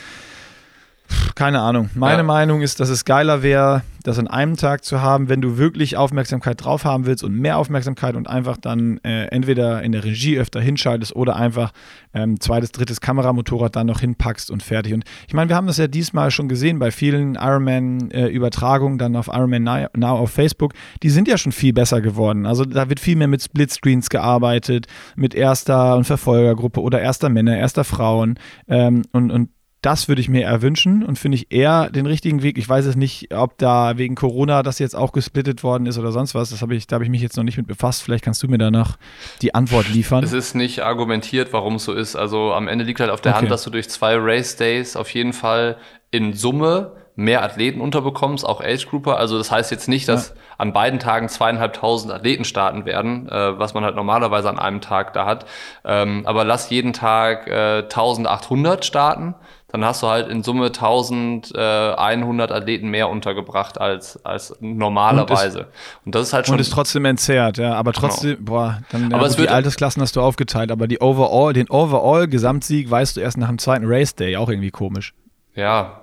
keine 1.35 1.61
Ahnung. 1.61 1.91
Meine 1.95 2.19
ja. 2.19 2.23
Meinung 2.23 2.63
ist, 2.63 2.81
dass 2.81 2.89
es 2.89 3.05
geiler 3.05 3.43
wäre, 3.43 3.83
das 4.03 4.19
an 4.19 4.27
einem 4.27 4.57
Tag 4.57 4.85
zu 4.85 5.03
haben, 5.03 5.29
wenn 5.29 5.41
du 5.41 5.59
wirklich 5.59 5.97
Aufmerksamkeit 5.97 6.65
drauf 6.65 6.85
haben 6.85 7.07
willst 7.07 7.23
und 7.23 7.35
mehr 7.35 7.59
Aufmerksamkeit 7.59 8.17
und 8.17 8.29
einfach 8.29 8.57
dann 8.57 8.99
äh, 9.05 9.27
entweder 9.27 9.83
in 9.83 9.93
der 9.93 10.05
Regie 10.05 10.39
öfter 10.39 10.61
hinschaltest 10.61 11.15
oder 11.15 11.37
einfach 11.37 11.73
ähm, 12.15 12.41
zweites, 12.41 12.73
drittes 12.73 13.01
Kameramotorrad 13.01 13.77
dann 13.77 13.87
noch 13.87 14.01
hinpackst 14.01 14.51
und 14.51 14.63
fertig. 14.63 14.95
Und 14.95 15.05
ich 15.27 15.35
meine, 15.35 15.49
wir 15.49 15.57
haben 15.57 15.67
das 15.67 15.77
ja 15.77 15.89
diesmal 15.89 16.31
schon 16.31 16.49
gesehen 16.49 16.79
bei 16.79 16.91
vielen 16.91 17.35
Ironman-Übertragungen 17.35 18.99
äh, 18.99 18.99
dann 18.99 19.17
auf 19.17 19.29
Ironman 19.29 19.89
Now 19.95 20.17
auf 20.17 20.31
Facebook. 20.31 20.73
Die 21.03 21.11
sind 21.11 21.29
ja 21.29 21.39
schon 21.39 21.53
viel 21.53 21.73
besser 21.73 22.01
geworden. 22.01 22.47
Also 22.47 22.65
da 22.65 22.89
wird 22.89 23.01
viel 23.01 23.17
mehr 23.17 23.29
mit 23.29 23.43
Splitscreens 23.43 24.11
gearbeitet, 24.11 24.87
mit 25.17 25.35
erster 25.35 25.97
und 25.97 26.05
Verfolgergruppe 26.05 26.81
oder 26.81 27.01
erster 27.01 27.29
Männer, 27.29 27.57
erster 27.57 27.85
Frauen 27.85 28.39
ähm, 28.69 29.03
und, 29.13 29.31
und 29.31 29.51
das 29.89 30.07
würde 30.07 30.21
ich 30.21 30.29
mir 30.29 30.45
erwünschen 30.45 31.03
und 31.03 31.19
finde 31.19 31.37
ich 31.37 31.51
eher 31.51 31.89
den 31.89 32.05
richtigen 32.05 32.43
Weg. 32.43 32.59
Ich 32.59 32.69
weiß 32.69 32.85
es 32.85 32.95
nicht, 32.95 33.33
ob 33.33 33.57
da 33.57 33.97
wegen 33.97 34.17
Corona 34.17 34.63
das 34.63 34.79
jetzt 34.79 34.95
auch 34.95 35.13
gesplittet 35.13 35.63
worden 35.63 35.87
ist 35.87 35.97
oder 35.97 36.13
sonst 36.13 36.35
was. 36.35 36.51
Das 36.51 36.61
habe 36.61 36.75
ich, 36.75 36.87
da 36.87 36.97
habe 36.97 37.05
ich 37.05 37.11
mich 37.11 37.23
jetzt 37.23 37.39
noch 37.39 37.43
nicht 37.43 37.57
mit 37.57 37.67
befasst. 37.67 38.03
Vielleicht 38.03 38.23
kannst 38.23 38.43
du 38.43 38.49
mir 38.49 38.59
danach 38.59 38.99
die 39.41 39.55
Antwort 39.55 39.89
liefern. 39.89 40.23
Es 40.23 40.35
ist 40.35 40.55
nicht 40.55 40.83
argumentiert, 40.83 41.55
warum 41.55 41.77
es 41.77 41.85
so 41.85 41.95
ist. 41.95 42.17
Also 42.17 42.53
am 42.53 42.69
Ende 42.69 42.85
liegt 42.85 43.01
halt 43.01 43.11
auf 43.11 43.23
der 43.23 43.33
okay. 43.33 43.41
Hand, 43.41 43.51
dass 43.51 43.65
du 43.65 43.71
durch 43.71 43.89
zwei 43.89 44.15
Race 44.19 44.57
Days 44.57 44.95
auf 44.95 45.09
jeden 45.15 45.33
Fall 45.33 45.79
in 46.11 46.35
Summe 46.35 46.93
mehr 47.17 47.43
Athleten 47.43 47.81
unterbekommst, 47.81 48.47
auch 48.47 48.61
Age 48.61 48.87
Grouper. 48.91 49.17
Also 49.17 49.39
das 49.39 49.51
heißt 49.51 49.71
jetzt 49.71 49.89
nicht, 49.89 50.07
dass 50.07 50.29
ja. 50.29 50.35
an 50.59 50.75
beiden 50.75 51.01
Tagen 51.01 51.31
zweieinhalbtausend 51.31 52.13
Athleten 52.13 52.45
starten 52.45 52.85
werden, 52.85 53.27
äh, 53.29 53.59
was 53.59 53.73
man 53.73 53.85
halt 53.85 53.97
normalerweise 53.97 54.51
an 54.51 54.59
einem 54.59 54.83
Tag 54.83 55.15
da 55.15 55.25
hat. 55.25 55.47
Ähm, 55.85 56.23
aber 56.27 56.45
lass 56.45 56.69
jeden 56.69 56.93
Tag 56.93 57.49
äh, 57.49 57.85
1800 57.85 58.85
starten 58.85 59.35
dann 59.71 59.85
hast 59.85 60.03
du 60.03 60.07
halt 60.07 60.29
in 60.29 60.43
Summe 60.43 60.67
1100 60.67 62.53
Athleten 62.53 62.89
mehr 62.89 63.11
untergebracht 63.11 63.79
als, 63.79 64.25
als 64.25 64.57
normalerweise. 64.61 65.59
Und, 65.59 65.67
ist, 65.67 66.07
und 66.07 66.15
das 66.15 66.27
ist 66.29 66.33
halt 66.33 66.47
schon. 66.47 66.55
Und 66.55 66.61
ist 66.61 66.73
trotzdem 66.73 67.05
entzerrt, 67.05 67.59
ja. 67.59 67.75
Aber 67.75 67.93
genau. 67.93 68.09
trotzdem, 68.09 68.37
genau. 68.37 68.51
boah, 68.51 68.79
dann 68.91 69.13
aber 69.13 69.29
ja, 69.29 69.37
die 69.37 69.49
Altersklassen 69.51 70.01
hast 70.01 70.17
du 70.17 70.23
aufgeteilt, 70.23 70.73
aber 70.73 70.89
die 70.89 71.01
Overall, 71.03 71.53
den 71.53 71.69
Overall-Gesamtsieg 71.69 72.91
weißt 72.91 73.19
du 73.19 73.21
erst 73.21 73.37
nach 73.37 73.49
dem 73.49 73.59
zweiten 73.59 73.85
Race 73.87 74.15
Day, 74.15 74.39
auch 74.39 74.49
irgendwie 74.49 74.71
komisch. 74.71 75.13
Ja, 75.55 76.01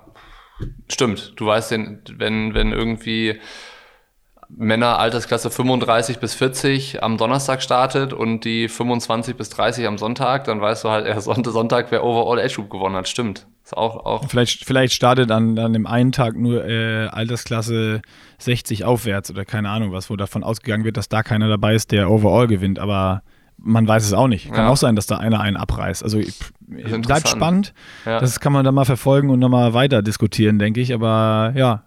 stimmt. 0.88 1.32
Du 1.34 1.46
weißt 1.46 1.72
den, 1.72 2.02
wenn, 2.18 2.54
wenn 2.54 2.70
irgendwie 2.70 3.40
Männer 4.48 5.00
Altersklasse 5.00 5.50
35 5.50 6.20
bis 6.20 6.34
40 6.34 7.02
am 7.02 7.16
Donnerstag 7.16 7.62
startet 7.62 8.12
und 8.12 8.44
die 8.44 8.68
25 8.68 9.36
bis 9.36 9.48
30 9.50 9.88
am 9.88 9.98
Sonntag, 9.98 10.44
dann 10.44 10.60
weißt 10.60 10.84
du 10.84 10.90
halt 10.90 11.06
erst 11.08 11.24
Sonntag, 11.26 11.90
wer 11.90 12.04
Overall 12.04 12.38
Age 12.38 12.54
Group 12.54 12.70
gewonnen 12.70 12.94
hat. 12.94 13.08
Stimmt. 13.08 13.48
Ist 13.66 13.76
auch, 13.76 14.06
auch 14.06 14.28
vielleicht, 14.28 14.64
vielleicht 14.64 14.92
startet 14.92 15.32
an, 15.32 15.58
an 15.58 15.72
dem 15.72 15.88
einen 15.88 16.12
Tag 16.12 16.36
nur 16.36 16.64
äh, 16.64 17.08
Altersklasse 17.08 18.00
60 18.38 18.84
aufwärts 18.84 19.28
oder 19.28 19.44
keine 19.44 19.70
Ahnung 19.70 19.90
was, 19.90 20.08
wo 20.08 20.14
davon 20.14 20.44
ausgegangen 20.44 20.84
wird, 20.84 20.96
dass 20.96 21.08
da 21.08 21.24
keiner 21.24 21.48
dabei 21.48 21.74
ist, 21.74 21.90
der 21.90 22.08
Overall 22.08 22.46
gewinnt, 22.46 22.78
aber 22.78 23.24
man 23.58 23.88
weiß 23.88 24.04
es 24.04 24.12
auch 24.12 24.28
nicht. 24.28 24.52
Kann 24.52 24.66
ja. 24.66 24.70
auch 24.70 24.76
sein, 24.76 24.94
dass 24.94 25.06
da 25.08 25.16
einer 25.16 25.40
einen 25.40 25.56
abreißt. 25.56 26.04
Also 26.04 26.20
bleibt 26.68 27.26
spannend. 27.26 27.74
Ja. 28.04 28.20
Das 28.20 28.38
kann 28.38 28.52
man 28.52 28.64
dann 28.64 28.76
mal 28.76 28.84
verfolgen 28.84 29.30
und 29.30 29.40
nochmal 29.40 29.74
weiter 29.74 30.00
diskutieren, 30.00 30.60
denke 30.60 30.80
ich. 30.80 30.94
Aber 30.94 31.52
ja, 31.56 31.86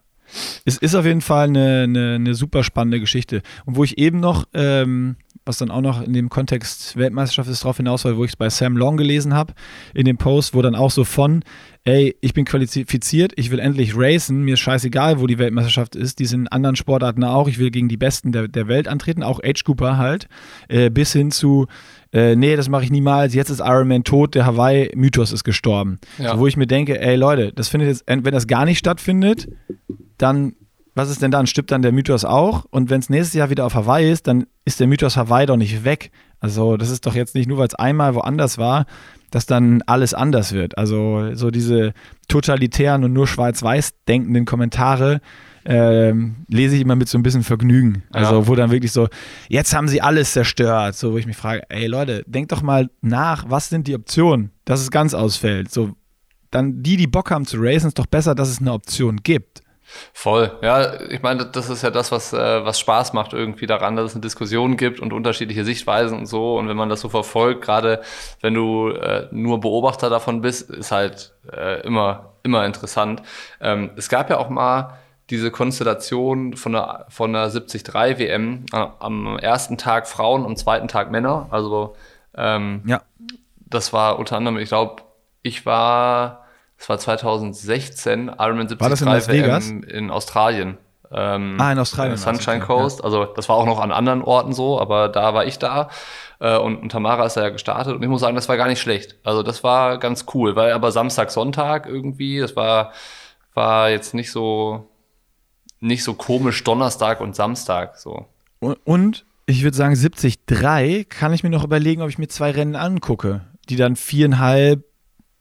es 0.65 0.77
ist 0.79 0.95
auf 0.95 1.05
jeden 1.05 1.21
Fall 1.21 1.47
eine, 1.47 1.83
eine, 1.83 2.15
eine 2.15 2.35
super 2.35 2.65
spannende 2.65 2.99
Geschichte. 2.99 3.41
Und 3.63 3.77
wo 3.77 3.85
ich 3.85 3.97
eben 3.97 4.19
noch, 4.19 4.43
ähm, 4.53 5.15
was 5.49 5.57
dann 5.57 5.71
auch 5.71 5.81
noch 5.81 6.03
in 6.03 6.13
dem 6.13 6.29
Kontext 6.29 6.95
Weltmeisterschaft 6.95 7.49
ist, 7.49 7.63
darauf 7.63 7.77
hinaus 7.77 8.05
war, 8.05 8.15
wo 8.15 8.23
ich 8.23 8.31
es 8.31 8.35
bei 8.37 8.51
Sam 8.51 8.77
Long 8.77 8.97
gelesen 8.97 9.33
habe, 9.33 9.53
in 9.95 10.05
dem 10.05 10.17
Post, 10.17 10.53
wo 10.53 10.61
dann 10.61 10.75
auch 10.75 10.91
so 10.91 11.03
von, 11.03 11.43
ey, 11.85 12.15
ich 12.21 12.35
bin 12.35 12.45
qualifiziert, 12.45 13.33
ich 13.35 13.49
will 13.49 13.57
endlich 13.57 13.93
racen, 13.95 14.43
mir 14.43 14.53
ist 14.53 14.59
scheißegal, 14.59 15.19
wo 15.19 15.25
die 15.25 15.39
Weltmeisterschaft 15.39 15.95
ist, 15.95 16.19
die 16.19 16.27
sind 16.27 16.41
in 16.41 16.47
anderen 16.49 16.75
Sportarten 16.75 17.23
auch, 17.23 17.47
ich 17.47 17.57
will 17.57 17.71
gegen 17.71 17.89
die 17.89 17.97
Besten 17.97 18.31
der, 18.31 18.47
der 18.47 18.67
Welt 18.67 18.87
antreten, 18.87 19.23
auch 19.23 19.39
Age 19.43 19.63
Cooper 19.63 19.97
halt, 19.97 20.27
äh, 20.67 20.91
bis 20.91 21.13
hin 21.13 21.31
zu, 21.31 21.65
äh, 22.13 22.35
nee, 22.35 22.55
das 22.55 22.69
mache 22.69 22.83
ich 22.83 22.91
niemals, 22.91 23.33
jetzt 23.33 23.49
ist 23.49 23.59
Iron 23.59 23.87
Man 23.87 24.03
tot, 24.03 24.35
der 24.35 24.45
Hawaii-Mythos 24.45 25.31
ist 25.31 25.43
gestorben. 25.43 25.97
Ja. 26.19 26.33
So, 26.33 26.41
wo 26.41 26.47
ich 26.47 26.57
mir 26.57 26.67
denke, 26.67 27.01
ey 27.01 27.15
Leute, 27.15 27.51
das 27.55 27.69
findet 27.69 27.89
jetzt, 27.89 28.03
wenn 28.05 28.23
das 28.23 28.45
gar 28.45 28.65
nicht 28.65 28.77
stattfindet, 28.77 29.49
dann, 30.19 30.53
was 30.95 31.09
ist 31.09 31.21
denn 31.21 31.31
dann? 31.31 31.47
Stimmt 31.47 31.71
dann 31.71 31.81
der 31.81 31.91
Mythos 31.91 32.25
auch? 32.25 32.65
Und 32.69 32.89
wenn 32.89 32.99
es 32.99 33.09
nächstes 33.09 33.33
Jahr 33.33 33.49
wieder 33.49 33.65
auf 33.65 33.75
Hawaii 33.75 34.11
ist, 34.11 34.27
dann 34.27 34.45
ist 34.65 34.79
der 34.79 34.87
Mythos 34.87 35.17
Hawaii 35.17 35.45
doch 35.45 35.57
nicht 35.57 35.83
weg. 35.83 36.11
Also 36.39 36.77
das 36.77 36.89
ist 36.89 37.05
doch 37.05 37.15
jetzt 37.15 37.35
nicht 37.35 37.47
nur, 37.47 37.57
weil 37.57 37.67
es 37.67 37.75
einmal 37.75 38.15
woanders 38.15 38.57
war, 38.57 38.85
dass 39.31 39.45
dann 39.45 39.81
alles 39.83 40.13
anders 40.13 40.53
wird. 40.53 40.77
Also 40.77 41.33
so 41.35 41.51
diese 41.51 41.93
totalitären 42.27 43.03
und 43.03 43.13
nur 43.13 43.27
schwarz-weiß 43.27 43.93
denkenden 44.07 44.45
Kommentare 44.45 45.21
ähm, 45.65 46.45
lese 46.47 46.75
ich 46.75 46.81
immer 46.81 46.95
mit 46.95 47.09
so 47.09 47.17
ein 47.17 47.23
bisschen 47.23 47.43
Vergnügen. 47.43 48.03
Also 48.11 48.39
ja. 48.39 48.47
wo 48.47 48.55
dann 48.55 48.71
wirklich 48.71 48.91
so, 48.91 49.07
jetzt 49.49 49.75
haben 49.75 49.87
sie 49.87 50.01
alles 50.01 50.33
zerstört. 50.33 50.95
So 50.95 51.13
wo 51.13 51.17
ich 51.17 51.27
mich 51.27 51.37
frage, 51.37 51.63
ey 51.69 51.87
Leute, 51.87 52.23
denkt 52.27 52.51
doch 52.51 52.61
mal 52.61 52.89
nach, 53.01 53.45
was 53.49 53.69
sind 53.69 53.87
die 53.87 53.95
Optionen, 53.95 54.51
dass 54.65 54.81
es 54.81 54.91
ganz 54.91 55.13
ausfällt. 55.13 55.71
So 55.71 55.91
dann 56.51 56.81
die, 56.81 56.97
die 56.97 57.07
Bock 57.07 57.29
haben 57.31 57.45
zu 57.45 57.57
racen, 57.59 57.87
ist 57.87 57.99
doch 57.99 58.07
besser, 58.07 58.33
dass 58.35 58.49
es 58.49 58.59
eine 58.59 58.73
Option 58.73 59.17
gibt. 59.17 59.61
Voll. 60.13 60.51
Ja, 60.61 60.99
ich 61.01 61.21
meine, 61.21 61.45
das 61.45 61.69
ist 61.69 61.81
ja 61.81 61.89
das, 61.89 62.11
was, 62.11 62.33
äh, 62.33 62.65
was 62.65 62.79
Spaß 62.79 63.13
macht 63.13 63.33
irgendwie 63.33 63.67
daran, 63.67 63.95
dass 63.95 64.11
es 64.11 64.13
eine 64.13 64.21
Diskussion 64.21 64.77
gibt 64.77 64.99
und 64.99 65.13
unterschiedliche 65.13 65.63
Sichtweisen 65.63 66.17
und 66.17 66.25
so. 66.25 66.57
Und 66.57 66.67
wenn 66.67 66.77
man 66.77 66.89
das 66.89 67.01
so 67.01 67.09
verfolgt, 67.09 67.61
gerade 67.61 68.01
wenn 68.41 68.53
du 68.53 68.89
äh, 68.89 69.27
nur 69.31 69.59
Beobachter 69.59 70.09
davon 70.09 70.41
bist, 70.41 70.69
ist 70.69 70.91
halt 70.91 71.33
äh, 71.51 71.81
immer, 71.81 72.33
immer 72.43 72.65
interessant. 72.65 73.23
Ähm, 73.61 73.91
es 73.95 74.09
gab 74.09 74.29
ja 74.29 74.37
auch 74.37 74.49
mal 74.49 74.99
diese 75.29 75.51
Konstellation 75.51 76.55
von 76.55 76.73
der, 76.73 77.05
von 77.09 77.33
der 77.33 77.49
73 77.49 77.93
WM 77.93 78.65
äh, 78.71 78.85
am 78.99 79.37
ersten 79.37 79.77
Tag 79.77 80.07
Frauen, 80.07 80.45
am 80.45 80.55
zweiten 80.55 80.87
Tag 80.87 81.11
Männer. 81.11 81.47
Also 81.51 81.95
ähm, 82.35 82.81
ja. 82.85 83.01
das 83.57 83.93
war 83.93 84.19
unter 84.19 84.37
anderem, 84.37 84.57
ich 84.57 84.69
glaube, 84.69 85.03
ich 85.41 85.65
war 85.65 86.45
das 86.79 86.87
war 86.87 86.97
2016, 86.97 88.31
Ironman 88.39 88.67
73 88.67 88.79
war 88.79 88.89
das 88.89 89.01
in, 89.01 89.07
Las 89.07 89.27
Vegas? 89.27 89.69
in 89.69 90.09
Australien. 90.09 90.77
Ähm, 91.11 91.57
ah, 91.59 91.71
in 91.71 91.79
Australien. 91.79 92.17
Sunshine 92.17 92.61
Coast. 92.61 92.99
Ja. 92.99 93.05
Also 93.05 93.25
das 93.25 93.49
war 93.49 93.57
auch 93.57 93.65
noch 93.65 93.79
an 93.79 93.91
anderen 93.91 94.21
Orten 94.21 94.53
so, 94.53 94.79
aber 94.79 95.09
da 95.09 95.33
war 95.33 95.45
ich 95.45 95.59
da. 95.59 95.89
Äh, 96.39 96.57
und, 96.57 96.77
und 96.77 96.91
Tamara 96.91 97.25
ist 97.25 97.35
da 97.35 97.41
ja 97.41 97.49
gestartet. 97.49 97.95
Und 97.95 98.01
ich 98.01 98.07
muss 98.07 98.21
sagen, 98.21 98.35
das 98.35 98.47
war 98.47 98.55
gar 98.55 98.67
nicht 98.67 98.79
schlecht. 98.79 99.17
Also 99.23 99.43
das 99.43 99.63
war 99.63 99.97
ganz 99.97 100.25
cool, 100.33 100.55
weil 100.55 100.71
aber 100.71 100.91
Samstag, 100.91 101.31
Sonntag 101.31 101.85
irgendwie, 101.85 102.39
das 102.39 102.55
war, 102.55 102.93
war 103.53 103.89
jetzt 103.89 104.13
nicht 104.13 104.31
so, 104.31 104.89
nicht 105.81 106.03
so 106.03 106.13
komisch 106.13 106.63
Donnerstag 106.63 107.19
und 107.19 107.35
Samstag 107.35 107.97
so. 107.97 108.27
Und, 108.59 108.77
und 108.85 109.25
Ich 109.47 109.63
würde 109.63 109.75
sagen, 109.75 109.95
73 109.95 111.09
kann 111.09 111.33
ich 111.33 111.43
mir 111.43 111.49
noch 111.49 111.63
überlegen, 111.65 112.03
ob 112.03 112.09
ich 112.09 112.19
mir 112.19 112.27
zwei 112.27 112.51
Rennen 112.51 112.75
angucke, 112.75 113.41
die 113.67 113.75
dann 113.75 113.97
viereinhalb 113.97 114.88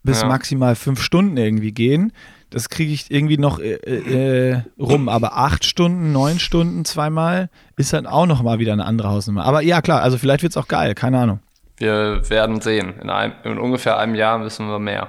bis 0.09 0.22
ja. 0.22 0.26
maximal 0.26 0.74
fünf 0.74 1.02
Stunden 1.02 1.36
irgendwie 1.36 1.72
gehen. 1.72 2.12
Das 2.50 2.70
kriege 2.70 2.92
ich 2.92 3.11
irgendwie 3.11 3.36
noch 3.36 3.59
äh, 3.59 3.74
äh, 3.74 4.62
rum. 4.78 5.11
Aber 5.11 5.36
acht 5.36 5.66
Stunden, 5.66 6.12
neun 6.12 6.38
Stunden 6.38 6.86
zweimal 6.86 7.50
ist 7.76 7.92
dann 7.92 8.06
auch 8.06 8.26
noch 8.26 8.42
mal 8.42 8.59
wieder 8.59 8.72
eine 8.72 8.86
andere 8.86 9.11
Hausnummer. 9.11 9.44
Aber 9.44 9.61
ja, 9.61 9.82
klar, 9.82 10.00
also 10.00 10.16
vielleicht 10.16 10.42
wird 10.42 10.52
es 10.52 10.56
auch 10.56 10.68
geil, 10.68 10.94
keine 10.94 11.18
Ahnung. 11.18 11.40
Wir 11.76 12.22
werden 12.30 12.61
sehen. 12.62 12.94
In, 13.00 13.11
einem, 13.11 13.34
in 13.44 13.59
ungefähr 13.59 13.98
einem 13.98 14.14
Jahr 14.14 14.42
wissen 14.42 14.66
wir 14.68 14.78
mehr. 14.78 15.09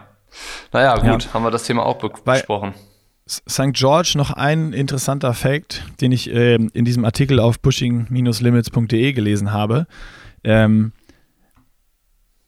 Naja, 0.73 0.95
gut, 0.95 1.25
ja. 1.25 1.33
haben 1.33 1.43
wir 1.43 1.51
das 1.51 1.63
Thema 1.63 1.85
auch 1.85 1.97
be 1.97 2.11
Weil 2.25 2.39
besprochen. 2.39 2.73
St. 3.25 3.73
George 3.73 4.13
noch 4.15 4.31
ein 4.31 4.73
interessanter 4.73 5.33
Fact, 5.33 5.83
den 6.01 6.11
ich 6.11 6.29
äh, 6.33 6.55
in 6.55 6.83
diesem 6.85 7.05
Artikel 7.05 7.39
auf 7.39 7.61
pushing-limits.de 7.61 9.13
gelesen 9.13 9.53
habe. 9.53 9.87
Ähm, 10.43 10.91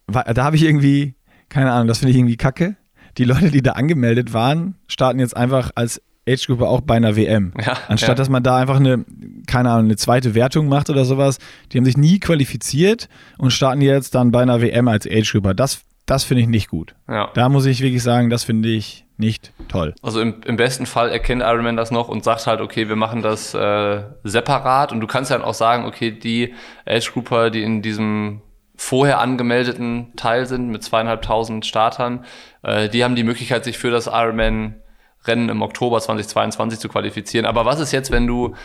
da 0.07 0.43
habe 0.43 0.55
ich 0.55 0.63
irgendwie, 0.63 1.15
keine 1.51 1.71
Ahnung, 1.71 1.87
das 1.87 1.99
finde 1.99 2.11
ich 2.11 2.17
irgendwie 2.17 2.37
kacke. 2.37 2.77
Die 3.17 3.25
Leute, 3.25 3.51
die 3.51 3.61
da 3.61 3.73
angemeldet 3.73 4.33
waren, 4.33 4.75
starten 4.87 5.19
jetzt 5.19 5.35
einfach 5.35 5.71
als 5.75 6.01
Age-Gruppe 6.27 6.67
auch 6.67 6.81
bei 6.81 6.95
einer 6.95 7.15
WM. 7.15 7.53
Ja, 7.63 7.77
Anstatt 7.87 8.09
ja. 8.09 8.15
dass 8.15 8.29
man 8.29 8.41
da 8.41 8.57
einfach 8.57 8.77
eine, 8.77 9.05
keine 9.47 9.69
Ahnung, 9.69 9.85
eine 9.85 9.97
zweite 9.97 10.33
Wertung 10.33 10.67
macht 10.69 10.89
oder 10.89 11.03
sowas. 11.03 11.39
Die 11.71 11.77
haben 11.77 11.85
sich 11.85 11.97
nie 11.97 12.19
qualifiziert 12.19 13.09
und 13.37 13.51
starten 13.51 13.81
jetzt 13.81 14.15
dann 14.15 14.31
bei 14.31 14.41
einer 14.41 14.61
WM 14.61 14.87
als 14.87 15.05
Age-Gruppe. 15.05 15.53
Das, 15.53 15.81
das 16.05 16.23
finde 16.23 16.43
ich 16.43 16.47
nicht 16.47 16.69
gut. 16.69 16.95
Ja. 17.09 17.29
Da 17.33 17.49
muss 17.49 17.65
ich 17.65 17.81
wirklich 17.81 18.03
sagen, 18.03 18.29
das 18.29 18.45
finde 18.45 18.69
ich 18.69 19.05
nicht 19.17 19.51
toll. 19.67 19.93
Also 20.01 20.21
im, 20.21 20.41
im 20.45 20.57
besten 20.57 20.85
Fall 20.85 21.09
erkennt 21.09 21.41
Ironman 21.41 21.75
das 21.75 21.91
noch 21.91 22.07
und 22.07 22.23
sagt 22.23 22.47
halt, 22.47 22.61
okay, 22.61 22.87
wir 22.87 22.95
machen 22.95 23.21
das 23.21 23.53
äh, 23.53 24.03
separat 24.23 24.91
und 24.91 25.01
du 25.01 25.07
kannst 25.07 25.31
dann 25.31 25.41
auch 25.41 25.53
sagen, 25.53 25.85
okay, 25.85 26.11
die 26.11 26.53
Age-Grupper, 26.85 27.49
die 27.49 27.61
in 27.61 27.81
diesem 27.81 28.41
vorher 28.81 29.19
angemeldeten 29.19 30.11
Teil 30.15 30.47
sind 30.47 30.69
mit 30.69 30.83
zweieinhalbtausend 30.83 31.67
Startern, 31.67 32.25
äh, 32.63 32.89
die 32.89 33.03
haben 33.03 33.15
die 33.15 33.23
Möglichkeit, 33.23 33.63
sich 33.63 33.77
für 33.77 33.91
das 33.91 34.07
Ironman 34.07 34.81
Rennen 35.25 35.49
im 35.49 35.61
Oktober 35.61 36.01
2022 36.01 36.79
zu 36.79 36.89
qualifizieren. 36.89 37.45
Aber 37.45 37.63
was 37.63 37.79
ist 37.79 37.91
jetzt, 37.91 38.09
wenn 38.09 38.25
du, 38.25 38.55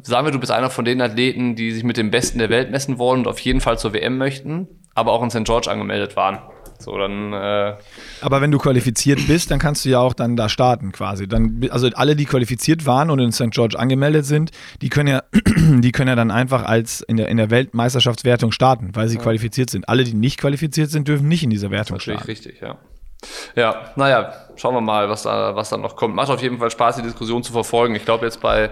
sagen 0.00 0.26
wir, 0.26 0.32
du 0.32 0.40
bist 0.40 0.50
einer 0.50 0.70
von 0.70 0.86
den 0.86 1.02
Athleten, 1.02 1.54
die 1.54 1.70
sich 1.70 1.84
mit 1.84 1.98
dem 1.98 2.10
Besten 2.10 2.38
der 2.38 2.48
Welt 2.48 2.70
messen 2.70 2.98
wollen 2.98 3.20
und 3.20 3.28
auf 3.28 3.40
jeden 3.40 3.60
Fall 3.60 3.78
zur 3.78 3.92
WM 3.92 4.16
möchten, 4.16 4.68
aber 4.94 5.12
auch 5.12 5.22
in 5.22 5.28
St. 5.28 5.44
George 5.44 5.70
angemeldet 5.70 6.16
waren? 6.16 6.38
So, 6.82 6.96
dann, 6.98 7.32
äh 7.32 7.74
Aber 8.20 8.40
wenn 8.40 8.50
du 8.50 8.58
qualifiziert 8.58 9.26
bist, 9.26 9.50
dann 9.50 9.58
kannst 9.58 9.84
du 9.84 9.88
ja 9.88 10.00
auch 10.00 10.14
dann 10.14 10.36
da 10.36 10.48
starten 10.48 10.92
quasi. 10.92 11.26
Dann, 11.26 11.68
also 11.70 11.88
alle, 11.94 12.16
die 12.16 12.24
qualifiziert 12.24 12.86
waren 12.86 13.10
und 13.10 13.18
in 13.18 13.32
St. 13.32 13.50
George 13.50 13.78
angemeldet 13.78 14.26
sind, 14.26 14.50
die 14.80 14.88
können 14.88 15.08
ja, 15.08 15.22
die 15.32 15.92
können 15.92 16.08
ja 16.08 16.16
dann 16.16 16.30
einfach 16.30 16.64
als 16.64 17.00
in 17.00 17.16
der, 17.16 17.28
in 17.28 17.36
der 17.36 17.50
Weltmeisterschaftswertung 17.50 18.52
starten, 18.52 18.90
weil 18.94 19.08
sie 19.08 19.16
ja. 19.16 19.22
qualifiziert 19.22 19.70
sind. 19.70 19.88
Alle, 19.88 20.04
die 20.04 20.14
nicht 20.14 20.38
qualifiziert 20.38 20.90
sind, 20.90 21.08
dürfen 21.08 21.28
nicht 21.28 21.42
in 21.42 21.50
dieser 21.50 21.70
Wertung 21.70 21.96
das 21.96 22.04
starten. 22.04 22.24
Richtig, 22.24 22.60
ja. 22.60 22.78
Ja, 23.54 23.92
naja, 23.96 24.32
schauen 24.56 24.74
wir 24.74 24.80
mal, 24.80 25.08
was 25.08 25.22
da, 25.22 25.54
was 25.54 25.70
da 25.70 25.76
noch 25.76 25.96
kommt. 25.96 26.14
Macht 26.14 26.30
auf 26.30 26.42
jeden 26.42 26.58
Fall 26.58 26.70
Spaß, 26.70 26.96
die 26.96 27.02
Diskussion 27.02 27.42
zu 27.42 27.52
verfolgen. 27.52 27.94
Ich 27.94 28.04
glaube, 28.04 28.24
jetzt 28.24 28.40
bei, 28.40 28.70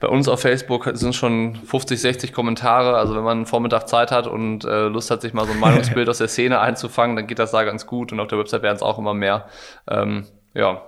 bei 0.00 0.08
uns 0.08 0.28
auf 0.28 0.40
Facebook 0.40 0.90
sind 0.94 1.14
schon 1.14 1.56
50, 1.56 2.00
60 2.00 2.32
Kommentare. 2.32 2.96
Also 2.96 3.14
wenn 3.14 3.22
man 3.22 3.38
einen 3.38 3.46
Vormittag 3.46 3.88
Zeit 3.88 4.10
hat 4.10 4.26
und 4.26 4.64
äh, 4.64 4.86
Lust 4.86 5.10
hat, 5.10 5.20
sich 5.20 5.34
mal 5.34 5.46
so 5.46 5.52
ein 5.52 5.60
Meinungsbild 5.60 6.08
aus 6.10 6.18
der 6.18 6.28
Szene 6.28 6.60
einzufangen, 6.60 7.16
dann 7.16 7.26
geht 7.26 7.38
das 7.38 7.50
da 7.50 7.64
ganz 7.64 7.86
gut. 7.86 8.12
Und 8.12 8.20
auf 8.20 8.28
der 8.28 8.38
Website 8.38 8.62
werden 8.62 8.76
es 8.76 8.82
auch 8.82 8.98
immer 8.98 9.14
mehr. 9.14 9.46
Ähm, 9.88 10.26
ja, 10.54 10.82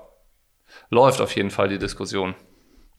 läuft 0.90 1.20
auf 1.20 1.34
jeden 1.36 1.50
Fall 1.50 1.68
die 1.68 1.78
Diskussion. 1.78 2.34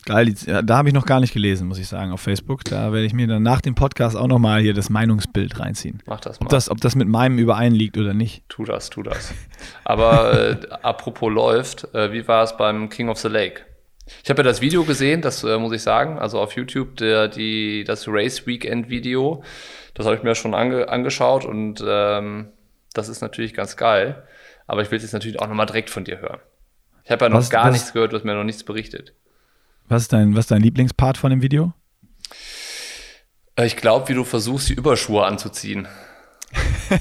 Geil, 0.06 0.34
da 0.64 0.78
habe 0.78 0.90
ich 0.90 0.94
noch 0.94 1.06
gar 1.06 1.22
nicht 1.22 1.34
gelesen, 1.34 1.68
muss 1.68 1.80
ich 1.80 1.88
sagen, 1.88 2.12
auf 2.12 2.20
Facebook. 2.20 2.66
Da 2.66 2.92
werde 2.92 3.06
ich 3.06 3.14
mir 3.14 3.26
dann 3.26 3.42
nach 3.42 3.62
dem 3.62 3.74
Podcast 3.74 4.18
auch 4.18 4.28
nochmal 4.28 4.62
hier 4.62 4.74
das 4.74 4.90
Meinungsbild 4.90 5.60
reinziehen. 5.60 6.04
Mach 6.06 6.20
das 6.20 6.40
mal. 6.40 6.48
Ob 6.48 6.50
das, 6.50 6.70
ob 6.70 6.82
das 6.82 6.96
mit 6.96 7.08
meinem 7.08 7.38
übereinliegt 7.38 7.98
oder 7.98 8.14
nicht. 8.14 8.44
Tu 8.50 8.66
das, 8.66 8.90
tu 8.90 9.02
das. 9.02 9.34
Aber 9.86 10.34
äh, 10.34 10.58
apropos 10.82 11.32
läuft, 11.32 11.94
äh, 11.94 12.12
wie 12.12 12.28
war 12.28 12.44
es 12.44 12.58
beim 12.58 12.90
King 12.90 13.08
of 13.08 13.18
the 13.20 13.30
Lake? 13.30 13.62
Ich 14.24 14.30
habe 14.30 14.42
ja 14.42 14.44
das 14.44 14.60
Video 14.60 14.84
gesehen, 14.84 15.22
das 15.22 15.44
äh, 15.46 15.58
muss 15.58 15.72
ich 15.72 15.82
sagen, 15.82 16.20
also 16.20 16.40
auf 16.42 16.54
YouTube, 16.54 16.98
der, 16.98 17.30
die, 17.30 17.86
das 17.86 18.06
Race 18.08 18.46
Weekend 18.46 18.90
Video. 18.90 19.44
Das 19.94 20.06
habe 20.06 20.18
ich 20.18 20.24
mir 20.24 20.36
schon 20.36 20.54
ange, 20.54 20.90
angeschaut 20.90 21.46
und 21.46 21.84
ähm, 21.86 22.50
das 22.94 23.08
ist 23.08 23.22
natürlich 23.22 23.54
ganz 23.54 23.78
geil. 23.78 24.24
Aber 24.68 24.82
ich 24.82 24.92
will 24.92 24.98
es 24.98 25.04
jetzt 25.04 25.14
natürlich 25.14 25.40
auch 25.40 25.48
nochmal 25.48 25.66
direkt 25.66 25.90
von 25.90 26.04
dir 26.04 26.20
hören. 26.20 26.40
Ich 27.06 27.12
habe 27.12 27.26
ja 27.26 27.30
noch 27.30 27.40
was, 27.40 27.50
gar 27.50 27.66
was? 27.66 27.74
nichts 27.74 27.94
gehört, 27.94 28.12
du 28.12 28.18
hast 28.18 28.24
mir 28.24 28.34
noch 28.34 28.44
nichts 28.44 28.64
berichtet. 28.64 29.14
Was 29.88 30.04
ist 30.04 30.14
dein, 30.14 30.34
was 30.36 30.46
ist 30.46 30.52
dein 30.52 30.62
Lieblingspart 30.62 31.18
von 31.18 31.30
dem 31.30 31.42
Video? 31.42 31.74
Äh, 33.56 33.66
ich 33.66 33.76
glaube, 33.76 34.10
wie 34.10 34.14
du 34.14 34.24
versuchst, 34.24 34.70
die 34.70 34.74
Überschuhe 34.74 35.26
anzuziehen. 35.26 35.88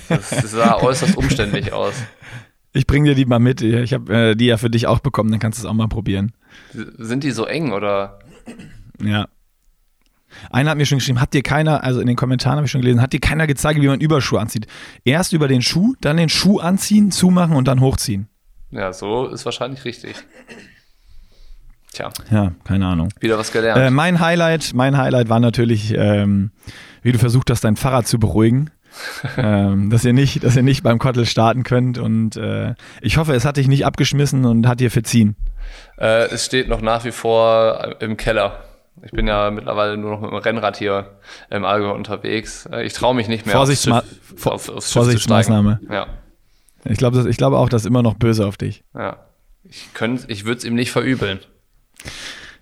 Das 0.08 0.30
sah 0.50 0.76
äußerst 0.76 1.16
umständlich 1.16 1.72
aus. 1.72 1.94
Ich 2.72 2.86
bringe 2.86 3.10
dir 3.10 3.14
die 3.14 3.26
mal 3.26 3.38
mit. 3.38 3.60
Ich 3.60 3.92
habe 3.92 4.30
äh, 4.30 4.34
die 4.34 4.46
ja 4.46 4.56
für 4.56 4.70
dich 4.70 4.86
auch 4.86 5.00
bekommen, 5.00 5.30
dann 5.30 5.40
kannst 5.40 5.58
du 5.58 5.66
es 5.66 5.70
auch 5.70 5.74
mal 5.74 5.88
probieren. 5.88 6.32
Sind 6.72 7.24
die 7.24 7.30
so 7.30 7.44
eng 7.44 7.72
oder? 7.72 8.18
Ja. 9.02 9.28
Einer 10.50 10.70
hat 10.70 10.78
mir 10.78 10.86
schon 10.86 10.98
geschrieben, 10.98 11.20
hat 11.20 11.34
dir 11.34 11.42
keiner, 11.42 11.84
also 11.84 12.00
in 12.00 12.06
den 12.06 12.16
Kommentaren 12.16 12.56
habe 12.56 12.64
ich 12.64 12.70
schon 12.70 12.80
gelesen, 12.80 13.02
hat 13.02 13.12
dir 13.12 13.20
keiner 13.20 13.46
gezeigt, 13.46 13.80
wie 13.80 13.86
man 13.86 14.00
Überschuhe 14.00 14.40
anzieht. 14.40 14.66
Erst 15.04 15.34
über 15.34 15.46
den 15.46 15.60
Schuh, 15.60 15.94
dann 16.00 16.16
den 16.16 16.30
Schuh 16.30 16.58
anziehen, 16.58 17.10
zumachen 17.10 17.54
und 17.54 17.68
dann 17.68 17.80
hochziehen. 17.80 18.28
Ja, 18.70 18.94
so 18.94 19.28
ist 19.28 19.44
wahrscheinlich 19.44 19.84
richtig. 19.84 20.16
Tja. 21.92 22.10
Ja, 22.30 22.52
keine 22.64 22.86
Ahnung. 22.86 23.08
Wieder 23.20 23.38
was 23.38 23.52
gelernt. 23.52 23.80
Äh, 23.80 23.90
mein 23.90 24.20
Highlight, 24.20 24.72
mein 24.74 24.96
Highlight 24.96 25.28
war 25.28 25.40
natürlich, 25.40 25.92
ähm, 25.94 26.50
wie 27.02 27.12
du 27.12 27.18
versucht 27.18 27.50
hast, 27.50 27.64
dein 27.64 27.76
Fahrrad 27.76 28.06
zu 28.06 28.18
beruhigen. 28.18 28.70
ähm, 29.38 29.88
dass 29.88 30.04
ihr 30.04 30.12
nicht, 30.12 30.44
dass 30.44 30.54
ihr 30.54 30.62
nicht 30.62 30.82
beim 30.82 30.98
Kottel 30.98 31.24
starten 31.24 31.62
könnt 31.62 31.96
und 31.96 32.36
äh, 32.36 32.74
ich 33.00 33.16
hoffe, 33.16 33.32
es 33.32 33.46
hat 33.46 33.56
dich 33.56 33.66
nicht 33.66 33.86
abgeschmissen 33.86 34.44
und 34.44 34.66
hat 34.66 34.80
dir 34.80 34.90
verziehen. 34.90 35.34
Äh, 35.98 36.26
es 36.30 36.44
steht 36.44 36.68
noch 36.68 36.82
nach 36.82 37.04
wie 37.06 37.10
vor 37.10 37.96
im 38.00 38.18
Keller. 38.18 38.64
Ich 39.02 39.10
bin 39.10 39.26
ja 39.26 39.50
mittlerweile 39.50 39.96
nur 39.96 40.10
noch 40.10 40.20
mit 40.20 40.30
dem 40.30 40.36
Rennrad 40.36 40.76
hier 40.76 41.16
im 41.48 41.64
Allgäu 41.64 41.92
unterwegs. 41.92 42.66
Äh, 42.70 42.84
ich 42.84 42.92
traue 42.92 43.14
mich 43.14 43.28
nicht 43.28 43.46
mehr 43.46 43.54
Vorsichtsma 43.54 44.02
aufs, 44.34 44.46
auf, 44.46 44.68
aufs 44.68 44.92
Vorsichtsmaßnahme. 44.92 45.80
Ja. 45.90 46.06
Ich 46.84 46.98
glaube 46.98 47.28
ich 47.28 47.36
glaub 47.36 47.54
auch, 47.54 47.68
das 47.70 47.82
ist 47.82 47.86
immer 47.86 48.02
noch 48.02 48.14
böse 48.14 48.46
auf 48.46 48.58
dich. 48.58 48.84
Ja. 48.94 49.16
Ich, 49.64 49.88
ich 50.26 50.44
würde 50.44 50.58
es 50.58 50.64
ihm 50.64 50.74
nicht 50.74 50.92
verübeln. 50.92 51.40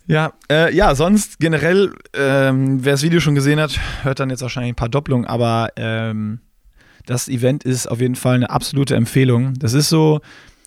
Ja, 0.06 0.32
äh, 0.50 0.74
ja, 0.74 0.94
sonst 0.94 1.38
generell, 1.38 1.92
ähm, 2.14 2.84
wer 2.84 2.94
das 2.94 3.02
Video 3.02 3.20
schon 3.20 3.34
gesehen 3.34 3.60
hat, 3.60 3.78
hört 4.02 4.18
dann 4.18 4.30
jetzt 4.30 4.42
wahrscheinlich 4.42 4.72
ein 4.72 4.76
paar 4.76 4.88
Doppelungen, 4.88 5.24
aber 5.24 5.68
ähm, 5.76 6.40
das 7.06 7.28
Event 7.28 7.64
ist 7.64 7.86
auf 7.86 8.00
jeden 8.00 8.16
Fall 8.16 8.34
eine 8.34 8.50
absolute 8.50 8.96
Empfehlung. 8.96 9.54
Das 9.58 9.72
ist 9.72 9.88
so, 9.88 10.20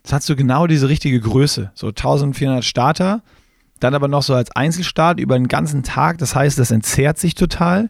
das 0.03 0.13
hat 0.13 0.23
so 0.23 0.35
genau 0.35 0.67
diese 0.67 0.87
richtige 0.87 1.19
Größe, 1.19 1.71
so 1.73 1.87
1400 1.87 2.63
Starter, 2.63 3.21
dann 3.79 3.95
aber 3.95 4.07
noch 4.07 4.23
so 4.23 4.33
als 4.33 4.55
Einzelstart 4.55 5.19
über 5.19 5.37
den 5.37 5.47
ganzen 5.47 5.83
Tag. 5.83 6.19
Das 6.19 6.35
heißt, 6.35 6.57
das 6.57 6.71
entzerrt 6.71 7.17
sich 7.17 7.35
total. 7.35 7.89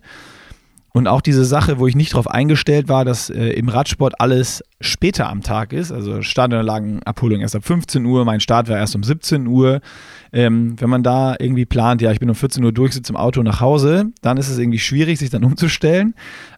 Und 0.96 1.08
auch 1.08 1.22
diese 1.22 1.44
Sache, 1.44 1.80
wo 1.80 1.88
ich 1.88 1.96
nicht 1.96 2.14
darauf 2.14 2.30
eingestellt 2.30 2.88
war, 2.88 3.04
dass 3.04 3.32
äh, 3.32 3.48
im 3.54 3.68
Radsport 3.68 4.22
alles 4.22 4.64
später 4.80 5.28
am 5.28 5.42
Tag 5.42 5.74
ist. 5.74 5.92
Also 5.92 6.22
Startunterlagenabholung 6.22 7.42
erst 7.42 7.56
ab 7.56 7.66
15 7.66 8.06
Uhr, 8.06 8.24
mein 8.26 8.40
Start 8.40 8.70
war 8.70 8.78
erst 8.78 8.96
um 8.96 9.02
17 9.02 9.48
Uhr. 9.48 9.82
Ähm, 10.32 10.80
wenn 10.80 10.92
man 10.92 11.02
da 11.02 11.36
irgendwie 11.40 11.66
plant, 11.66 12.04
ja, 12.04 12.12
ich 12.12 12.20
bin 12.20 12.30
um 12.30 12.36
14 12.36 12.64
Uhr 12.64 12.72
durch, 12.72 12.94
sitze 12.94 13.12
im 13.12 13.18
Auto 13.18 13.42
nach 13.42 13.60
Hause, 13.60 14.12
dann 14.22 14.38
ist 14.38 14.50
es 14.50 14.60
irgendwie 14.60 14.78
schwierig, 14.78 15.18
sich 15.18 15.32
dann 15.32 15.44
umzustellen. 15.44 16.14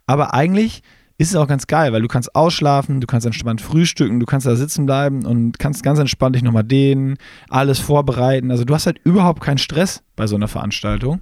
Aber 0.06 0.34
eigentlich 0.34 0.84
ist 1.18 1.30
es 1.30 1.38
auch 1.38 1.48
ganz 1.48 1.66
geil, 1.68 1.94
weil 1.94 2.02
du 2.02 2.10
kannst 2.10 2.36
ausschlafen, 2.36 3.00
du 3.00 3.08
kannst 3.08 3.26
entspannt 3.26 3.62
frühstücken, 3.62 4.20
du 4.20 4.26
kannst 4.26 4.46
da 4.46 4.58
sitzen 4.58 4.86
bleiben 4.86 5.26
und 5.26 5.60
kannst 5.60 5.82
ganz 5.82 5.98
entspannt 5.98 6.36
dich 6.36 6.44
nochmal 6.44 6.66
dehnen, 6.66 7.16
alles 7.48 7.80
vorbereiten. 7.80 8.52
Also 8.52 8.66
du 8.66 8.74
hast 8.74 8.86
halt 8.86 9.00
überhaupt 9.06 9.42
keinen 9.42 9.60
Stress 9.60 10.04
bei 10.18 10.28
so 10.28 10.36
einer 10.36 10.50
Veranstaltung. 10.50 11.22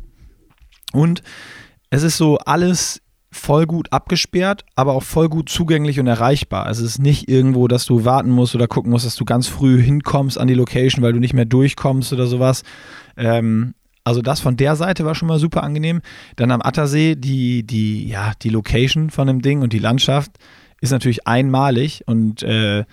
Und 0.94 1.22
es 1.92 2.02
ist 2.02 2.18
so 2.18 2.40
alles 2.40 3.03
voll 3.34 3.66
gut 3.66 3.92
abgesperrt, 3.92 4.64
aber 4.76 4.94
auch 4.94 5.04
voll 5.04 5.30
gut 5.30 5.50
zugänglich 5.50 6.00
und 6.00 6.08
erreichbar. 6.08 6.66
Also 6.66 6.84
es 6.84 6.92
ist 6.92 7.00
nicht 7.00 7.30
irgendwo, 7.30 7.68
dass 7.68 7.86
du 7.86 8.06
warten 8.06 8.30
musst 8.30 8.56
oder 8.56 8.68
gucken 8.68 8.92
musst, 8.92 9.06
dass 9.06 9.16
du 9.16 9.26
ganz 9.26 9.48
früh 9.48 9.82
hinkommst 9.82 10.38
an 10.38 10.48
die 10.48 10.54
Location, 10.54 11.04
weil 11.04 11.14
du 11.14 11.20
nicht 11.20 11.34
mehr 11.34 11.46
durchkommst 11.46 12.14
oder 12.14 12.28
sowas. 12.28 12.64
Ähm, 13.18 13.74
also 14.04 14.22
das 14.22 14.40
von 14.40 14.58
der 14.58 14.76
Seite 14.76 15.06
war 15.06 15.16
schon 15.16 15.28
mal 15.28 15.40
super 15.40 15.64
angenehm. 15.64 16.02
Dann 16.36 16.52
am 16.52 16.62
Attersee, 16.62 17.16
die, 17.16 17.64
die, 17.64 18.08
ja, 18.08 18.34
die 18.42 18.50
Location 18.50 19.10
von 19.10 19.28
dem 19.28 19.42
Ding 19.42 19.62
und 19.62 19.74
die 19.74 19.80
Landschaft 19.80 20.32
ist 20.82 20.92
natürlich 20.92 21.28
einmalig 21.28 22.04
und 22.06 22.44
äh, 22.44 22.84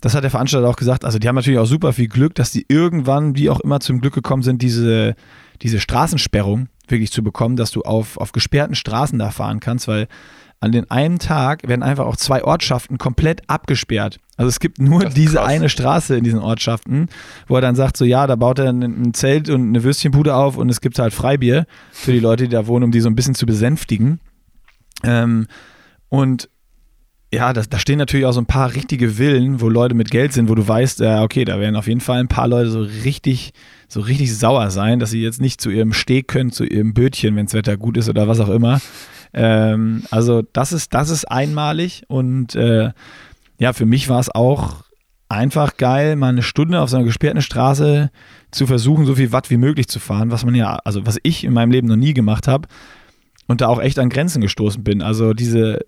das 0.00 0.14
hat 0.14 0.24
der 0.24 0.30
Veranstalter 0.30 0.68
auch 0.68 0.76
gesagt. 0.76 1.04
Also 1.04 1.18
die 1.18 1.28
haben 1.28 1.34
natürlich 1.34 1.58
auch 1.58 1.66
super 1.66 1.92
viel 1.92 2.08
Glück, 2.08 2.34
dass 2.34 2.50
die 2.50 2.64
irgendwann, 2.68 3.36
wie 3.36 3.50
auch 3.50 3.60
immer, 3.60 3.80
zum 3.80 4.00
Glück 4.00 4.14
gekommen 4.14 4.42
sind, 4.42 4.62
diese 4.62 5.14
diese 5.62 5.80
Straßensperrung 5.80 6.68
wirklich 6.88 7.12
zu 7.12 7.22
bekommen, 7.22 7.56
dass 7.56 7.70
du 7.70 7.82
auf, 7.82 8.16
auf 8.16 8.32
gesperrten 8.32 8.74
Straßen 8.74 9.18
da 9.18 9.30
fahren 9.30 9.60
kannst, 9.60 9.88
weil 9.88 10.08
an 10.60 10.72
den 10.72 10.90
einen 10.90 11.18
Tag 11.18 11.66
werden 11.66 11.82
einfach 11.82 12.04
auch 12.04 12.16
zwei 12.16 12.44
Ortschaften 12.44 12.98
komplett 12.98 13.48
abgesperrt. 13.48 14.18
Also 14.36 14.48
es 14.48 14.60
gibt 14.60 14.78
nur 14.78 15.06
diese 15.06 15.36
krass. 15.36 15.48
eine 15.48 15.68
Straße 15.70 16.16
in 16.16 16.24
diesen 16.24 16.38
Ortschaften, 16.38 17.08
wo 17.46 17.54
er 17.54 17.62
dann 17.62 17.76
sagt, 17.76 17.96
so 17.96 18.04
ja, 18.04 18.26
da 18.26 18.36
baut 18.36 18.58
er 18.58 18.70
ein 18.70 19.14
Zelt 19.14 19.48
und 19.48 19.68
eine 19.68 19.82
Würstchenbude 19.82 20.34
auf 20.34 20.58
und 20.58 20.68
es 20.68 20.82
gibt 20.82 20.98
halt 20.98 21.14
Freibier 21.14 21.66
für 21.92 22.12
die 22.12 22.20
Leute, 22.20 22.44
die 22.44 22.50
da 22.50 22.66
wohnen, 22.66 22.84
um 22.84 22.90
die 22.90 23.00
so 23.00 23.08
ein 23.08 23.14
bisschen 23.14 23.34
zu 23.34 23.46
besänftigen. 23.46 24.20
Ähm, 25.02 25.46
und 26.10 26.50
ja, 27.32 27.52
das, 27.52 27.68
da 27.68 27.78
stehen 27.78 27.98
natürlich 27.98 28.26
auch 28.26 28.32
so 28.32 28.40
ein 28.40 28.46
paar 28.46 28.74
richtige 28.74 29.10
Villen, 29.10 29.60
wo 29.60 29.68
Leute 29.68 29.94
mit 29.94 30.10
Geld 30.10 30.32
sind, 30.32 30.48
wo 30.48 30.56
du 30.56 30.66
weißt, 30.66 31.00
ja, 31.00 31.22
okay, 31.22 31.44
da 31.44 31.60
werden 31.60 31.76
auf 31.76 31.86
jeden 31.86 32.00
Fall 32.00 32.18
ein 32.18 32.28
paar 32.28 32.48
Leute 32.48 32.70
so 32.70 32.80
richtig, 32.80 33.52
so 33.88 34.00
richtig 34.00 34.36
sauer 34.36 34.70
sein, 34.70 34.98
dass 34.98 35.10
sie 35.10 35.22
jetzt 35.22 35.40
nicht 35.40 35.60
zu 35.60 35.70
ihrem 35.70 35.92
Steg 35.92 36.26
können, 36.26 36.50
zu 36.50 36.64
ihrem 36.64 36.92
Bötchen, 36.92 37.36
wenn 37.36 37.46
das 37.46 37.54
Wetter 37.54 37.76
gut 37.76 37.96
ist 37.96 38.08
oder 38.08 38.26
was 38.26 38.40
auch 38.40 38.48
immer. 38.48 38.80
Ähm, 39.32 40.02
also 40.10 40.42
das 40.52 40.72
ist, 40.72 40.92
das 40.92 41.10
ist 41.10 41.24
einmalig 41.24 42.02
und 42.08 42.56
äh, 42.56 42.90
ja, 43.58 43.72
für 43.72 43.86
mich 43.86 44.08
war 44.08 44.18
es 44.18 44.34
auch 44.34 44.82
einfach 45.28 45.76
geil, 45.76 46.16
mal 46.16 46.30
eine 46.30 46.42
Stunde 46.42 46.80
auf 46.80 46.90
so 46.90 46.96
einer 46.96 47.06
gesperrten 47.06 47.42
Straße 47.42 48.10
zu 48.50 48.66
versuchen, 48.66 49.06
so 49.06 49.14
viel 49.14 49.30
Watt 49.30 49.50
wie 49.50 49.56
möglich 49.56 49.86
zu 49.86 50.00
fahren, 50.00 50.32
was 50.32 50.44
man 50.44 50.56
ja, 50.56 50.80
also 50.84 51.06
was 51.06 51.18
ich 51.22 51.44
in 51.44 51.52
meinem 51.52 51.70
Leben 51.70 51.86
noch 51.86 51.94
nie 51.94 52.14
gemacht 52.14 52.48
habe 52.48 52.66
und 53.46 53.60
da 53.60 53.68
auch 53.68 53.80
echt 53.80 54.00
an 54.00 54.08
Grenzen 54.08 54.40
gestoßen 54.40 54.82
bin. 54.82 55.00
Also 55.00 55.32
diese 55.32 55.78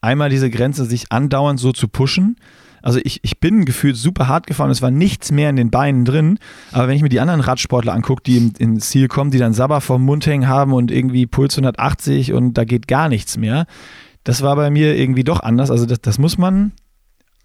einmal 0.00 0.30
diese 0.30 0.50
Grenze 0.50 0.84
sich 0.84 1.10
andauernd 1.10 1.60
so 1.60 1.72
zu 1.72 1.88
pushen. 1.88 2.36
Also 2.82 2.98
ich, 3.04 3.20
ich 3.22 3.40
bin 3.40 3.66
gefühlt 3.66 3.96
super 3.96 4.26
hart 4.26 4.46
gefahren, 4.46 4.70
es 4.70 4.80
war 4.80 4.90
nichts 4.90 5.30
mehr 5.32 5.50
in 5.50 5.56
den 5.56 5.70
Beinen 5.70 6.04
drin. 6.04 6.38
Aber 6.72 6.88
wenn 6.88 6.96
ich 6.96 7.02
mir 7.02 7.10
die 7.10 7.20
anderen 7.20 7.40
Radsportler 7.40 7.92
angucke, 7.92 8.22
die 8.22 8.52
ins 8.58 8.88
Ziel 8.88 9.08
kommen, 9.08 9.30
die 9.30 9.38
dann 9.38 9.52
Sabber 9.52 9.80
vom 9.80 10.02
Mund 10.02 10.26
hängen 10.26 10.48
haben 10.48 10.72
und 10.72 10.90
irgendwie 10.90 11.26
Puls 11.26 11.54
180 11.54 12.32
und 12.32 12.54
da 12.54 12.64
geht 12.64 12.88
gar 12.88 13.08
nichts 13.08 13.36
mehr, 13.36 13.66
das 14.24 14.42
war 14.42 14.56
bei 14.56 14.70
mir 14.70 14.96
irgendwie 14.96 15.24
doch 15.24 15.40
anders. 15.40 15.70
Also 15.70 15.86
das, 15.86 16.00
das 16.00 16.18
muss 16.18 16.38
man, 16.38 16.72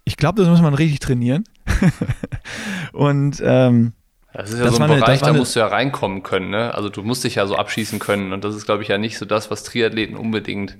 ich 0.04 0.16
glaube, 0.16 0.40
das 0.40 0.48
muss 0.48 0.62
man 0.62 0.74
richtig 0.74 1.00
trainieren. 1.00 1.44
und 2.92 3.42
ähm, 3.44 3.92
das 4.32 4.50
ist 4.50 4.58
ja 4.58 4.64
das 4.66 4.76
so 4.76 4.82
ein 4.82 4.88
Bereich, 4.88 5.22
eine, 5.22 5.32
da 5.32 5.38
musst 5.38 5.56
du 5.56 5.60
ja 5.60 5.66
reinkommen 5.66 6.22
können. 6.22 6.50
Ne? 6.50 6.74
Also 6.74 6.88
du 6.88 7.02
musst 7.02 7.24
dich 7.24 7.36
ja 7.36 7.46
so 7.46 7.56
abschießen 7.56 7.98
können. 7.98 8.32
Und 8.32 8.44
das 8.44 8.54
ist, 8.54 8.66
glaube 8.66 8.82
ich, 8.82 8.88
ja 8.88 8.98
nicht 8.98 9.18
so 9.18 9.24
das, 9.24 9.50
was 9.50 9.64
Triathleten 9.64 10.16
unbedingt 10.16 10.76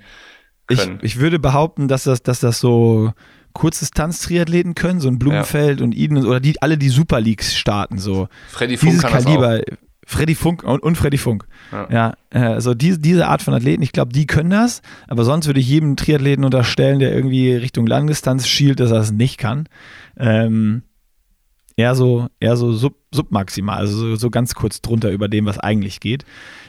können. 0.66 0.98
Ich, 1.02 1.14
ich 1.14 1.20
würde 1.20 1.38
behaupten, 1.38 1.88
dass 1.88 2.04
das, 2.04 2.22
dass 2.22 2.40
das 2.40 2.60
so 2.60 3.12
Kurzdistanz-Triathleten 3.52 4.74
können, 4.74 5.00
so 5.00 5.08
ein 5.08 5.18
Blumenfeld 5.18 5.80
ja. 5.80 5.84
und 5.84 5.96
Eden 5.96 6.24
oder 6.24 6.40
die 6.40 6.60
alle 6.60 6.76
die 6.76 6.90
Super 6.90 7.20
Leagues 7.20 7.56
starten 7.56 7.98
so. 7.98 8.28
Freddy 8.50 8.76
Funk 8.76 8.90
Dieses 8.90 9.02
kann 9.02 9.24
Kaliber, 9.24 9.58
das 9.58 9.72
auch. 9.72 9.86
Freddy 10.08 10.34
Funk 10.36 10.62
und, 10.62 10.82
und 10.82 10.96
Freddy 10.96 11.18
Funk. 11.18 11.46
Ja, 11.72 11.88
ja 11.90 12.14
also 12.32 12.74
diese, 12.74 12.98
diese 13.00 13.26
Art 13.26 13.42
von 13.42 13.54
Athleten, 13.54 13.82
ich 13.82 13.92
glaube, 13.92 14.12
die 14.12 14.26
können 14.26 14.50
das, 14.50 14.82
aber 15.08 15.24
sonst 15.24 15.46
würde 15.46 15.58
ich 15.58 15.68
jedem 15.68 15.96
Triathleten 15.96 16.44
unterstellen, 16.44 17.00
der 17.00 17.12
irgendwie 17.12 17.52
Richtung 17.54 17.86
Langdistanz 17.86 18.46
schielt, 18.46 18.78
dass 18.78 18.92
er 18.92 18.98
das 18.98 19.10
nicht 19.10 19.36
kann. 19.36 19.68
Ähm, 20.16 20.82
eher 21.76 21.94
so, 21.94 22.28
eher 22.38 22.56
so 22.56 22.72
sub, 22.72 22.94
submaximal, 23.12 23.78
also 23.78 23.96
so, 23.96 24.16
so, 24.16 24.30
ganz 24.30 24.54
kurz 24.54 24.80
drunter 24.80 25.10
über 25.10 25.28
dem, 25.28 25.46
was 25.46 25.58
eigentlich 25.58 25.98
geht. 26.00 26.24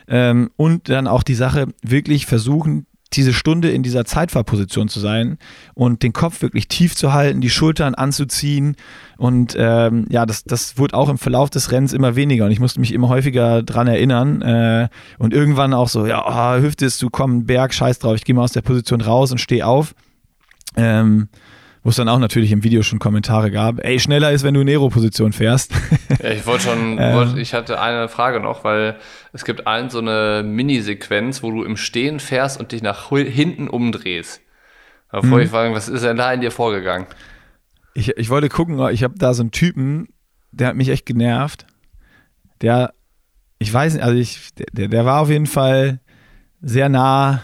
Ähm, 0.08 0.50
und 0.56 0.90
dann 0.90 1.08
auch 1.08 1.24
die 1.24 1.36
Sache, 1.36 1.68
wirklich 1.84 2.26
versuchen, 2.26 2.88
diese 3.14 3.34
Stunde 3.34 3.70
in 3.72 3.84
dieser 3.84 4.06
Zeitfahrposition 4.06 4.90
zu 4.90 5.00
sein 5.00 5.38
und 5.74 6.04
den 6.04 6.14
Kopf 6.14 6.42
wirklich 6.42 6.68
tief 6.68 6.96
zu 6.96 7.14
halten, 7.14 7.42
die 7.42 7.50
Schultern 7.50 7.96
anzuziehen. 7.96 8.76
Und 9.18 9.56
ähm, 9.58 10.06
ja, 10.10 10.26
das, 10.26 10.44
das 10.44 10.78
wurde 10.78 10.96
auch 10.96 11.10
im 11.10 11.18
Verlauf 11.18 11.50
des 11.50 11.72
Rennens 11.72 11.94
immer 11.94 12.16
weniger 12.16 12.46
und 12.46 12.52
ich 12.52 12.60
musste 12.60 12.80
mich 12.80 12.94
immer 12.94 13.10
häufiger 13.10 13.64
dran 13.64 13.88
erinnern. 13.88 14.42
Äh, 14.42 14.90
und 15.18 15.34
irgendwann 15.34 15.74
auch 15.74 15.90
so, 15.90 16.06
ja, 16.06 16.24
oh, 16.26 16.62
Hüfte 16.62 16.86
ist 16.86 17.00
zu 17.00 17.10
kommen, 17.10 17.46
Berg, 17.46 17.74
scheiß 17.74 18.00
drauf, 18.00 18.16
ich 18.16 18.26
gehe 18.26 18.36
mal 18.36 18.44
aus 18.44 18.54
der 18.54 18.62
Position 18.62 19.02
raus 19.02 19.32
und 19.32 19.40
stehe 19.40 19.66
auf. 19.66 19.96
Ähm, 20.76 21.30
wo 21.88 21.90
es 21.90 21.96
dann 21.96 22.10
auch 22.10 22.20
natürlich 22.20 22.52
im 22.52 22.66
Video 22.66 22.84
schon 22.84 23.00
Kommentare 23.00 23.50
gab. 23.50 23.82
Ey, 23.82 23.98
schneller 23.98 24.34
ist, 24.34 24.44
wenn 24.44 24.54
du 24.54 24.60
in 24.60 24.68
Aero-Position 24.68 25.32
fährst. 25.32 25.72
ja, 26.22 26.32
ich 26.32 26.46
wollte 26.46 26.66
schon, 26.66 26.98
ähm, 27.00 27.16
wollt, 27.16 27.38
ich 27.38 27.54
hatte 27.54 27.80
eine 27.80 28.10
Frage 28.10 28.42
noch, 28.42 28.66
weil 28.66 28.98
es 29.32 29.46
gibt 29.46 29.68
ein 29.68 29.90
so 29.90 30.00
eine 30.00 30.44
Minisequenz, 30.46 31.44
wo 31.44 31.50
du 31.50 31.64
im 31.64 31.78
Stehen 31.78 32.20
fährst 32.20 32.60
und 32.60 32.74
dich 32.74 32.82
nach 32.82 33.08
hinten 33.10 33.70
umdrehst. 33.70 34.42
Da 35.14 35.24
wollte 35.24 35.46
ich 35.46 35.50
mhm. 35.50 35.56
fragen, 35.56 35.76
was 35.76 35.88
ist 35.88 36.04
denn 36.04 36.18
da 36.18 36.34
in 36.34 36.42
dir 36.42 36.52
vorgegangen? 36.52 37.08
Ich, 37.94 38.10
ich 38.18 38.30
wollte 38.30 38.50
gucken, 38.50 38.86
ich 38.90 39.06
habe 39.06 39.14
da 39.18 39.34
so 39.34 39.44
einen 39.44 39.52
Typen, 39.52 40.10
der 40.52 40.68
hat 40.68 40.76
mich 40.76 40.90
echt 40.90 41.06
genervt. 41.06 41.68
Der, 42.60 42.94
ich 43.60 43.74
weiß 43.74 43.94
nicht, 43.94 44.04
also 44.04 44.18
ich, 44.18 44.54
der, 44.74 44.90
der 44.90 45.06
war 45.06 45.22
auf 45.22 45.30
jeden 45.30 45.48
Fall 45.48 46.02
sehr 46.62 46.90
nah 46.90 47.44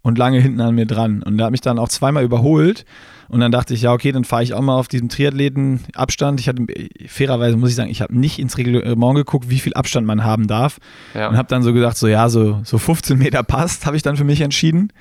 und 0.00 0.16
lange 0.16 0.40
hinten 0.40 0.62
an 0.62 0.74
mir 0.74 0.86
dran. 0.86 1.22
Und 1.22 1.36
der 1.36 1.44
hat 1.44 1.52
mich 1.52 1.60
dann 1.60 1.78
auch 1.78 1.90
zweimal 1.90 2.24
überholt. 2.24 2.86
Und 3.32 3.40
dann 3.40 3.50
dachte 3.50 3.72
ich, 3.72 3.80
ja, 3.80 3.94
okay, 3.94 4.12
dann 4.12 4.24
fahre 4.24 4.42
ich 4.42 4.52
auch 4.52 4.60
mal 4.60 4.76
auf 4.76 4.88
diesem 4.88 5.08
Triathleten-Abstand. 5.08 6.38
Ich 6.38 6.50
hatte, 6.50 6.66
fairerweise 7.06 7.56
muss 7.56 7.70
ich 7.70 7.76
sagen, 7.76 7.88
ich 7.88 8.02
habe 8.02 8.14
nicht 8.14 8.38
ins 8.38 8.58
Reglement 8.58 9.16
geguckt, 9.16 9.48
wie 9.48 9.58
viel 9.58 9.72
Abstand 9.72 10.06
man 10.06 10.22
haben 10.22 10.48
darf. 10.48 10.76
Ja. 11.14 11.30
Und 11.30 11.38
habe 11.38 11.48
dann 11.48 11.62
so 11.62 11.72
gesagt, 11.72 11.96
so 11.96 12.08
ja, 12.08 12.28
so, 12.28 12.60
so 12.62 12.76
15 12.76 13.16
Meter 13.18 13.42
passt, 13.42 13.86
habe 13.86 13.96
ich 13.96 14.02
dann 14.02 14.18
für 14.18 14.24
mich 14.24 14.42
entschieden. 14.42 14.92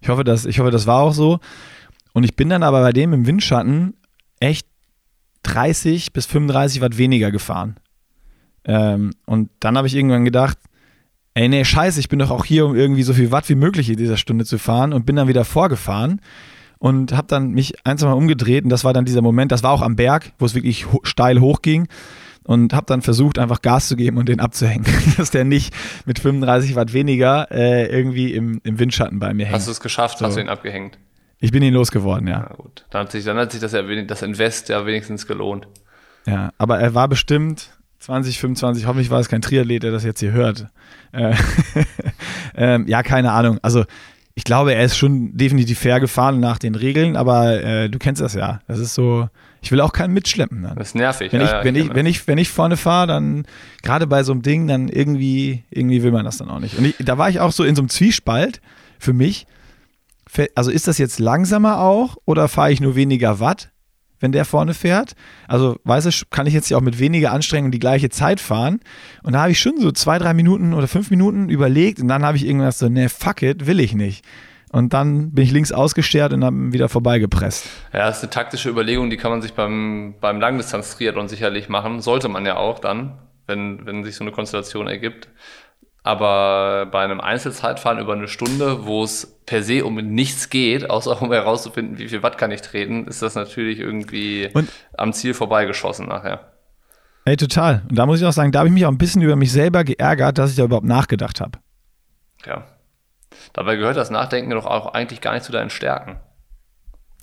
Ich 0.00 0.08
hoffe, 0.08 0.22
das, 0.22 0.46
ich 0.46 0.60
hoffe, 0.60 0.70
das 0.70 0.86
war 0.86 1.00
auch 1.00 1.12
so. 1.12 1.40
Und 2.12 2.22
ich 2.22 2.36
bin 2.36 2.48
dann 2.48 2.62
aber 2.62 2.80
bei 2.80 2.92
dem 2.92 3.12
im 3.12 3.26
Windschatten 3.26 3.94
echt 4.38 4.68
30 5.42 6.12
bis 6.12 6.26
35 6.26 6.82
Watt 6.82 6.96
weniger 6.96 7.32
gefahren. 7.32 7.74
Ähm, 8.66 9.14
und 9.26 9.50
dann 9.58 9.76
habe 9.76 9.88
ich 9.88 9.96
irgendwann 9.96 10.24
gedacht, 10.24 10.58
ey, 11.34 11.48
nee, 11.48 11.64
scheiße, 11.64 11.98
ich 11.98 12.08
bin 12.08 12.20
doch 12.20 12.30
auch 12.30 12.44
hier, 12.44 12.66
um 12.66 12.76
irgendwie 12.76 13.02
so 13.02 13.14
viel 13.14 13.32
Watt 13.32 13.48
wie 13.48 13.56
möglich 13.56 13.90
in 13.90 13.96
dieser 13.96 14.16
Stunde 14.16 14.44
zu 14.44 14.58
fahren 14.58 14.92
und 14.92 15.06
bin 15.06 15.16
dann 15.16 15.26
wieder 15.26 15.44
vorgefahren 15.44 16.20
und 16.80 17.12
habe 17.12 17.28
dann 17.28 17.52
mich 17.52 17.86
ein, 17.86 17.98
zwei 17.98 18.06
Mal 18.06 18.14
umgedreht 18.14 18.64
und 18.64 18.70
das 18.70 18.82
war 18.82 18.92
dann 18.92 19.04
dieser 19.04 19.22
Moment, 19.22 19.52
das 19.52 19.62
war 19.62 19.70
auch 19.70 19.82
am 19.82 19.94
Berg, 19.94 20.32
wo 20.38 20.46
es 20.46 20.54
wirklich 20.54 20.90
ho 20.90 21.00
steil 21.04 21.40
hochging 21.40 21.86
und 22.42 22.72
habe 22.72 22.86
dann 22.86 23.02
versucht, 23.02 23.38
einfach 23.38 23.62
Gas 23.62 23.86
zu 23.86 23.96
geben 23.96 24.16
und 24.16 24.28
den 24.28 24.40
abzuhängen, 24.40 24.86
dass 25.16 25.30
der 25.30 25.44
nicht 25.44 25.74
mit 26.06 26.18
35 26.18 26.74
Watt 26.74 26.92
weniger 26.92 27.48
äh, 27.52 27.86
irgendwie 27.86 28.32
im, 28.32 28.60
im 28.64 28.78
Windschatten 28.78 29.20
bei 29.20 29.34
mir 29.34 29.46
hängt. 29.46 29.56
Hast 29.56 29.68
du 29.68 29.72
es 29.72 29.80
geschafft? 29.80 30.18
So. 30.18 30.26
Hast 30.26 30.36
du 30.36 30.40
ihn 30.40 30.48
abgehängt? 30.48 30.98
Ich 31.38 31.52
bin 31.52 31.62
ihn 31.62 31.74
losgeworden, 31.74 32.26
ja. 32.26 32.46
Na 32.48 32.56
gut, 32.56 32.86
dann 32.90 33.02
hat 33.02 33.12
sich, 33.12 33.24
dann 33.24 33.36
hat 33.36 33.52
sich 33.52 33.60
das, 33.60 33.72
ja, 33.72 33.82
das 33.82 34.22
Invest 34.22 34.70
ja 34.70 34.84
wenigstens 34.86 35.26
gelohnt. 35.26 35.68
Ja, 36.26 36.50
aber 36.56 36.78
er 36.80 36.94
war 36.94 37.08
bestimmt 37.08 37.70
20, 38.00 38.40
25, 38.40 38.86
hoffentlich 38.86 39.10
war 39.10 39.20
es 39.20 39.28
kein 39.28 39.42
Triathlet, 39.42 39.82
der 39.82 39.92
das 39.92 40.04
jetzt 40.04 40.20
hier 40.20 40.32
hört. 40.32 40.68
Äh, 41.12 41.34
ähm, 42.56 42.86
ja, 42.88 43.02
keine 43.02 43.32
Ahnung. 43.32 43.58
Also 43.60 43.84
ich 44.34 44.44
glaube, 44.44 44.74
er 44.74 44.84
ist 44.84 44.96
schon 44.96 45.36
definitiv 45.36 45.78
fair 45.78 46.00
gefahren 46.00 46.40
nach 46.40 46.58
den 46.58 46.74
Regeln, 46.74 47.16
aber 47.16 47.62
äh, 47.62 47.88
du 47.90 47.98
kennst 47.98 48.22
das 48.22 48.34
ja. 48.34 48.60
Das 48.68 48.78
ist 48.78 48.94
so, 48.94 49.28
ich 49.60 49.72
will 49.72 49.80
auch 49.80 49.92
keinen 49.92 50.14
mitschleppen. 50.14 50.62
Dann. 50.62 50.76
Das 50.76 50.88
ist 50.88 50.94
nervig. 50.94 51.32
Wenn, 51.32 51.40
ja, 51.40 51.46
ich, 51.46 51.52
ja, 51.52 51.64
wenn, 51.64 51.74
ich, 51.76 51.94
wenn, 51.94 52.06
ich, 52.06 52.26
wenn 52.26 52.38
ich 52.38 52.48
vorne 52.48 52.76
fahre, 52.76 53.08
dann 53.08 53.44
gerade 53.82 54.06
bei 54.06 54.22
so 54.22 54.32
einem 54.32 54.42
Ding, 54.42 54.66
dann 54.66 54.88
irgendwie, 54.88 55.64
irgendwie 55.70 56.02
will 56.02 56.12
man 56.12 56.24
das 56.24 56.38
dann 56.38 56.48
auch 56.48 56.60
nicht. 56.60 56.78
Und 56.78 56.86
ich, 56.86 56.96
da 56.98 57.18
war 57.18 57.28
ich 57.28 57.40
auch 57.40 57.52
so 57.52 57.64
in 57.64 57.74
so 57.74 57.82
einem 57.82 57.88
Zwiespalt 57.88 58.60
für 58.98 59.12
mich. 59.12 59.46
Also 60.54 60.70
ist 60.70 60.86
das 60.86 60.98
jetzt 60.98 61.18
langsamer 61.18 61.80
auch 61.80 62.16
oder 62.24 62.46
fahre 62.46 62.72
ich 62.72 62.80
nur 62.80 62.94
weniger 62.94 63.40
Watt? 63.40 63.70
Wenn 64.20 64.32
der 64.32 64.44
vorne 64.44 64.74
fährt. 64.74 65.14
Also, 65.48 65.76
weißt 65.84 66.06
du, 66.06 66.26
kann 66.30 66.46
ich 66.46 66.54
jetzt 66.54 66.70
ja 66.70 66.76
auch 66.76 66.82
mit 66.82 66.98
weniger 66.98 67.32
Anstrengung 67.32 67.70
die 67.70 67.78
gleiche 67.78 68.10
Zeit 68.10 68.38
fahren. 68.38 68.80
Und 69.22 69.32
da 69.32 69.42
habe 69.42 69.52
ich 69.52 69.58
schon 69.58 69.80
so 69.80 69.90
zwei, 69.90 70.18
drei 70.18 70.34
Minuten 70.34 70.74
oder 70.74 70.86
fünf 70.86 71.10
Minuten 71.10 71.48
überlegt 71.48 72.00
und 72.00 72.08
dann 72.08 72.24
habe 72.24 72.36
ich 72.36 72.46
irgendwas 72.46 72.78
so, 72.78 72.88
ne, 72.88 73.08
fuck 73.08 73.42
it, 73.42 73.66
will 73.66 73.80
ich 73.80 73.94
nicht. 73.94 74.24
Und 74.72 74.92
dann 74.94 75.32
bin 75.32 75.44
ich 75.44 75.50
links 75.50 75.72
ausgestert 75.72 76.32
und 76.32 76.44
habe 76.44 76.72
wieder 76.72 76.88
vorbeigepresst. 76.88 77.66
Ja, 77.92 78.06
das 78.06 78.18
ist 78.18 78.22
eine 78.22 78.30
taktische 78.30 78.68
Überlegung, 78.68 79.10
die 79.10 79.16
kann 79.16 79.32
man 79.32 79.42
sich 79.42 79.54
beim, 79.54 80.14
beim 80.20 80.40
Langdistanz-Triathlon 80.40 81.28
sicherlich 81.28 81.68
machen. 81.68 82.00
Sollte 82.00 82.28
man 82.28 82.46
ja 82.46 82.56
auch 82.56 82.78
dann, 82.78 83.18
wenn, 83.48 83.84
wenn 83.84 84.04
sich 84.04 84.14
so 84.14 84.22
eine 84.22 84.30
Konstellation 84.30 84.86
ergibt. 84.86 85.28
Aber 86.02 86.86
bei 86.86 87.04
einem 87.04 87.20
Einzelzeitfahren 87.20 87.98
über 87.98 88.14
eine 88.14 88.28
Stunde, 88.28 88.86
wo 88.86 89.04
es 89.04 89.38
per 89.44 89.62
se 89.62 89.84
um 89.84 89.96
nichts 89.96 90.48
geht, 90.48 90.88
außer 90.88 91.20
um 91.20 91.30
herauszufinden, 91.32 91.98
wie 91.98 92.08
viel 92.08 92.22
Watt 92.22 92.38
kann 92.38 92.50
ich 92.50 92.62
treten, 92.62 93.06
ist 93.06 93.20
das 93.20 93.34
natürlich 93.34 93.78
irgendwie 93.78 94.48
und 94.54 94.70
am 94.96 95.12
Ziel 95.12 95.34
vorbeigeschossen 95.34 96.08
nachher. 96.08 96.52
Ey, 97.26 97.36
total. 97.36 97.82
Und 97.88 97.98
da 97.98 98.06
muss 98.06 98.20
ich 98.20 98.26
auch 98.26 98.32
sagen, 98.32 98.50
da 98.50 98.60
habe 98.60 98.68
ich 98.68 98.74
mich 98.74 98.86
auch 98.86 98.90
ein 98.90 98.98
bisschen 98.98 99.20
über 99.20 99.36
mich 99.36 99.52
selber 99.52 99.84
geärgert, 99.84 100.38
dass 100.38 100.50
ich 100.50 100.56
da 100.56 100.64
überhaupt 100.64 100.86
nachgedacht 100.86 101.40
habe. 101.40 101.58
Ja. 102.46 102.64
Dabei 103.52 103.76
gehört 103.76 103.96
das 103.96 104.10
Nachdenken 104.10 104.50
doch 104.50 104.66
auch 104.66 104.94
eigentlich 104.94 105.20
gar 105.20 105.34
nicht 105.34 105.44
zu 105.44 105.52
deinen 105.52 105.70
Stärken. 105.70 106.18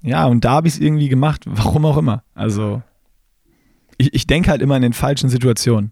Ja, 0.01 0.25
und 0.25 0.45
da 0.45 0.51
habe 0.51 0.67
ich 0.67 0.75
es 0.75 0.79
irgendwie 0.79 1.09
gemacht, 1.09 1.41
warum 1.45 1.85
auch 1.85 1.97
immer. 1.97 2.23
Also, 2.35 2.83
ich, 3.97 4.13
ich 4.13 4.27
denke 4.27 4.51
halt 4.51 4.61
immer 4.61 4.75
in 4.75 4.83
den 4.83 4.93
falschen 4.93 5.29
Situationen. 5.29 5.91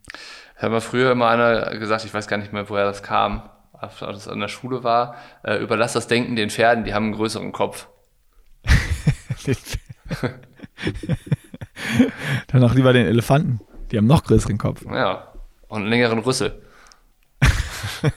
Ich 0.58 0.64
habe 0.64 0.80
früher 0.82 1.12
immer 1.12 1.28
einer 1.28 1.78
gesagt, 1.78 2.06
ich 2.06 2.14
weiß 2.14 2.28
gar 2.28 2.38
nicht 2.38 2.54
mehr, 2.54 2.70
woher 2.70 2.86
das 2.86 3.04
kam, 3.04 3.50
als 3.74 4.00
das 4.00 4.28
an 4.28 4.40
der 4.40 4.48
Schule 4.48 4.84
war, 4.84 5.16
äh, 5.44 5.58
überlass 5.58 5.94
das 5.94 6.08
Denken 6.08 6.36
den 6.36 6.50
Pferden, 6.50 6.86
die 6.86 6.94
haben 6.94 7.06
einen 7.06 7.16
größeren 7.16 7.52
Kopf. 7.52 7.88
Dann 12.48 12.64
auch 12.64 12.74
lieber 12.74 12.94
den 12.94 13.06
Elefanten, 13.06 13.60
die 13.92 13.98
haben 13.98 14.08
noch 14.08 14.24
größeren 14.24 14.58
Kopf. 14.58 14.86
Ja, 14.86 15.34
und 15.68 15.82
einen 15.82 15.90
längeren 15.90 16.20
Rüssel. 16.20 16.62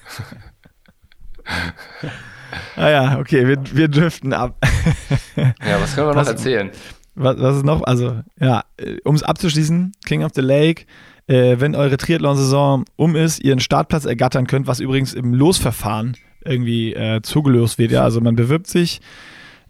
ah 2.77 2.89
ja, 2.89 3.19
okay, 3.19 3.49
wir, 3.49 3.59
wir 3.75 3.89
driften 3.89 4.33
ab. 4.33 4.57
ja, 5.37 5.81
was 5.81 5.95
können 5.95 6.07
wir 6.07 6.15
noch 6.15 6.21
was, 6.21 6.29
erzählen? 6.29 6.71
Was, 7.17 7.41
was 7.41 7.57
ist 7.57 7.65
noch? 7.65 7.83
Also, 7.83 8.23
ja, 8.39 8.63
um 9.05 9.17
es 9.17 9.25
abzuschließen, 9.25 9.93
King 10.07 10.23
of 10.25 10.33
the 10.35 10.41
Lake, 10.41 10.87
äh, 11.29 11.61
wenn 11.61 11.77
eure 11.77 11.97
Triathlon-Saison 11.97 12.85
um 12.97 13.15
ist, 13.15 13.43
ihr 13.45 13.53
einen 13.53 13.61
Startplatz 13.61 14.07
ergattern 14.07 14.47
könnt, 14.47 14.67
was 14.67 14.81
übrigens 14.81 15.13
im 15.13 15.35
Losverfahren 15.35 16.17
irgendwie 16.45 16.95
äh, 16.95 17.21
zugelöst 17.23 17.79
wird. 17.79 17.93
Ja, 17.93 18.03
also 18.03 18.21
man 18.21 18.35
bewirbt 18.35 18.67
sich, 18.67 19.01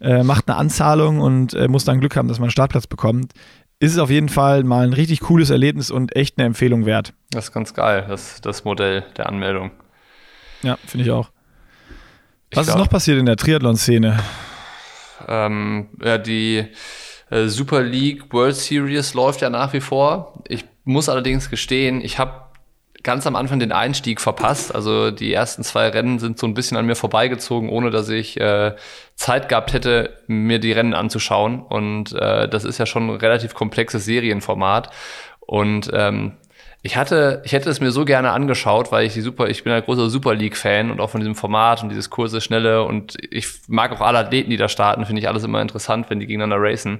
äh, 0.01 0.23
macht 0.23 0.47
eine 0.47 0.57
Anzahlung 0.57 1.19
und 1.19 1.53
äh, 1.53 1.67
muss 1.67 1.83
dann 1.83 1.99
Glück 1.99 2.15
haben, 2.15 2.27
dass 2.27 2.39
man 2.39 2.45
einen 2.45 2.51
Startplatz 2.51 2.87
bekommt. 2.87 3.33
Ist 3.81 3.93
es 3.93 3.99
auf 3.99 4.09
jeden 4.09 4.29
Fall 4.29 4.63
mal 4.63 4.85
ein 4.85 4.93
richtig 4.93 5.21
cooles 5.21 5.49
Erlebnis 5.49 5.91
und 5.91 6.15
echt 6.15 6.37
eine 6.37 6.47
Empfehlung 6.47 6.85
wert. 6.85 7.13
Das 7.31 7.45
ist 7.45 7.51
ganz 7.53 7.73
geil, 7.73 8.05
das, 8.07 8.41
das 8.41 8.63
Modell 8.63 9.03
der 9.17 9.27
Anmeldung. 9.27 9.71
Ja, 10.63 10.77
finde 10.85 11.05
ich 11.05 11.11
auch. 11.11 11.29
Was 12.53 12.67
ich 12.67 12.73
ist 12.73 12.79
noch 12.79 12.89
passiert 12.89 13.19
in 13.19 13.25
der 13.25 13.37
Triathlon-Szene? 13.37 14.19
Ähm, 15.27 15.89
ja, 16.03 16.17
die 16.17 16.65
äh, 17.29 17.47
Super 17.47 17.83
League 17.83 18.33
World 18.33 18.55
Series 18.55 19.13
läuft 19.13 19.41
ja 19.41 19.49
nach 19.49 19.73
wie 19.73 19.81
vor. 19.81 20.41
Ich 20.47 20.65
muss 20.89 21.07
allerdings 21.07 21.49
gestehen, 21.49 22.01
ich 22.01 22.17
habe 22.17 22.49
ganz 23.03 23.25
am 23.27 23.35
Anfang 23.35 23.59
den 23.59 23.71
Einstieg 23.71 24.19
verpasst. 24.19 24.73
Also 24.73 25.11
die 25.11 25.31
ersten 25.31 25.63
zwei 25.63 25.87
Rennen 25.87 26.19
sind 26.19 26.37
so 26.39 26.47
ein 26.47 26.53
bisschen 26.53 26.77
an 26.77 26.85
mir 26.85 26.95
vorbeigezogen, 26.95 27.69
ohne 27.69 27.91
dass 27.91 28.09
ich 28.09 28.39
äh, 28.39 28.75
Zeit 29.15 29.49
gehabt 29.49 29.71
hätte, 29.71 30.17
mir 30.27 30.59
die 30.59 30.71
Rennen 30.71 30.93
anzuschauen. 30.93 31.61
Und 31.61 32.13
äh, 32.13 32.49
das 32.49 32.65
ist 32.65 32.77
ja 32.77 32.85
schon 32.85 33.09
ein 33.09 33.15
relativ 33.17 33.53
komplexes 33.53 34.03
Serienformat. 34.03 34.89
Und 35.39 35.89
ähm, 35.93 36.37
ich 36.81 36.95
hatte, 36.95 37.41
ich 37.43 37.51
hätte 37.51 37.69
es 37.69 37.81
mir 37.81 37.91
so 37.91 38.05
gerne 38.05 38.31
angeschaut, 38.31 38.91
weil 38.93 39.05
ich 39.05 39.13
die 39.13 39.19
Super, 39.19 39.49
ich 39.49 39.65
bin 39.65 39.73
ein 39.73 39.83
großer 39.83 40.09
Super 40.09 40.33
League-Fan 40.33 40.91
und 40.91 41.01
auch 41.01 41.09
von 41.09 41.19
diesem 41.19 41.35
Format 41.35 41.83
und 41.83 41.89
dieses 41.89 42.09
kurze, 42.09 42.39
schnelle 42.39 42.85
und 42.85 43.17
ich 43.31 43.47
mag 43.67 43.91
auch 43.91 43.99
alle 43.99 44.19
Athleten, 44.19 44.49
die 44.49 44.55
da 44.55 44.69
starten, 44.69 45.05
finde 45.05 45.21
ich 45.21 45.27
alles 45.27 45.43
immer 45.43 45.61
interessant, 45.61 46.09
wenn 46.09 46.21
die 46.21 46.25
gegeneinander 46.25 46.55
racen. 46.65 46.99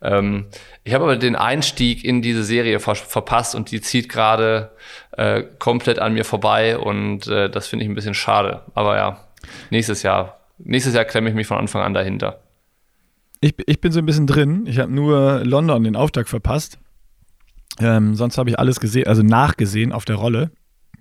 Ähm, 0.00 0.46
ich 0.82 0.94
habe 0.94 1.04
aber 1.04 1.16
den 1.16 1.36
Einstieg 1.36 2.04
in 2.04 2.22
diese 2.22 2.42
Serie 2.42 2.80
ver 2.80 2.94
verpasst 2.94 3.54
und 3.54 3.70
die 3.70 3.82
zieht 3.82 4.08
gerade 4.08 4.70
äh, 5.12 5.42
komplett 5.58 5.98
an 5.98 6.14
mir 6.14 6.24
vorbei 6.24 6.78
und 6.78 7.26
äh, 7.26 7.50
das 7.50 7.68
finde 7.68 7.84
ich 7.84 7.90
ein 7.90 7.94
bisschen 7.94 8.14
schade. 8.14 8.62
Aber 8.74 8.96
ja, 8.96 9.24
nächstes 9.68 10.02
Jahr, 10.02 10.40
nächstes 10.56 10.94
Jahr 10.94 11.04
klemme 11.04 11.28
ich 11.28 11.34
mich 11.34 11.46
von 11.46 11.58
Anfang 11.58 11.82
an 11.82 11.92
dahinter. 11.92 12.40
Ich, 13.42 13.54
ich 13.66 13.80
bin 13.80 13.92
so 13.92 13.98
ein 13.98 14.06
bisschen 14.06 14.26
drin. 14.26 14.64
Ich 14.66 14.78
habe 14.78 14.90
nur 14.90 15.42
London 15.44 15.84
den 15.84 15.96
Auftakt 15.96 16.30
verpasst. 16.30 16.78
Ähm, 17.80 18.14
sonst 18.14 18.38
habe 18.38 18.50
ich 18.50 18.58
alles 18.58 18.80
gesehen, 18.80 19.06
also 19.06 19.22
nachgesehen 19.22 19.92
auf 19.92 20.04
der 20.04 20.16
Rolle. 20.16 20.50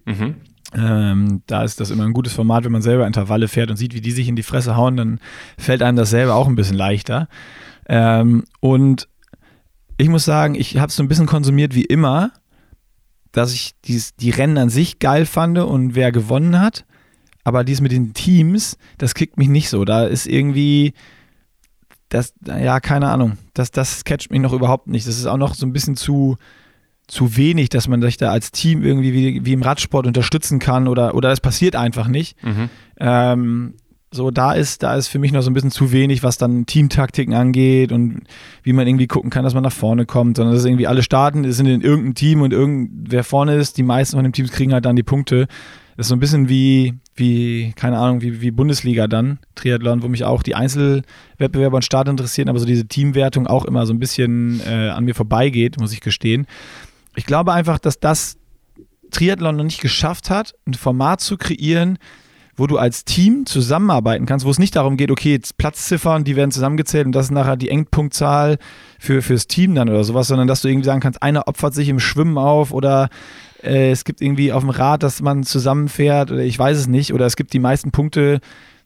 Mhm. 0.05 0.35
Ähm, 0.75 1.41
da 1.47 1.63
ist 1.63 1.79
das 1.79 1.91
immer 1.91 2.03
ein 2.03 2.13
gutes 2.13 2.33
Format, 2.33 2.65
wenn 2.65 2.71
man 2.71 2.81
selber 2.81 3.07
Intervalle 3.07 3.47
fährt 3.47 3.69
und 3.69 3.77
sieht, 3.77 3.93
wie 3.93 4.01
die 4.01 4.11
sich 4.11 4.27
in 4.27 4.35
die 4.35 4.43
Fresse 4.43 4.75
hauen, 4.75 4.97
dann 4.97 5.19
fällt 5.57 5.81
einem 5.81 5.97
das 5.97 6.09
selber 6.09 6.35
auch 6.35 6.47
ein 6.47 6.55
bisschen 6.55 6.75
leichter. 6.75 7.29
Ähm, 7.87 8.43
und 8.59 9.07
ich 9.97 10.09
muss 10.09 10.25
sagen, 10.25 10.55
ich 10.55 10.77
habe 10.77 10.89
es 10.89 10.95
so 10.95 11.03
ein 11.03 11.07
bisschen 11.07 11.25
konsumiert 11.25 11.73
wie 11.73 11.85
immer, 11.85 12.31
dass 13.31 13.53
ich 13.53 13.75
dies, 13.85 14.15
die 14.15 14.29
Rennen 14.29 14.57
an 14.57 14.69
sich 14.69 14.99
geil 14.99 15.25
fand 15.25 15.57
und 15.57 15.95
wer 15.95 16.11
gewonnen 16.11 16.59
hat. 16.59 16.85
Aber 17.43 17.63
dies 17.63 17.79
mit 17.79 17.93
den 17.93 18.13
Teams, 18.13 18.77
das 18.97 19.13
kickt 19.15 19.37
mich 19.37 19.47
nicht 19.47 19.69
so. 19.69 19.85
Da 19.85 20.05
ist 20.05 20.27
irgendwie, 20.27 20.93
das, 22.09 22.33
ja, 22.45 22.79
keine 22.79 23.09
Ahnung, 23.09 23.37
das, 23.53 23.71
das 23.71 24.03
catcht 24.03 24.31
mich 24.31 24.39
noch 24.39 24.53
überhaupt 24.53 24.87
nicht. 24.87 25.07
Das 25.07 25.17
ist 25.17 25.25
auch 25.25 25.37
noch 25.37 25.55
so 25.55 25.65
ein 25.65 25.73
bisschen 25.73 25.95
zu, 25.95 26.37
zu 27.07 27.37
wenig, 27.37 27.69
dass 27.69 27.87
man 27.87 28.01
sich 28.01 28.17
da 28.17 28.31
als 28.31 28.51
Team 28.51 28.83
irgendwie 28.83 29.13
wie, 29.13 29.45
wie 29.45 29.53
im 29.53 29.61
Radsport 29.61 30.07
unterstützen 30.07 30.59
kann 30.59 30.87
oder, 30.87 31.15
oder 31.15 31.31
es 31.31 31.41
passiert 31.41 31.75
einfach 31.75 32.07
nicht. 32.07 32.41
Mhm. 32.43 32.69
Ähm, 32.99 33.73
so, 34.09 34.31
da 34.31 34.53
ist, 34.53 34.83
da 34.83 34.95
ist 34.95 35.09
für 35.09 35.19
mich 35.19 35.33
noch 35.33 35.41
so 35.41 35.49
ein 35.49 35.53
bisschen 35.53 35.71
zu 35.71 35.91
wenig, 35.91 36.23
was 36.23 36.37
dann 36.37 36.65
Teamtaktiken 36.65 37.33
angeht 37.33 37.91
und 37.91 38.21
wie 38.63 38.71
man 38.71 38.87
irgendwie 38.87 39.07
gucken 39.07 39.29
kann, 39.29 39.43
dass 39.43 39.53
man 39.53 39.63
nach 39.63 39.71
vorne 39.73 40.05
kommt, 40.05 40.37
sondern 40.37 40.55
dass 40.55 40.63
irgendwie 40.63 40.87
alle 40.87 41.03
starten, 41.03 41.49
sind 41.51 41.65
in 41.65 41.81
irgendeinem 41.81 42.15
Team 42.15 42.41
und 42.41 42.53
irgendwer 42.53 43.25
vorne 43.25 43.55
ist, 43.55 43.77
die 43.77 43.83
meisten 43.83 44.15
von 44.15 44.23
den 44.23 44.31
Teams 44.31 44.51
kriegen 44.51 44.71
halt 44.71 44.85
dann 44.85 44.95
die 44.95 45.03
Punkte. 45.03 45.47
Das 45.97 46.05
ist 46.05 46.09
so 46.09 46.15
ein 46.15 46.21
bisschen 46.21 46.47
wie, 46.47 46.93
wie, 47.17 47.73
keine 47.75 47.97
Ahnung, 47.97 48.21
wie, 48.21 48.41
wie 48.41 48.51
Bundesliga 48.51 49.07
dann, 49.07 49.39
Triathlon, 49.55 50.03
wo 50.03 50.07
mich 50.07 50.23
auch 50.23 50.43
die 50.43 50.55
Einzelwettbewerber 50.55 51.77
und 51.77 51.85
Start 51.85 52.07
interessieren, 52.07 52.49
aber 52.49 52.59
so 52.59 52.65
diese 52.65 52.87
Teamwertung 52.87 53.47
auch 53.47 53.65
immer 53.65 53.85
so 53.85 53.93
ein 53.93 53.99
bisschen 53.99 54.61
äh, 54.65 54.89
an 54.89 55.05
mir 55.05 55.15
vorbeigeht, 55.15 55.79
muss 55.79 55.93
ich 55.93 56.01
gestehen. 56.01 56.47
Ich 57.15 57.25
glaube 57.25 57.53
einfach, 57.53 57.79
dass 57.79 57.99
das 57.99 58.37
Triathlon 59.11 59.55
noch 59.55 59.63
nicht 59.63 59.81
geschafft 59.81 60.29
hat, 60.29 60.53
ein 60.65 60.75
Format 60.75 61.21
zu 61.21 61.37
kreieren, 61.37 61.97
wo 62.57 62.65
du 62.65 62.77
als 62.77 63.05
Team 63.05 63.45
zusammenarbeiten 63.45 64.25
kannst, 64.25 64.45
wo 64.45 64.49
es 64.49 64.59
nicht 64.59 64.75
darum 64.75 64.97
geht, 64.97 65.11
okay, 65.11 65.31
jetzt 65.31 65.57
Platzziffern, 65.57 66.23
die 66.23 66.35
werden 66.35 66.51
zusammengezählt 66.51 67.05
und 67.05 67.11
das 67.13 67.27
ist 67.27 67.31
nachher 67.31 67.55
die 67.55 67.69
Endpunktzahl 67.69 68.57
für, 68.99 69.21
fürs 69.21 69.45
Team 69.45 69.75
dann 69.75 69.89
oder 69.89 70.03
sowas, 70.03 70.27
sondern 70.27 70.47
dass 70.47 70.61
du 70.61 70.67
irgendwie 70.67 70.85
sagen 70.85 70.99
kannst, 70.99 71.21
einer 71.21 71.47
opfert 71.47 71.75
sich 71.75 71.87
im 71.87 71.99
Schwimmen 71.99 72.37
auf 72.37 72.71
oder 72.71 73.09
äh, 73.63 73.91
es 73.91 74.03
gibt 74.03 74.21
irgendwie 74.21 74.51
auf 74.51 74.61
dem 74.61 74.69
Rad, 74.69 75.03
dass 75.03 75.21
man 75.21 75.43
zusammenfährt 75.43 76.31
oder 76.31 76.41
ich 76.41 76.57
weiß 76.57 76.77
es 76.77 76.87
nicht 76.87 77.13
oder 77.13 77.25
es 77.25 77.35
gibt 77.35 77.53
die 77.53 77.59
meisten 77.59 77.91
Punkte 77.91 78.39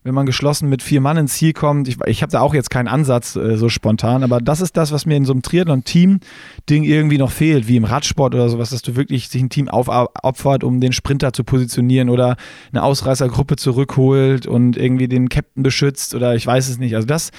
wenn 0.04 0.16
man 0.16 0.26
geschlossen 0.26 0.68
mit 0.68 0.82
vier 0.82 1.00
Mann 1.00 1.18
ins 1.18 1.34
Ziel 1.34 1.54
kommt. 1.54 1.88
Ich, 1.88 1.98
ich 2.08 2.22
habe 2.22 2.32
da 2.32 2.42
auch 2.42 2.54
jetzt 2.54 2.72
keinen 2.72 2.88
Ansatz 2.88 3.36
äh, 3.36 3.58
so 3.58 3.70
spontan, 3.70 4.24
aber 4.24 4.40
das 4.40 4.62
ist 4.62 4.76
das, 4.76 4.92
was 4.92 5.06
mir 5.06 5.16
in 5.16 5.26
so 5.26 5.34
einem 5.34 5.44
Triathlon-Team-Ding 5.44 6.84
irgendwie 6.84 7.20
noch 7.20 7.32
fehlt, 7.32 7.68
wie 7.68 7.78
im 7.78 7.84
Radsport 7.84 8.34
oder 8.34 8.50
sowas, 8.50 8.72
dass 8.72 8.82
du 8.82 8.96
wirklich 8.96 9.30
sich 9.30 9.42
ein 9.42 9.50
Team 9.50 9.68
aufopfert, 9.70 10.64
um 10.64 10.80
den 10.80 10.92
Sprinter 10.92 11.34
zu 11.34 11.44
positionieren 11.44 12.10
oder 12.10 12.36
eine 12.72 12.84
Ausreißergruppe 12.84 13.58
zurückholt 13.58 14.48
und 14.48 14.76
irgendwie 14.76 15.08
den 15.08 15.30
Captain 15.30 15.62
beschützt 15.62 16.16
oder 16.16 16.36
ich 16.36 16.48
weiß 16.48 16.70
es 16.70 16.80
nicht. 16.80 16.96
Also 16.96 17.06
das 17.06 17.30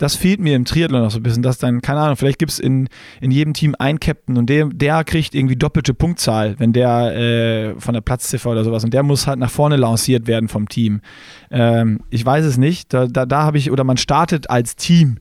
das 0.00 0.16
fehlt 0.16 0.40
mir 0.40 0.56
im 0.56 0.64
Triathlon 0.64 1.02
noch 1.02 1.10
so 1.10 1.18
ein 1.18 1.22
bisschen, 1.22 1.42
dass 1.42 1.58
dann, 1.58 1.82
keine 1.82 2.00
Ahnung, 2.00 2.16
vielleicht 2.16 2.38
gibt 2.38 2.52
es 2.52 2.58
in, 2.58 2.88
in 3.20 3.30
jedem 3.30 3.52
Team 3.52 3.76
einen 3.78 4.00
Captain 4.00 4.38
und 4.38 4.48
der, 4.48 4.64
der 4.66 5.04
kriegt 5.04 5.34
irgendwie 5.34 5.56
doppelte 5.56 5.92
Punktzahl, 5.92 6.54
wenn 6.58 6.72
der 6.72 7.14
äh, 7.14 7.74
von 7.78 7.92
der 7.92 8.00
Platzziffer 8.00 8.50
oder 8.50 8.64
sowas 8.64 8.82
und 8.82 8.94
der 8.94 9.02
muss 9.02 9.26
halt 9.26 9.38
nach 9.38 9.50
vorne 9.50 9.76
lanciert 9.76 10.26
werden 10.26 10.48
vom 10.48 10.70
Team. 10.70 11.02
Ähm, 11.50 12.00
ich 12.08 12.24
weiß 12.24 12.46
es 12.46 12.56
nicht, 12.56 12.94
da, 12.94 13.06
da, 13.06 13.26
da 13.26 13.42
habe 13.42 13.58
ich, 13.58 13.70
oder 13.70 13.84
man 13.84 13.98
startet 13.98 14.48
als 14.48 14.74
Team 14.74 15.18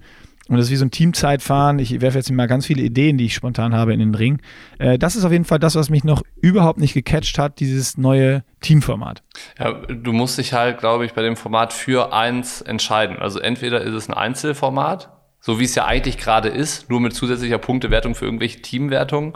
und 0.49 0.57
das 0.57 0.65
ist 0.65 0.71
wie 0.71 0.77
so 0.77 0.85
ein 0.85 0.91
Teamzeitfahren. 0.91 1.77
Ich 1.77 2.01
werfe 2.01 2.17
jetzt 2.17 2.31
mal 2.31 2.47
ganz 2.47 2.65
viele 2.65 2.81
Ideen, 2.81 3.17
die 3.17 3.25
ich 3.25 3.35
spontan 3.35 3.75
habe, 3.75 3.93
in 3.93 3.99
den 3.99 4.15
Ring. 4.15 4.41
Äh, 4.79 4.97
das 4.97 5.15
ist 5.15 5.23
auf 5.23 5.31
jeden 5.31 5.45
Fall 5.45 5.59
das, 5.59 5.75
was 5.75 5.91
mich 5.91 6.03
noch 6.03 6.23
überhaupt 6.41 6.79
nicht 6.79 6.95
gecatcht 6.95 7.37
hat, 7.37 7.59
dieses 7.59 7.97
neue 7.99 8.43
Teamformat. 8.59 9.21
Ja, 9.59 9.73
du 9.73 10.11
musst 10.11 10.39
dich 10.39 10.53
halt, 10.53 10.79
glaube 10.79 11.05
ich, 11.05 11.13
bei 11.13 11.21
dem 11.21 11.35
Format 11.35 11.71
für 11.71 12.13
eins 12.13 12.61
entscheiden. 12.61 13.17
Also 13.19 13.39
entweder 13.39 13.81
ist 13.81 13.93
es 13.93 14.09
ein 14.09 14.15
Einzelformat, 14.15 15.11
so 15.39 15.59
wie 15.59 15.65
es 15.65 15.75
ja 15.75 15.85
eigentlich 15.85 16.17
gerade 16.17 16.49
ist, 16.49 16.89
nur 16.89 16.99
mit 16.99 17.13
zusätzlicher 17.13 17.59
Punktewertung 17.59 18.15
für 18.15 18.25
irgendwelche 18.25 18.61
Teamwertungen. 18.61 19.33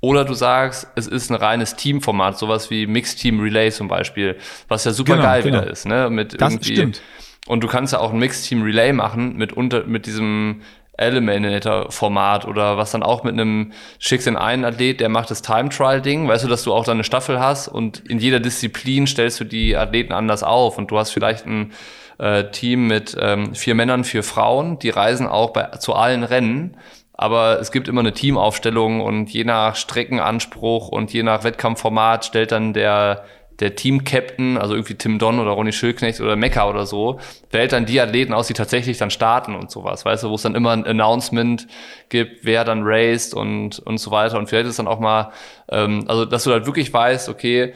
Oder 0.00 0.24
du 0.24 0.32
sagst, 0.32 0.88
es 0.94 1.06
ist 1.06 1.30
ein 1.30 1.36
reines 1.36 1.76
Teamformat, 1.76 2.38
sowas 2.38 2.70
wie 2.70 2.86
Mixed 2.86 3.18
Team 3.18 3.40
Relay 3.40 3.70
zum 3.70 3.88
Beispiel, 3.88 4.36
was 4.68 4.84
ja 4.84 4.92
super 4.92 5.16
genau, 5.16 5.24
geil 5.24 5.42
genau. 5.42 5.60
wieder 5.60 5.70
ist, 5.70 5.86
ne? 5.86 6.08
Mit 6.08 6.40
das 6.40 6.54
irgendwie 6.54 6.72
stimmt. 6.74 7.02
Und 7.46 7.62
du 7.62 7.68
kannst 7.68 7.92
ja 7.92 8.00
auch 8.00 8.12
ein 8.12 8.18
Mixed 8.18 8.48
Team 8.48 8.62
Relay 8.62 8.92
machen 8.92 9.36
mit 9.36 9.52
unter, 9.52 9.84
mit 9.84 10.06
diesem 10.06 10.62
Eliminator 10.98 11.90
Format 11.90 12.46
oder 12.46 12.78
was 12.78 12.90
dann 12.90 13.02
auch 13.02 13.22
mit 13.22 13.34
einem 13.34 13.72
schickst 13.98 14.26
in 14.26 14.36
einen 14.36 14.64
Athlet, 14.64 15.00
der 15.00 15.08
macht 15.08 15.30
das 15.30 15.42
Time 15.42 15.68
Trial 15.68 16.00
Ding, 16.00 16.26
weißt 16.26 16.44
du, 16.44 16.48
dass 16.48 16.64
du 16.64 16.72
auch 16.72 16.84
deine 16.84 17.04
Staffel 17.04 17.38
hast 17.38 17.68
und 17.68 17.98
in 18.08 18.18
jeder 18.18 18.40
Disziplin 18.40 19.06
stellst 19.06 19.38
du 19.40 19.44
die 19.44 19.76
Athleten 19.76 20.12
anders 20.12 20.42
auf. 20.42 20.78
Und 20.78 20.90
du 20.90 20.98
hast 20.98 21.10
vielleicht 21.10 21.46
ein 21.46 21.72
äh, 22.18 22.50
Team 22.50 22.86
mit 22.86 23.16
ähm, 23.20 23.54
vier 23.54 23.74
Männern, 23.74 24.04
vier 24.04 24.22
Frauen, 24.22 24.78
die 24.78 24.90
reisen 24.90 25.26
auch 25.26 25.50
bei, 25.50 25.64
zu 25.78 25.94
allen 25.94 26.24
Rennen, 26.24 26.76
aber 27.12 27.60
es 27.60 27.72
gibt 27.72 27.88
immer 27.88 28.00
eine 28.00 28.12
Teamaufstellung 28.12 29.00
und 29.00 29.30
je 29.30 29.44
nach 29.44 29.76
Streckenanspruch 29.76 30.88
und 30.88 31.12
je 31.12 31.22
nach 31.22 31.44
Wettkampfformat 31.44 32.26
stellt 32.26 32.52
dann 32.52 32.74
der 32.74 33.24
der 33.60 33.74
Team-Captain, 33.74 34.58
also 34.58 34.74
irgendwie 34.74 34.94
Tim 34.94 35.18
Don 35.18 35.40
oder 35.40 35.50
Ronny 35.50 35.72
Schildknecht 35.72 36.20
oder 36.20 36.36
Mecca 36.36 36.68
oder 36.68 36.86
so, 36.86 37.18
wählt 37.50 37.72
dann 37.72 37.86
die 37.86 38.00
Athleten 38.00 38.32
aus, 38.32 38.46
die 38.46 38.54
tatsächlich 38.54 38.98
dann 38.98 39.10
starten 39.10 39.54
und 39.54 39.70
sowas, 39.70 40.04
weißt 40.04 40.24
du, 40.24 40.30
wo 40.30 40.34
es 40.34 40.42
dann 40.42 40.54
immer 40.54 40.72
ein 40.72 40.86
Announcement 40.86 41.66
gibt, 42.08 42.44
wer 42.44 42.64
dann 42.64 42.82
raced 42.84 43.34
und, 43.34 43.78
und 43.78 43.98
so 43.98 44.10
weiter. 44.10 44.38
Und 44.38 44.48
vielleicht 44.48 44.68
ist 44.68 44.78
dann 44.78 44.88
auch 44.88 45.00
mal, 45.00 45.32
ähm, 45.70 46.04
also 46.06 46.24
dass 46.24 46.44
du 46.44 46.52
halt 46.52 46.66
wirklich 46.66 46.92
weißt, 46.92 47.28
okay, 47.28 47.72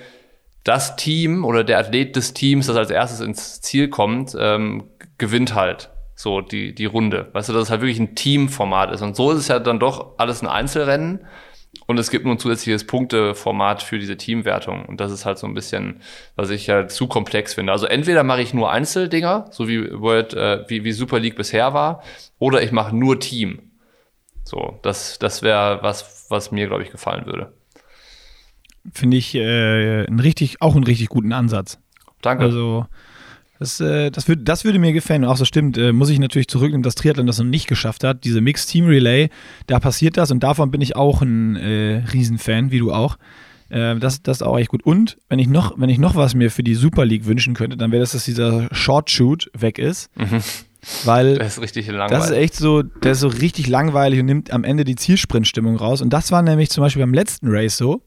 das 0.64 0.96
Team 0.96 1.44
oder 1.44 1.64
der 1.64 1.78
Athlet 1.78 2.16
des 2.16 2.34
Teams, 2.34 2.66
das 2.66 2.76
als 2.76 2.90
erstes 2.90 3.20
ins 3.20 3.60
Ziel 3.60 3.88
kommt, 3.88 4.36
ähm, 4.38 4.84
gewinnt 5.16 5.54
halt 5.54 5.90
so 6.14 6.42
die, 6.42 6.74
die 6.74 6.84
Runde. 6.84 7.30
Weißt 7.32 7.48
du, 7.48 7.54
dass 7.54 7.64
es 7.64 7.70
halt 7.70 7.80
wirklich 7.80 7.98
ein 7.98 8.14
Teamformat 8.14 8.92
ist. 8.92 9.00
Und 9.00 9.16
so 9.16 9.30
ist 9.30 9.38
es 9.38 9.48
ja 9.48 9.58
dann 9.58 9.80
doch 9.80 10.18
alles 10.18 10.42
ein 10.42 10.48
Einzelrennen. 10.48 11.20
Und 11.91 11.99
es 11.99 12.12
gibt 12.12 12.24
nur 12.24 12.36
ein 12.36 12.38
zusätzliches 12.38 12.86
Punkteformat 12.86 13.82
für 13.82 13.99
diese 13.99 14.16
Teamwertung. 14.16 14.84
Und 14.84 15.01
das 15.01 15.11
ist 15.11 15.26
halt 15.26 15.38
so 15.38 15.49
ein 15.49 15.55
bisschen, 15.55 15.97
was 16.36 16.51
ich 16.51 16.70
halt 16.70 16.93
zu 16.93 17.09
komplex 17.09 17.55
finde. 17.55 17.72
Also 17.72 17.86
entweder 17.86 18.22
mache 18.22 18.43
ich 18.43 18.55
nur 18.55 18.70
Einzeldinger, 18.70 19.49
so 19.51 19.66
wie 19.66 19.91
World, 19.91 20.32
äh, 20.34 20.62
wie, 20.68 20.84
wie 20.84 20.93
Super 20.93 21.18
League 21.18 21.34
bisher 21.34 21.74
war, 21.74 22.05
oder 22.38 22.62
ich 22.62 22.70
mache 22.70 22.95
nur 22.95 23.18
Team. 23.18 23.72
So, 24.45 24.78
das, 24.82 25.18
das 25.18 25.43
wäre 25.43 25.80
was, 25.82 26.26
was 26.28 26.53
mir, 26.53 26.68
glaube 26.68 26.84
ich, 26.84 26.93
gefallen 26.93 27.26
würde. 27.26 27.53
Finde 28.93 29.16
ich 29.16 29.34
äh, 29.34 30.05
ein 30.05 30.20
richtig, 30.20 30.62
auch 30.62 30.76
einen 30.76 30.84
richtig 30.84 31.09
guten 31.09 31.32
Ansatz. 31.32 31.80
Danke. 32.22 32.45
Also, 32.45 32.86
das, 33.61 33.78
äh, 33.78 34.11
das, 34.11 34.26
würd, 34.26 34.48
das 34.48 34.64
würde 34.64 34.78
mir 34.78 34.94
gefallen. 34.94 35.24
Auch 35.24 35.36
so 35.36 35.44
stimmt, 35.44 35.76
äh, 35.76 35.92
muss 35.92 36.08
ich 36.08 36.18
natürlich 36.18 36.48
zurücknehmen, 36.48 36.82
dass 36.82 36.94
Triathlon 36.94 37.26
das 37.26 37.38
noch 37.38 37.44
nicht 37.44 37.68
geschafft 37.68 38.04
hat. 38.04 38.24
Diese 38.24 38.40
Mixed 38.40 38.70
Team 38.70 38.86
Relay, 38.86 39.28
da 39.66 39.78
passiert 39.78 40.16
das 40.16 40.30
und 40.30 40.42
davon 40.42 40.70
bin 40.70 40.80
ich 40.80 40.96
auch 40.96 41.20
ein 41.20 41.56
äh, 41.56 42.02
Riesenfan, 42.11 42.70
wie 42.70 42.78
du 42.78 42.90
auch. 42.90 43.18
Äh, 43.68 43.96
das, 43.96 44.22
das 44.22 44.38
ist 44.38 44.42
auch 44.42 44.58
echt 44.58 44.70
gut. 44.70 44.82
Und 44.82 45.18
wenn 45.28 45.38
ich 45.38 45.46
noch, 45.46 45.78
wenn 45.78 45.90
ich 45.90 45.98
noch 45.98 46.16
was 46.16 46.34
mir 46.34 46.50
für 46.50 46.62
die 46.62 46.74
Super 46.74 47.04
League 47.04 47.26
wünschen 47.26 47.52
könnte, 47.52 47.76
dann 47.76 47.92
wäre 47.92 48.00
das, 48.00 48.12
dass 48.12 48.24
dieser 48.24 48.66
Short 48.74 49.11
Shoot 49.11 49.50
weg 49.52 49.78
ist. 49.78 50.08
Mhm. 50.16 50.40
Weil 51.04 51.34
das 51.38 51.58
ist 51.58 51.62
richtig 51.62 51.86
langweilig. 51.88 52.12
Das 52.12 52.30
ist 52.30 52.36
echt 52.36 52.56
so, 52.56 52.82
der 52.82 53.12
ist 53.12 53.20
so 53.20 53.28
richtig 53.28 53.66
langweilig 53.66 54.20
und 54.20 54.26
nimmt 54.26 54.52
am 54.52 54.64
Ende 54.64 54.84
die 54.84 54.96
Zielsprintstimmung 54.96 55.76
raus. 55.76 56.00
Und 56.00 56.14
das 56.14 56.32
war 56.32 56.40
nämlich 56.40 56.70
zum 56.70 56.82
Beispiel 56.82 57.02
beim 57.02 57.12
letzten 57.12 57.48
Race 57.50 57.76
so, 57.76 58.00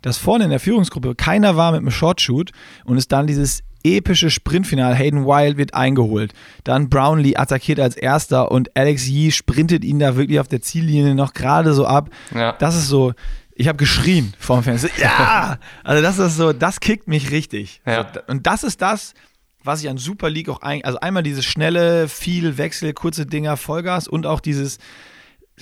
dass 0.00 0.16
vorne 0.16 0.44
in 0.44 0.50
der 0.50 0.60
Führungsgruppe 0.60 1.14
keiner 1.16 1.56
war 1.58 1.72
mit 1.72 1.80
einem 1.80 1.90
Short 1.90 2.22
Shoot 2.22 2.52
und 2.86 2.96
es 2.96 3.08
dann 3.08 3.26
dieses 3.26 3.62
epische 3.94 4.30
Sprintfinale. 4.30 4.94
Hayden 4.94 5.26
Wild 5.26 5.56
wird 5.56 5.74
eingeholt. 5.74 6.32
Dann 6.64 6.88
Brownlee 6.88 7.36
attackiert 7.36 7.80
als 7.80 7.96
erster 7.96 8.50
und 8.50 8.76
Alex 8.76 9.06
Yee 9.06 9.30
sprintet 9.30 9.84
ihn 9.84 9.98
da 9.98 10.16
wirklich 10.16 10.40
auf 10.40 10.48
der 10.48 10.62
Ziellinie 10.62 11.14
noch 11.14 11.32
gerade 11.32 11.72
so 11.74 11.86
ab. 11.86 12.10
Ja. 12.34 12.52
Das 12.52 12.74
ist 12.76 12.88
so, 12.88 13.12
ich 13.54 13.68
habe 13.68 13.78
geschrien 13.78 14.34
vorm 14.38 14.62
Fenster. 14.62 14.88
Ja! 15.00 15.58
Also 15.84 16.02
das 16.02 16.18
ist 16.18 16.36
so, 16.36 16.52
das 16.52 16.80
kickt 16.80 17.08
mich 17.08 17.30
richtig. 17.30 17.80
Ja. 17.86 18.10
So, 18.12 18.20
und 18.28 18.46
das 18.46 18.64
ist 18.64 18.82
das, 18.82 19.14
was 19.62 19.82
ich 19.82 19.88
an 19.88 19.98
Super 19.98 20.30
League 20.30 20.48
auch 20.48 20.62
ein, 20.62 20.84
also 20.84 21.00
einmal 21.00 21.22
dieses 21.22 21.44
schnelle, 21.44 22.08
viel 22.08 22.58
Wechsel, 22.58 22.92
kurze 22.92 23.26
Dinger, 23.26 23.56
Vollgas 23.56 24.08
und 24.08 24.26
auch 24.26 24.40
dieses 24.40 24.78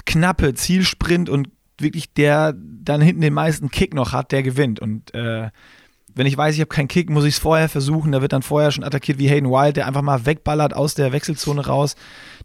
knappe 0.05 0.55
Zielsprint 0.55 1.29
und 1.29 1.49
wirklich 1.79 2.12
der 2.12 2.55
dann 2.57 3.01
hinten 3.01 3.22
den 3.22 3.35
meisten 3.35 3.70
Kick 3.70 3.95
noch 3.95 4.12
hat, 4.12 4.33
der 4.33 4.43
gewinnt. 4.43 4.81
Und 4.81 5.14
äh, 5.14 5.51
wenn 6.15 6.27
ich 6.27 6.37
weiß, 6.37 6.55
ich 6.55 6.61
habe 6.61 6.69
keinen 6.69 6.89
Kick, 6.89 7.11
muss 7.11 7.25
ich 7.25 7.35
es 7.35 7.41
vorher 7.41 7.69
versuchen. 7.69 8.12
Da 8.12 8.23
wird 8.23 8.33
dann 8.33 8.43
vorher 8.43 8.71
schon 8.71 8.85
attackiert 8.85 9.19
wie 9.19 9.29
Hayden 9.29 9.51
Wild, 9.51 9.77
der 9.77 9.87
einfach 9.87 10.03
mal 10.03 10.27
wegballert 10.27 10.75
aus 10.75 10.95
der 10.95 11.12
Wechselzone 11.12 11.67
raus. 11.67 11.97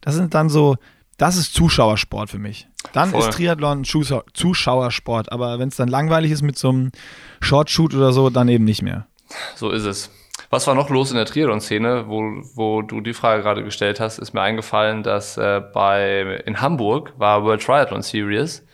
Das 0.02 0.16
sind 0.16 0.34
dann 0.34 0.50
so, 0.50 0.78
das 1.18 1.38
ist 1.38 1.54
Zuschauersport 1.54 2.30
für 2.30 2.40
mich. 2.40 2.68
Dann 2.94 3.12
Voll. 3.12 3.20
ist 3.20 3.32
Triathlon 3.32 3.84
Zuschauersport. 3.84 5.32
Aber 5.32 5.60
wenn 5.60 5.70
es 5.70 5.76
dann 5.76 5.90
langweilig 5.90 6.32
ist 6.32 6.42
mit 6.42 6.58
so 6.58 6.70
einem 6.70 6.92
Short-Shoot 7.42 7.94
oder 7.94 8.12
so, 8.14 8.30
dann 8.30 8.48
eben 8.48 8.64
nicht 8.64 8.82
mehr. 8.82 9.06
So 9.56 9.70
ist 9.70 9.86
es. 9.86 10.10
Was 10.50 10.66
war 10.66 10.74
noch 10.74 10.90
los 10.90 11.12
in 11.12 11.18
der 11.18 11.26
Triathlon-Szene, 11.26 12.06
wo, 12.08 12.22
wo 12.56 12.82
du 12.82 13.02
die 13.02 13.14
Frage 13.14 13.44
gerade 13.44 13.64
gestellt 13.64 14.00
hast, 14.00 14.18
ist 14.18 14.34
mir 14.34 14.42
eingefallen, 14.42 15.04
dass 15.04 15.38
äh, 15.38 15.62
bei 15.74 16.42
in 16.46 16.60
Hamburg 16.62 17.14
war 17.18 17.44
World 17.44 17.62
Triathlon 17.62 18.02
Series 18.02 18.66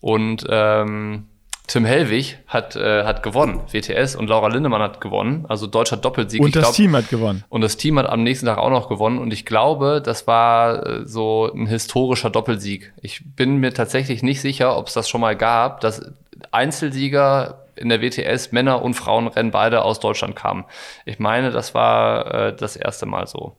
und 0.00 0.46
ähm, 0.48 1.26
Tim 1.70 1.84
Hellwig 1.84 2.36
hat, 2.48 2.74
äh, 2.74 3.04
hat 3.04 3.22
gewonnen, 3.22 3.60
WTS, 3.70 4.16
und 4.16 4.26
Laura 4.26 4.48
Lindemann 4.48 4.82
hat 4.82 5.00
gewonnen, 5.00 5.46
also 5.48 5.68
deutscher 5.68 5.96
Doppelsieg. 5.96 6.40
Und 6.40 6.56
das 6.56 6.64
glaub, 6.64 6.74
Team 6.74 6.96
hat 6.96 7.08
gewonnen. 7.10 7.44
Und 7.48 7.60
das 7.60 7.76
Team 7.76 7.96
hat 7.96 8.06
am 8.06 8.24
nächsten 8.24 8.46
Tag 8.46 8.58
auch 8.58 8.70
noch 8.70 8.88
gewonnen. 8.88 9.18
Und 9.18 9.32
ich 9.32 9.46
glaube, 9.46 10.02
das 10.04 10.26
war 10.26 10.84
äh, 10.84 11.06
so 11.06 11.48
ein 11.54 11.68
historischer 11.68 12.28
Doppelsieg. 12.28 12.92
Ich 13.00 13.22
bin 13.36 13.58
mir 13.58 13.72
tatsächlich 13.72 14.24
nicht 14.24 14.40
sicher, 14.40 14.76
ob 14.76 14.88
es 14.88 14.94
das 14.94 15.08
schon 15.08 15.20
mal 15.20 15.36
gab, 15.36 15.80
dass 15.80 16.12
Einzelsieger 16.50 17.66
in 17.76 17.88
der 17.88 18.02
WTS 18.02 18.50
Männer- 18.50 18.82
und 18.82 18.94
Frauenrennen 18.94 19.52
beide 19.52 19.82
aus 19.82 20.00
Deutschland 20.00 20.34
kamen. 20.34 20.64
Ich 21.04 21.20
meine, 21.20 21.52
das 21.52 21.72
war 21.72 22.34
äh, 22.34 22.56
das 22.56 22.74
erste 22.74 23.06
Mal 23.06 23.28
so. 23.28 23.56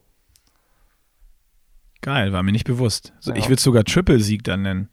Geil, 2.02 2.34
war 2.34 2.44
mir 2.44 2.52
nicht 2.52 2.66
bewusst. 2.66 3.14
Ja. 3.22 3.36
Ich 3.36 3.48
würde 3.48 3.62
sogar 3.62 3.86
Triple-Sieg 3.86 4.44
dann 4.44 4.64
nennen. 4.64 4.90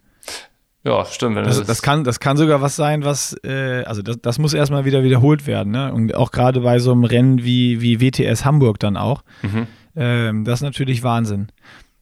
Ja, 0.84 1.04
stimmt. 1.04 1.36
Das, 1.36 1.64
das, 1.64 1.82
kann, 1.82 2.04
das 2.04 2.20
kann 2.20 2.36
sogar 2.36 2.62
was 2.62 2.76
sein, 2.76 3.04
was, 3.04 3.36
äh, 3.44 3.82
also 3.84 4.00
das, 4.00 4.20
das 4.22 4.38
muss 4.38 4.54
erstmal 4.54 4.84
wieder 4.84 5.02
wiederholt 5.02 5.46
werden. 5.46 5.72
Ne? 5.72 5.92
Und 5.92 6.14
auch 6.14 6.30
gerade 6.30 6.60
bei 6.60 6.78
so 6.78 6.92
einem 6.92 7.04
Rennen 7.04 7.42
wie, 7.42 7.80
wie 7.80 8.00
WTS 8.00 8.44
Hamburg 8.44 8.78
dann 8.78 8.96
auch. 8.96 9.22
Mhm. 9.42 9.66
Ähm, 9.96 10.44
das 10.44 10.60
ist 10.60 10.62
natürlich 10.62 11.02
Wahnsinn. 11.02 11.48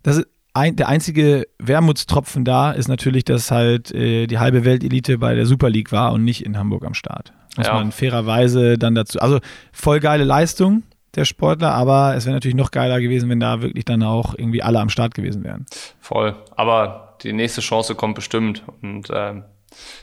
Das 0.02 0.18
ist 0.18 0.26
ein, 0.52 0.76
der 0.76 0.88
einzige 0.88 1.46
Wermutstropfen 1.58 2.44
da 2.44 2.72
ist 2.72 2.88
natürlich, 2.88 3.24
dass 3.24 3.50
halt 3.50 3.92
äh, 3.92 4.26
die 4.26 4.38
halbe 4.38 4.64
Weltelite 4.64 5.18
bei 5.18 5.34
der 5.34 5.46
Super 5.46 5.68
League 5.68 5.92
war 5.92 6.12
und 6.12 6.24
nicht 6.24 6.44
in 6.44 6.56
Hamburg 6.56 6.84
am 6.84 6.94
Start. 6.94 7.32
Muss 7.56 7.66
ja. 7.66 7.74
man 7.74 7.92
fairerweise 7.92 8.78
dann 8.78 8.94
dazu. 8.94 9.18
Also 9.20 9.40
voll 9.72 10.00
geile 10.00 10.24
Leistung 10.24 10.82
der 11.14 11.24
Sportler, 11.24 11.72
aber 11.72 12.14
es 12.14 12.26
wäre 12.26 12.34
natürlich 12.34 12.54
noch 12.54 12.70
geiler 12.70 13.00
gewesen, 13.00 13.28
wenn 13.30 13.40
da 13.40 13.62
wirklich 13.62 13.84
dann 13.86 14.02
auch 14.02 14.34
irgendwie 14.36 14.62
alle 14.62 14.80
am 14.80 14.90
Start 14.90 15.14
gewesen 15.14 15.44
wären. 15.44 15.64
Voll. 15.98 16.36
Aber 16.56 17.05
die 17.22 17.32
nächste 17.32 17.60
Chance 17.60 17.94
kommt 17.94 18.14
bestimmt. 18.14 18.62
Und, 18.82 19.08
ähm, 19.12 19.44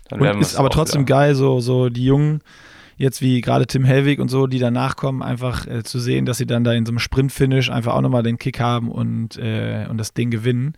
dann 0.10 0.20
werden 0.20 0.38
und 0.38 0.42
ist 0.42 0.56
aber 0.56 0.70
trotzdem 0.70 1.02
wieder. 1.02 1.16
geil, 1.16 1.36
so, 1.36 1.60
so 1.60 1.90
die 1.90 2.06
Jungen, 2.06 2.42
jetzt 2.98 3.22
wie 3.22 3.42
gerade 3.42 3.66
Tim 3.68 3.84
Hellwig 3.84 4.20
und 4.20 4.30
so, 4.30 4.48
die 4.48 4.60
danach 4.60 4.96
kommen, 4.96 5.22
einfach 5.22 5.68
äh, 5.68 5.84
zu 5.84 6.00
sehen, 6.00 6.26
dass 6.26 6.38
sie 6.38 6.46
dann 6.46 6.64
da 6.64 6.74
in 6.74 6.86
so 6.86 6.92
einem 6.92 7.00
Sprint-Finish 7.00 7.70
einfach 7.70 7.94
auch 7.94 8.02
nochmal 8.02 8.24
den 8.24 8.38
Kick 8.38 8.60
haben 8.60 8.92
und, 8.92 9.38
äh, 9.38 9.88
und 9.90 9.98
das 9.98 10.14
Ding 10.14 10.30
gewinnen. 10.30 10.74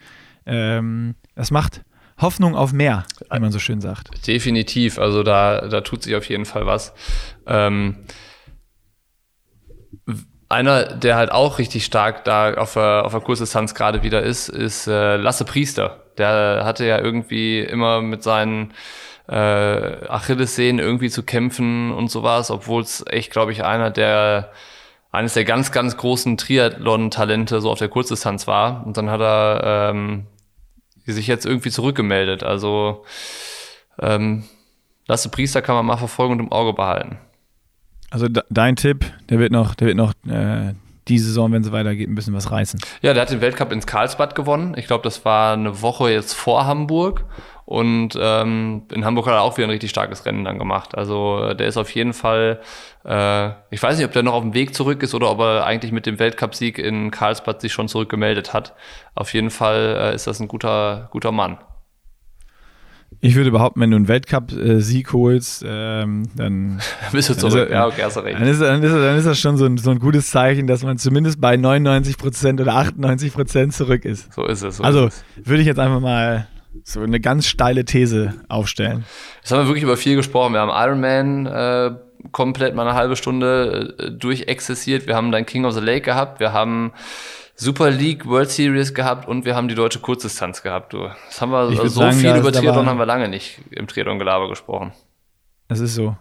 Ähm, 0.45 1.15
das 1.36 1.51
macht 1.51 1.81
Hoffnung 2.17 2.55
auf 2.55 2.71
mehr, 2.71 3.03
wie 3.31 3.39
man 3.39 3.51
so 3.51 3.59
schön 3.59 3.81
sagt. 3.81 4.25
Definitiv, 4.27 4.99
also 4.99 5.23
da, 5.23 5.67
da 5.67 5.81
tut 5.81 6.03
sich 6.03 6.15
auf 6.15 6.29
jeden 6.29 6.45
Fall 6.45 6.65
was. 6.65 6.93
Ähm, 7.45 7.97
einer, 10.49 10.83
der 10.83 11.15
halt 11.15 11.31
auch 11.31 11.59
richtig 11.59 11.85
stark 11.85 12.23
da 12.23 12.53
auf 12.53 12.73
der, 12.73 13.05
auf 13.05 13.11
der 13.11 13.21
Kursdistanz 13.21 13.73
gerade 13.73 14.03
wieder 14.03 14.21
ist, 14.21 14.49
ist 14.49 14.87
äh, 14.87 15.17
Lasse 15.17 15.45
Priester. 15.45 16.03
Der 16.17 16.61
hatte 16.63 16.85
ja 16.85 16.99
irgendwie 16.99 17.59
immer 17.59 18.01
mit 18.01 18.23
seinen 18.23 18.73
äh, 19.27 20.07
Achillessehnen 20.07 20.79
irgendwie 20.79 21.09
zu 21.09 21.23
kämpfen 21.23 21.91
und 21.91 22.09
sowas, 22.09 22.51
obwohl 22.51 22.83
es 22.83 23.03
echt, 23.07 23.31
glaube 23.31 23.51
ich, 23.51 23.63
einer 23.63 23.89
der 23.91 24.51
eines 25.11 25.33
der 25.33 25.45
ganz, 25.45 25.71
ganz 25.71 25.95
großen 25.95 26.37
Triathlon-Talente 26.37 27.61
so 27.61 27.71
auf 27.71 27.79
der 27.79 27.87
Kurzdistanz 27.87 28.47
war. 28.47 28.85
Und 28.85 28.97
dann 28.97 29.09
hat 29.09 29.21
er 29.21 29.91
ähm, 29.93 30.27
sich 31.05 31.27
jetzt 31.27 31.45
irgendwie 31.45 31.71
zurückgemeldet. 31.71 32.43
Also 32.43 33.05
ähm, 33.99 34.43
Lasse 35.07 35.29
Priester 35.29 35.61
kann 35.61 35.75
man 35.75 35.85
mal 35.85 35.97
verfolgen 35.97 36.33
und 36.33 36.39
im 36.41 36.51
Auge 36.51 36.73
behalten. 36.73 37.17
Also 38.16 38.30
dein 38.30 38.78
Tipp, 38.78 39.03
der 39.30 39.39
wird 39.39 39.51
noch, 39.51 39.76
der 39.76 39.88
wird 39.88 39.97
noch 39.97 40.13
äh, 40.26 40.74
die 41.09 41.20
Saison, 41.20 41.51
wenn 41.51 41.63
es 41.63 41.74
weitergeht, 41.74 42.07
ein 42.07 42.16
bisschen 42.16 42.34
was 42.34 42.49
reißen. 42.49 42.80
Ja, 43.01 43.13
der 43.13 43.24
hat 43.24 43.30
den 43.30 43.41
Weltcup 43.41 43.74
ins 43.74 43.86
Karlsbad 43.86 44.36
gewonnen. 44.36 44.74
Ich 44.78 44.88
glaube, 44.88 45.03
das 45.03 45.26
war 45.26 45.51
eine 45.51 45.82
Woche 45.82 46.09
jetzt 46.09 46.32
vor 46.32 46.66
Hamburg. 46.66 47.26
Und 47.66 48.18
ähm, 48.18 48.84
in 48.93 49.03
Hamburg 49.03 49.28
hat 49.28 49.34
er 49.34 49.41
auch 49.41 49.57
wieder 49.57 49.68
ein 49.68 49.72
richtig 49.72 49.89
starkes 49.89 50.26
Rennen 50.26 50.45
dann 50.45 50.57
gemacht. 50.57 50.97
Also 50.97 51.53
der 51.55 51.68
ist 51.68 51.76
auf 51.76 51.89
jeden 51.89 52.13
Fall, 52.13 52.61
äh, 53.03 53.49
ich 53.70 53.84
weiß 53.84 53.97
nicht, 53.97 54.05
ob 54.05 54.13
der 54.13 54.24
noch 54.24 54.34
auf 54.34 54.43
dem 54.43 54.53
Weg 54.53 54.74
zurück 54.74 55.03
ist 55.03 55.13
oder 55.13 55.30
ob 55.30 55.41
er 55.41 55.66
eigentlich 55.66 55.91
mit 55.91 56.05
dem 56.05 56.18
Weltcupsieg 56.18 56.80
in 56.80 57.11
Karlsbad 57.11 57.59
sich 57.59 57.74
schon 57.74 57.89
zurückgemeldet 57.89 58.53
hat. 58.53 58.76
Auf 59.13 59.34
jeden 59.34 59.49
Fall 59.49 59.97
äh, 59.99 60.16
ist 60.16 60.26
das 60.26 60.39
ein 60.39 60.47
guter, 60.47 61.09
guter 61.11 61.34
Mann. 61.34 61.57
Ich 63.22 63.36
würde 63.36 63.51
behaupten, 63.51 63.80
wenn 63.82 63.91
du 63.91 63.97
einen 63.97 64.07
Weltcup-Sieg 64.07 65.13
holst, 65.13 65.63
ähm, 65.68 66.24
dann 66.36 66.82
bist 67.11 67.30
du 67.30 67.34
zurück. 67.36 67.70
ja, 67.70 67.88
okay, 67.88 68.03
hast 68.03 68.18
du 68.18 68.22
recht. 68.22 68.39
Dann 68.39 68.47
ist, 68.47 68.61
dann, 68.61 68.84
ist, 68.84 68.93
dann 68.93 69.18
ist 69.18 69.26
das 69.26 69.39
schon 69.39 69.57
so 69.57 69.66
ein, 69.66 69.78
so 69.78 69.91
ein 69.91 69.99
gutes 69.99 70.30
Zeichen, 70.30 70.68
dass 70.68 70.84
man 70.84 70.97
zumindest 70.97 71.41
bei 71.41 71.57
99 71.57 72.18
Prozent 72.18 72.61
oder 72.61 72.76
98 72.76 73.34
Prozent 73.34 73.74
zurück 73.74 74.05
ist. 74.05 74.34
So 74.34 74.45
ist 74.45 74.61
es. 74.61 74.78
So 74.78 74.84
also 74.84 75.07
ist 75.07 75.24
es. 75.38 75.47
würde 75.47 75.61
ich 75.61 75.68
jetzt 75.68 75.80
einfach 75.80 75.99
mal 75.99 76.47
so 76.84 77.01
eine 77.01 77.20
ganz 77.20 77.47
steile 77.47 77.86
These 77.86 78.34
aufstellen. 78.49 79.05
Jetzt 79.41 79.51
haben 79.51 79.59
wir 79.59 79.68
wirklich 79.68 79.84
über 79.84 79.97
viel 79.97 80.16
gesprochen. 80.16 80.53
Wir 80.53 80.59
haben 80.59 80.72
Ironman 80.72 81.45
äh, 81.45 81.91
komplett 82.32 82.76
mal 82.76 82.88
eine 82.88 82.95
halbe 82.95 83.16
Stunde 83.16 83.95
äh, 83.97 84.11
durchexerziert. 84.11 85.07
Wir 85.07 85.16
haben 85.16 85.32
dann 85.32 85.45
King 85.45 85.66
of 85.66 85.74
the 85.74 85.80
Lake 85.80 86.01
gehabt. 86.01 86.39
Wir 86.39 86.53
haben 86.53 86.91
Super 87.56 87.89
League 87.89 88.26
World 88.26 88.51
Series 88.51 88.93
gehabt 88.93 89.28
und 89.28 89.45
wir 89.45 89.56
haben 89.56 89.68
die 89.68 89.76
deutsche 89.76 89.99
Kurzdistanz 89.99 90.62
gehabt. 90.62 90.93
Du. 90.93 91.10
Das 91.28 91.39
haben 91.39 91.51
wir 91.51 91.72
so 91.72 91.88
sagen, 91.88 92.18
viel 92.18 92.36
über 92.36 92.51
Triathlon 92.51 92.88
haben 92.88 92.99
wir 92.99 93.06
lange 93.06 93.30
nicht 93.30 93.62
im 93.72 93.88
Triathlon-Gelaber 93.88 94.49
gesprochen. 94.49 94.91
Es 95.70 95.80
ist 95.80 95.95
so. 95.95 96.18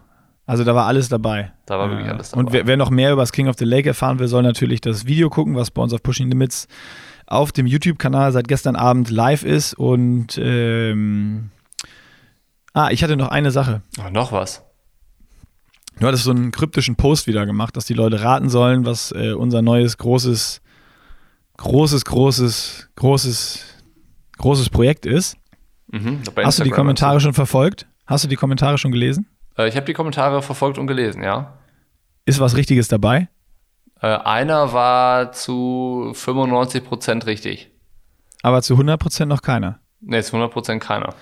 Also 0.46 0.62
da 0.62 0.74
war 0.74 0.86
alles 0.86 1.08
dabei. 1.08 1.52
Da 1.66 1.78
war 1.78 1.90
wirklich 1.90 2.08
alles 2.08 2.30
dabei. 2.30 2.40
Und 2.40 2.52
wer, 2.52 2.66
wer, 2.66 2.76
noch 2.76 2.90
mehr 2.90 3.12
über 3.12 3.22
das 3.22 3.32
King 3.32 3.48
of 3.48 3.56
the 3.58 3.64
Lake 3.64 3.88
erfahren 3.88 4.18
will, 4.18 4.28
soll 4.28 4.42
natürlich 4.42 4.80
das 4.80 5.06
Video 5.06 5.28
gucken, 5.28 5.56
was 5.56 5.70
bei 5.70 5.82
uns 5.82 5.92
auf 5.92 6.02
Pushing 6.02 6.28
Limits 6.28 6.68
auf 7.26 7.50
dem 7.50 7.66
YouTube-Kanal 7.66 8.30
seit 8.32 8.46
gestern 8.46 8.76
Abend 8.76 9.10
live 9.10 9.42
ist. 9.42 9.74
Und 9.74 10.38
ähm, 10.38 11.50
ah, 12.74 12.90
ich 12.90 13.02
hatte 13.02 13.16
noch 13.16 13.28
eine 13.28 13.50
Sache. 13.50 13.82
Oh, 13.98 14.10
noch 14.10 14.30
was. 14.30 14.62
Du 15.98 16.06
hattest 16.06 16.24
so 16.24 16.30
einen 16.30 16.50
kryptischen 16.50 16.96
Post 16.96 17.26
wieder 17.26 17.46
gemacht, 17.46 17.76
dass 17.76 17.86
die 17.86 17.94
Leute 17.94 18.22
raten 18.22 18.50
sollen, 18.50 18.84
was 18.84 19.12
äh, 19.12 19.32
unser 19.32 19.62
neues 19.62 19.96
großes 19.96 20.60
großes, 21.56 22.04
großes, 22.04 22.88
großes, 22.96 23.64
großes 24.38 24.70
Projekt 24.70 25.06
ist. 25.06 25.36
Mhm, 25.88 26.22
Hast 26.42 26.58
du 26.58 26.64
die 26.64 26.70
Kommentare 26.70 27.20
schon 27.20 27.34
verfolgt? 27.34 27.86
Hast 28.06 28.24
du 28.24 28.28
die 28.28 28.36
Kommentare 28.36 28.78
schon 28.78 28.92
gelesen? 28.92 29.26
Äh, 29.56 29.68
ich 29.68 29.76
habe 29.76 29.86
die 29.86 29.92
Kommentare 29.92 30.42
verfolgt 30.42 30.78
und 30.78 30.86
gelesen, 30.86 31.22
ja. 31.22 31.58
Ist 32.26 32.40
was 32.40 32.56
Richtiges 32.56 32.88
dabei? 32.88 33.28
Äh, 34.00 34.06
einer 34.08 34.72
war 34.72 35.32
zu 35.32 36.12
95% 36.14 37.26
richtig. 37.26 37.70
Aber 38.42 38.60
zu 38.62 38.74
100% 38.74 39.26
noch 39.26 39.42
keiner? 39.42 39.80
Nee, 40.00 40.22
zu 40.22 40.36
100% 40.36 40.78
keiner. 40.80 41.14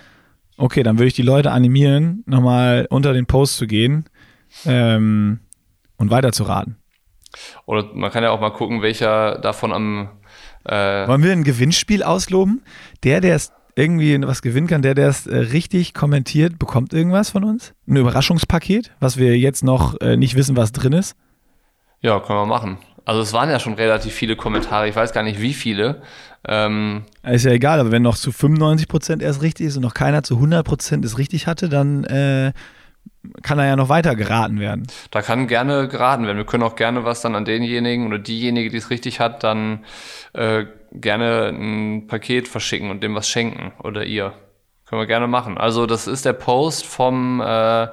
Okay, 0.57 0.83
dann 0.83 0.99
würde 0.99 1.09
ich 1.09 1.15
die 1.15 1.23
Leute 1.23 1.51
animieren, 1.51 2.23
nochmal 2.27 2.87
unter 2.91 3.13
den 3.13 3.27
Post 3.27 3.57
zu 3.57 3.67
gehen 3.67 4.09
ähm, 4.65 5.41
und 5.97 6.11
weiterzuraten. 6.11 6.77
Oder 7.65 7.85
man 7.95 8.11
kann 8.11 8.23
ja 8.23 8.31
auch 8.31 8.41
mal 8.41 8.51
gucken, 8.51 8.83
welcher 8.83 9.39
davon 9.39 9.73
am. 9.73 10.11
Äh 10.65 11.07
Wollen 11.09 11.23
wir 11.23 11.33
ein 11.33 11.45
Gewinnspiel 11.45 12.03
ausloben? 12.03 12.63
Der, 13.03 13.21
der 13.21 13.37
es 13.37 13.53
irgendwie 13.75 14.21
was 14.23 14.43
gewinnen 14.43 14.67
kann, 14.67 14.83
der, 14.83 14.95
der 14.95 15.09
es 15.09 15.27
äh, 15.27 15.37
richtig 15.37 15.95
kommentiert, 15.95 16.59
bekommt 16.59 16.93
irgendwas 16.93 17.31
von 17.31 17.45
uns? 17.45 17.73
Ein 17.87 17.97
Überraschungspaket, 17.97 18.93
was 19.01 19.17
wir 19.17 19.39
jetzt 19.39 19.65
noch 19.65 20.01
äh, 20.01 20.17
nicht 20.17 20.37
wissen, 20.37 20.57
was 20.57 20.73
drin 20.73 20.93
ist? 20.93 21.17
Ja, 22.01 22.21
können 22.21 22.41
wir 22.41 22.47
machen. 22.47 22.79
Also 23.05 23.21
es 23.21 23.33
waren 23.33 23.51
ja 23.51 23.59
schon 23.59 23.75
relativ 23.75 24.13
viele 24.13 24.37
Kommentare, 24.37 24.89
ich 24.89 24.95
weiß 24.95 25.13
gar 25.13 25.23
nicht 25.23 25.41
wie 25.41 25.55
viele. 25.55 26.03
Ähm, 26.47 27.05
ist 27.25 27.45
ja 27.45 27.53
egal, 27.53 27.81
aber 27.81 27.91
wenn 27.91 28.03
noch 28.03 28.17
zu 28.17 28.31
95 28.31 28.89
Prozent 28.89 29.23
erst 29.23 29.43
richtig 29.43 29.67
ist 29.67 29.77
und 29.77 29.83
noch 29.83 29.95
keiner 29.95 30.23
zu 30.23 30.35
100 30.37 30.65
Prozent 30.65 31.05
es 31.05 31.19
richtig 31.19 31.47
hatte, 31.47 31.69
dann 31.69 32.05
äh, 32.05 32.53
kann 33.43 33.59
er 33.59 33.67
ja 33.67 33.77
noch 33.77 33.89
weiter 33.89 34.17
geraten 34.17 34.59
werden. 34.59 34.87
Da 35.11 35.23
kann 35.23 35.47
gerne 35.47 35.89
geraten 35.89 36.27
werden. 36.27 36.37
Wir 36.37 36.47
können 36.47 36.63
auch 36.63 36.77
gerne 36.77 37.05
was 37.05 37.21
dann 37.21 37.35
an 37.35 37.45
denjenigen 37.45 38.07
oder 38.07 38.19
diejenige, 38.19 38.71
die 38.71 38.77
es 38.77 38.91
richtig 38.91 39.21
hat, 39.21 39.45
dann 39.45 39.85
äh, 40.33 40.65
gerne 40.93 41.49
ein 41.49 42.07
Paket 42.07 42.49
verschicken 42.49 42.91
und 42.91 43.03
dem 43.03 43.15
was 43.15 43.29
schenken 43.29 43.73
oder 43.83 44.05
ihr. 44.05 44.33
Können 44.87 45.01
wir 45.01 45.07
gerne 45.07 45.27
machen. 45.27 45.57
Also 45.57 45.87
das 45.87 46.07
ist 46.07 46.25
der 46.25 46.35
Post 46.35 46.85
vom 46.85 47.41
äh, 47.41 47.89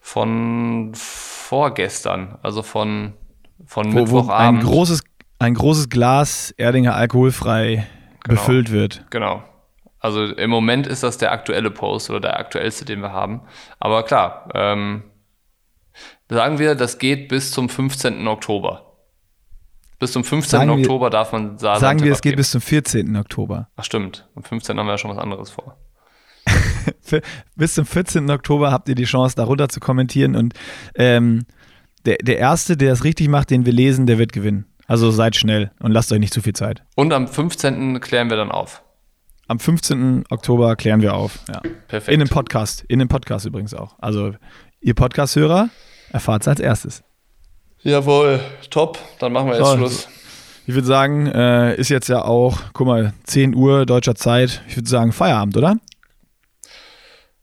von 0.00 0.92
vorgestern, 0.94 2.38
also 2.42 2.62
von 2.62 3.12
von 3.66 3.92
wo, 3.92 4.00
Mittwochabend. 4.00 4.64
Wo 4.64 4.68
ein 4.68 4.72
großes 4.72 5.02
ein 5.38 5.54
großes 5.54 5.90
Glas 5.90 6.54
Erdinger 6.56 6.94
alkoholfrei 6.94 7.86
genau. 8.22 8.40
befüllt 8.40 8.70
wird. 8.70 9.04
Genau. 9.10 9.42
Also 10.02 10.24
im 10.24 10.50
Moment 10.50 10.88
ist 10.88 11.04
das 11.04 11.16
der 11.16 11.30
aktuelle 11.30 11.70
Post 11.70 12.10
oder 12.10 12.18
der 12.18 12.36
aktuellste, 12.36 12.84
den 12.84 13.00
wir 13.00 13.12
haben. 13.12 13.42
Aber 13.78 14.02
klar, 14.02 14.48
ähm, 14.52 15.04
sagen 16.28 16.58
wir, 16.58 16.74
das 16.74 16.98
geht 16.98 17.28
bis 17.28 17.52
zum 17.52 17.68
15. 17.68 18.26
Oktober. 18.26 18.96
Bis 20.00 20.10
zum 20.10 20.24
15. 20.24 20.58
Sagen 20.58 20.70
Oktober 20.70 21.06
wir, 21.06 21.10
darf 21.10 21.30
man 21.30 21.56
sagen. 21.56 21.78
Sagen 21.78 22.02
wir, 22.02 22.10
es 22.10 22.20
geht 22.20 22.34
bis 22.34 22.50
zum 22.50 22.60
14. 22.60 23.16
Oktober. 23.16 23.68
Ach 23.76 23.84
stimmt, 23.84 24.28
am 24.34 24.42
15. 24.42 24.76
haben 24.76 24.86
wir 24.86 24.94
ja 24.94 24.98
schon 24.98 25.12
was 25.12 25.18
anderes 25.18 25.50
vor. 25.50 25.78
bis 27.54 27.74
zum 27.74 27.86
14. 27.86 28.28
Oktober 28.28 28.72
habt 28.72 28.88
ihr 28.88 28.96
die 28.96 29.04
Chance, 29.04 29.36
darunter 29.36 29.68
zu 29.68 29.78
kommentieren. 29.78 30.34
Und 30.34 30.54
ähm, 30.96 31.46
der, 32.06 32.16
der 32.16 32.38
Erste, 32.38 32.76
der 32.76 32.92
es 32.92 33.04
richtig 33.04 33.28
macht, 33.28 33.50
den 33.50 33.66
wir 33.66 33.72
lesen, 33.72 34.06
der 34.06 34.18
wird 34.18 34.32
gewinnen. 34.32 34.66
Also 34.88 35.12
seid 35.12 35.36
schnell 35.36 35.70
und 35.78 35.92
lasst 35.92 36.10
euch 36.10 36.18
nicht 36.18 36.34
zu 36.34 36.42
viel 36.42 36.54
Zeit. 36.54 36.82
Und 36.96 37.12
am 37.12 37.28
15. 37.28 38.00
klären 38.00 38.30
wir 38.30 38.36
dann 38.36 38.50
auf. 38.50 38.81
Am 39.52 39.58
15. 39.58 40.24
Oktober 40.30 40.76
klären 40.76 41.02
wir 41.02 41.12
auf. 41.12 41.40
Ja. 41.46 41.60
Perfekt. 41.86 42.14
In 42.14 42.20
dem 42.20 42.30
Podcast. 42.30 42.86
In 42.88 43.00
dem 43.00 43.08
Podcast 43.08 43.44
übrigens 43.44 43.74
auch. 43.74 43.96
Also, 43.98 44.32
ihr 44.80 44.94
Podcast-Hörer 44.94 45.68
erfahrt 46.10 46.40
es 46.40 46.48
als 46.48 46.58
erstes. 46.58 47.04
Jawohl, 47.82 48.40
top. 48.70 48.98
Dann 49.18 49.30
machen 49.34 49.48
wir 49.48 49.58
jetzt 49.58 49.66
so, 49.66 49.76
Schluss. 49.76 50.08
Ich 50.66 50.72
würde 50.72 50.86
sagen, 50.86 51.26
äh, 51.26 51.74
ist 51.74 51.90
jetzt 51.90 52.08
ja 52.08 52.24
auch, 52.24 52.60
guck 52.72 52.86
mal, 52.86 53.12
10 53.24 53.54
Uhr 53.54 53.84
deutscher 53.84 54.14
Zeit. 54.14 54.62
Ich 54.68 54.76
würde 54.78 54.88
sagen, 54.88 55.12
Feierabend, 55.12 55.54
oder? 55.58 55.76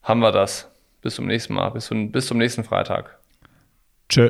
Haben 0.01 0.21
wir 0.21 0.31
das. 0.31 0.67
Bis 1.03 1.13
zum 1.13 1.27
nächsten 1.27 1.53
Mal. 1.53 1.69
Bis 1.69 1.85
zum, 1.85 2.11
bis 2.11 2.25
zum 2.25 2.39
nächsten 2.39 2.63
Freitag. 2.63 3.19
Tschö. 4.09 4.29